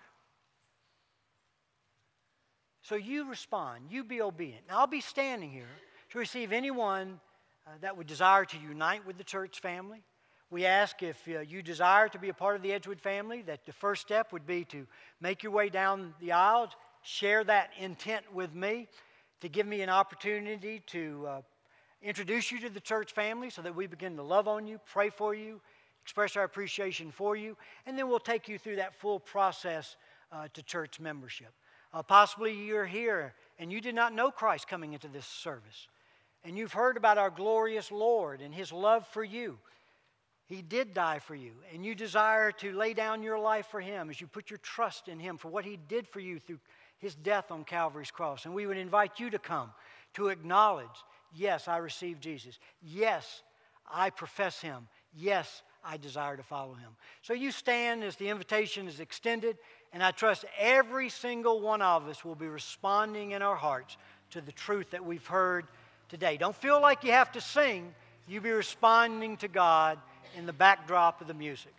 So 2.82 2.94
you 2.94 3.28
respond, 3.28 3.86
you 3.90 4.04
be 4.04 4.20
obedient. 4.20 4.62
Now 4.68 4.78
I'll 4.78 4.86
be 4.86 5.00
standing 5.00 5.50
here 5.50 5.64
to 6.10 6.18
receive 6.18 6.52
anyone 6.52 7.18
uh, 7.66 7.70
that 7.80 7.96
would 7.96 8.06
desire 8.06 8.44
to 8.44 8.58
unite 8.58 9.04
with 9.04 9.18
the 9.18 9.24
church 9.24 9.60
family. 9.60 10.04
We 10.50 10.64
ask 10.64 11.02
if 11.02 11.20
uh, 11.26 11.40
you 11.40 11.62
desire 11.62 12.08
to 12.10 12.18
be 12.20 12.28
a 12.28 12.34
part 12.34 12.54
of 12.54 12.62
the 12.62 12.72
Edgewood 12.72 13.00
family, 13.00 13.42
that 13.42 13.66
the 13.66 13.72
first 13.72 14.02
step 14.02 14.32
would 14.32 14.46
be 14.46 14.64
to 14.66 14.86
make 15.20 15.42
your 15.42 15.50
way 15.50 15.68
down 15.68 16.14
the 16.20 16.30
aisle, 16.30 16.70
share 17.06 17.44
that 17.44 17.70
intent 17.78 18.24
with 18.34 18.52
me 18.54 18.88
to 19.40 19.48
give 19.48 19.66
me 19.66 19.80
an 19.80 19.88
opportunity 19.88 20.82
to 20.86 21.26
uh, 21.28 21.40
introduce 22.02 22.50
you 22.50 22.58
to 22.60 22.68
the 22.68 22.80
church 22.80 23.12
family 23.12 23.48
so 23.48 23.62
that 23.62 23.74
we 23.74 23.86
begin 23.86 24.16
to 24.16 24.22
love 24.22 24.48
on 24.48 24.66
you, 24.66 24.80
pray 24.92 25.08
for 25.08 25.34
you, 25.34 25.60
express 26.02 26.36
our 26.36 26.44
appreciation 26.44 27.12
for 27.12 27.36
you, 27.36 27.56
and 27.86 27.96
then 27.96 28.08
we'll 28.08 28.18
take 28.18 28.48
you 28.48 28.58
through 28.58 28.76
that 28.76 28.94
full 28.94 29.20
process 29.20 29.96
uh, 30.32 30.48
to 30.52 30.62
church 30.62 30.98
membership. 30.98 31.52
Uh, 31.92 32.02
possibly 32.02 32.52
you're 32.52 32.86
here 32.86 33.34
and 33.58 33.72
you 33.72 33.80
did 33.80 33.94
not 33.94 34.12
know 34.12 34.30
Christ 34.30 34.66
coming 34.66 34.92
into 34.92 35.08
this 35.08 35.26
service, 35.26 35.86
and 36.44 36.58
you've 36.58 36.72
heard 36.72 36.96
about 36.96 37.18
our 37.18 37.30
glorious 37.30 37.92
Lord 37.92 38.40
and 38.40 38.52
His 38.52 38.72
love 38.72 39.06
for 39.06 39.22
you. 39.22 39.58
He 40.46 40.62
did 40.62 40.94
die 40.94 41.18
for 41.18 41.34
you, 41.34 41.52
and 41.72 41.84
you 41.84 41.94
desire 41.94 42.52
to 42.52 42.72
lay 42.72 42.94
down 42.94 43.22
your 43.22 43.38
life 43.38 43.66
for 43.66 43.80
Him 43.80 44.10
as 44.10 44.20
you 44.20 44.26
put 44.26 44.50
your 44.50 44.58
trust 44.58 45.08
in 45.08 45.18
Him 45.18 45.38
for 45.38 45.48
what 45.48 45.64
He 45.64 45.76
did 45.88 46.06
for 46.06 46.20
you 46.20 46.38
through 46.38 46.60
His 46.98 47.14
death 47.14 47.50
on 47.50 47.64
Calvary's 47.64 48.10
cross. 48.10 48.44
And 48.44 48.54
we 48.54 48.66
would 48.66 48.78
invite 48.78 49.20
you 49.20 49.30
to 49.30 49.38
come 49.38 49.70
to 50.14 50.28
acknowledge 50.28 50.86
yes, 51.34 51.68
I 51.68 51.78
received 51.78 52.22
Jesus. 52.22 52.58
Yes, 52.82 53.42
I 53.90 54.10
profess 54.10 54.60
Him. 54.60 54.88
Yes, 55.14 55.62
I 55.84 55.96
desire 55.96 56.36
to 56.36 56.42
follow 56.42 56.74
Him. 56.74 56.96
So 57.22 57.32
you 57.32 57.50
stand 57.50 58.02
as 58.02 58.16
the 58.16 58.28
invitation 58.28 58.88
is 58.88 59.00
extended, 59.00 59.56
and 59.92 60.02
I 60.02 60.10
trust 60.10 60.44
every 60.58 61.08
single 61.08 61.60
one 61.60 61.82
of 61.82 62.08
us 62.08 62.24
will 62.24 62.34
be 62.34 62.48
responding 62.48 63.32
in 63.32 63.42
our 63.42 63.56
hearts 63.56 63.96
to 64.30 64.40
the 64.40 64.52
truth 64.52 64.90
that 64.90 65.04
we've 65.04 65.26
heard 65.26 65.66
today. 66.08 66.36
Don't 66.36 66.56
feel 66.56 66.80
like 66.80 67.04
you 67.04 67.12
have 67.12 67.32
to 67.32 67.40
sing, 67.40 67.94
you'll 68.26 68.42
be 68.42 68.50
responding 68.50 69.36
to 69.38 69.48
God 69.48 69.98
in 70.36 70.46
the 70.46 70.52
backdrop 70.52 71.20
of 71.20 71.28
the 71.28 71.34
music. 71.34 71.72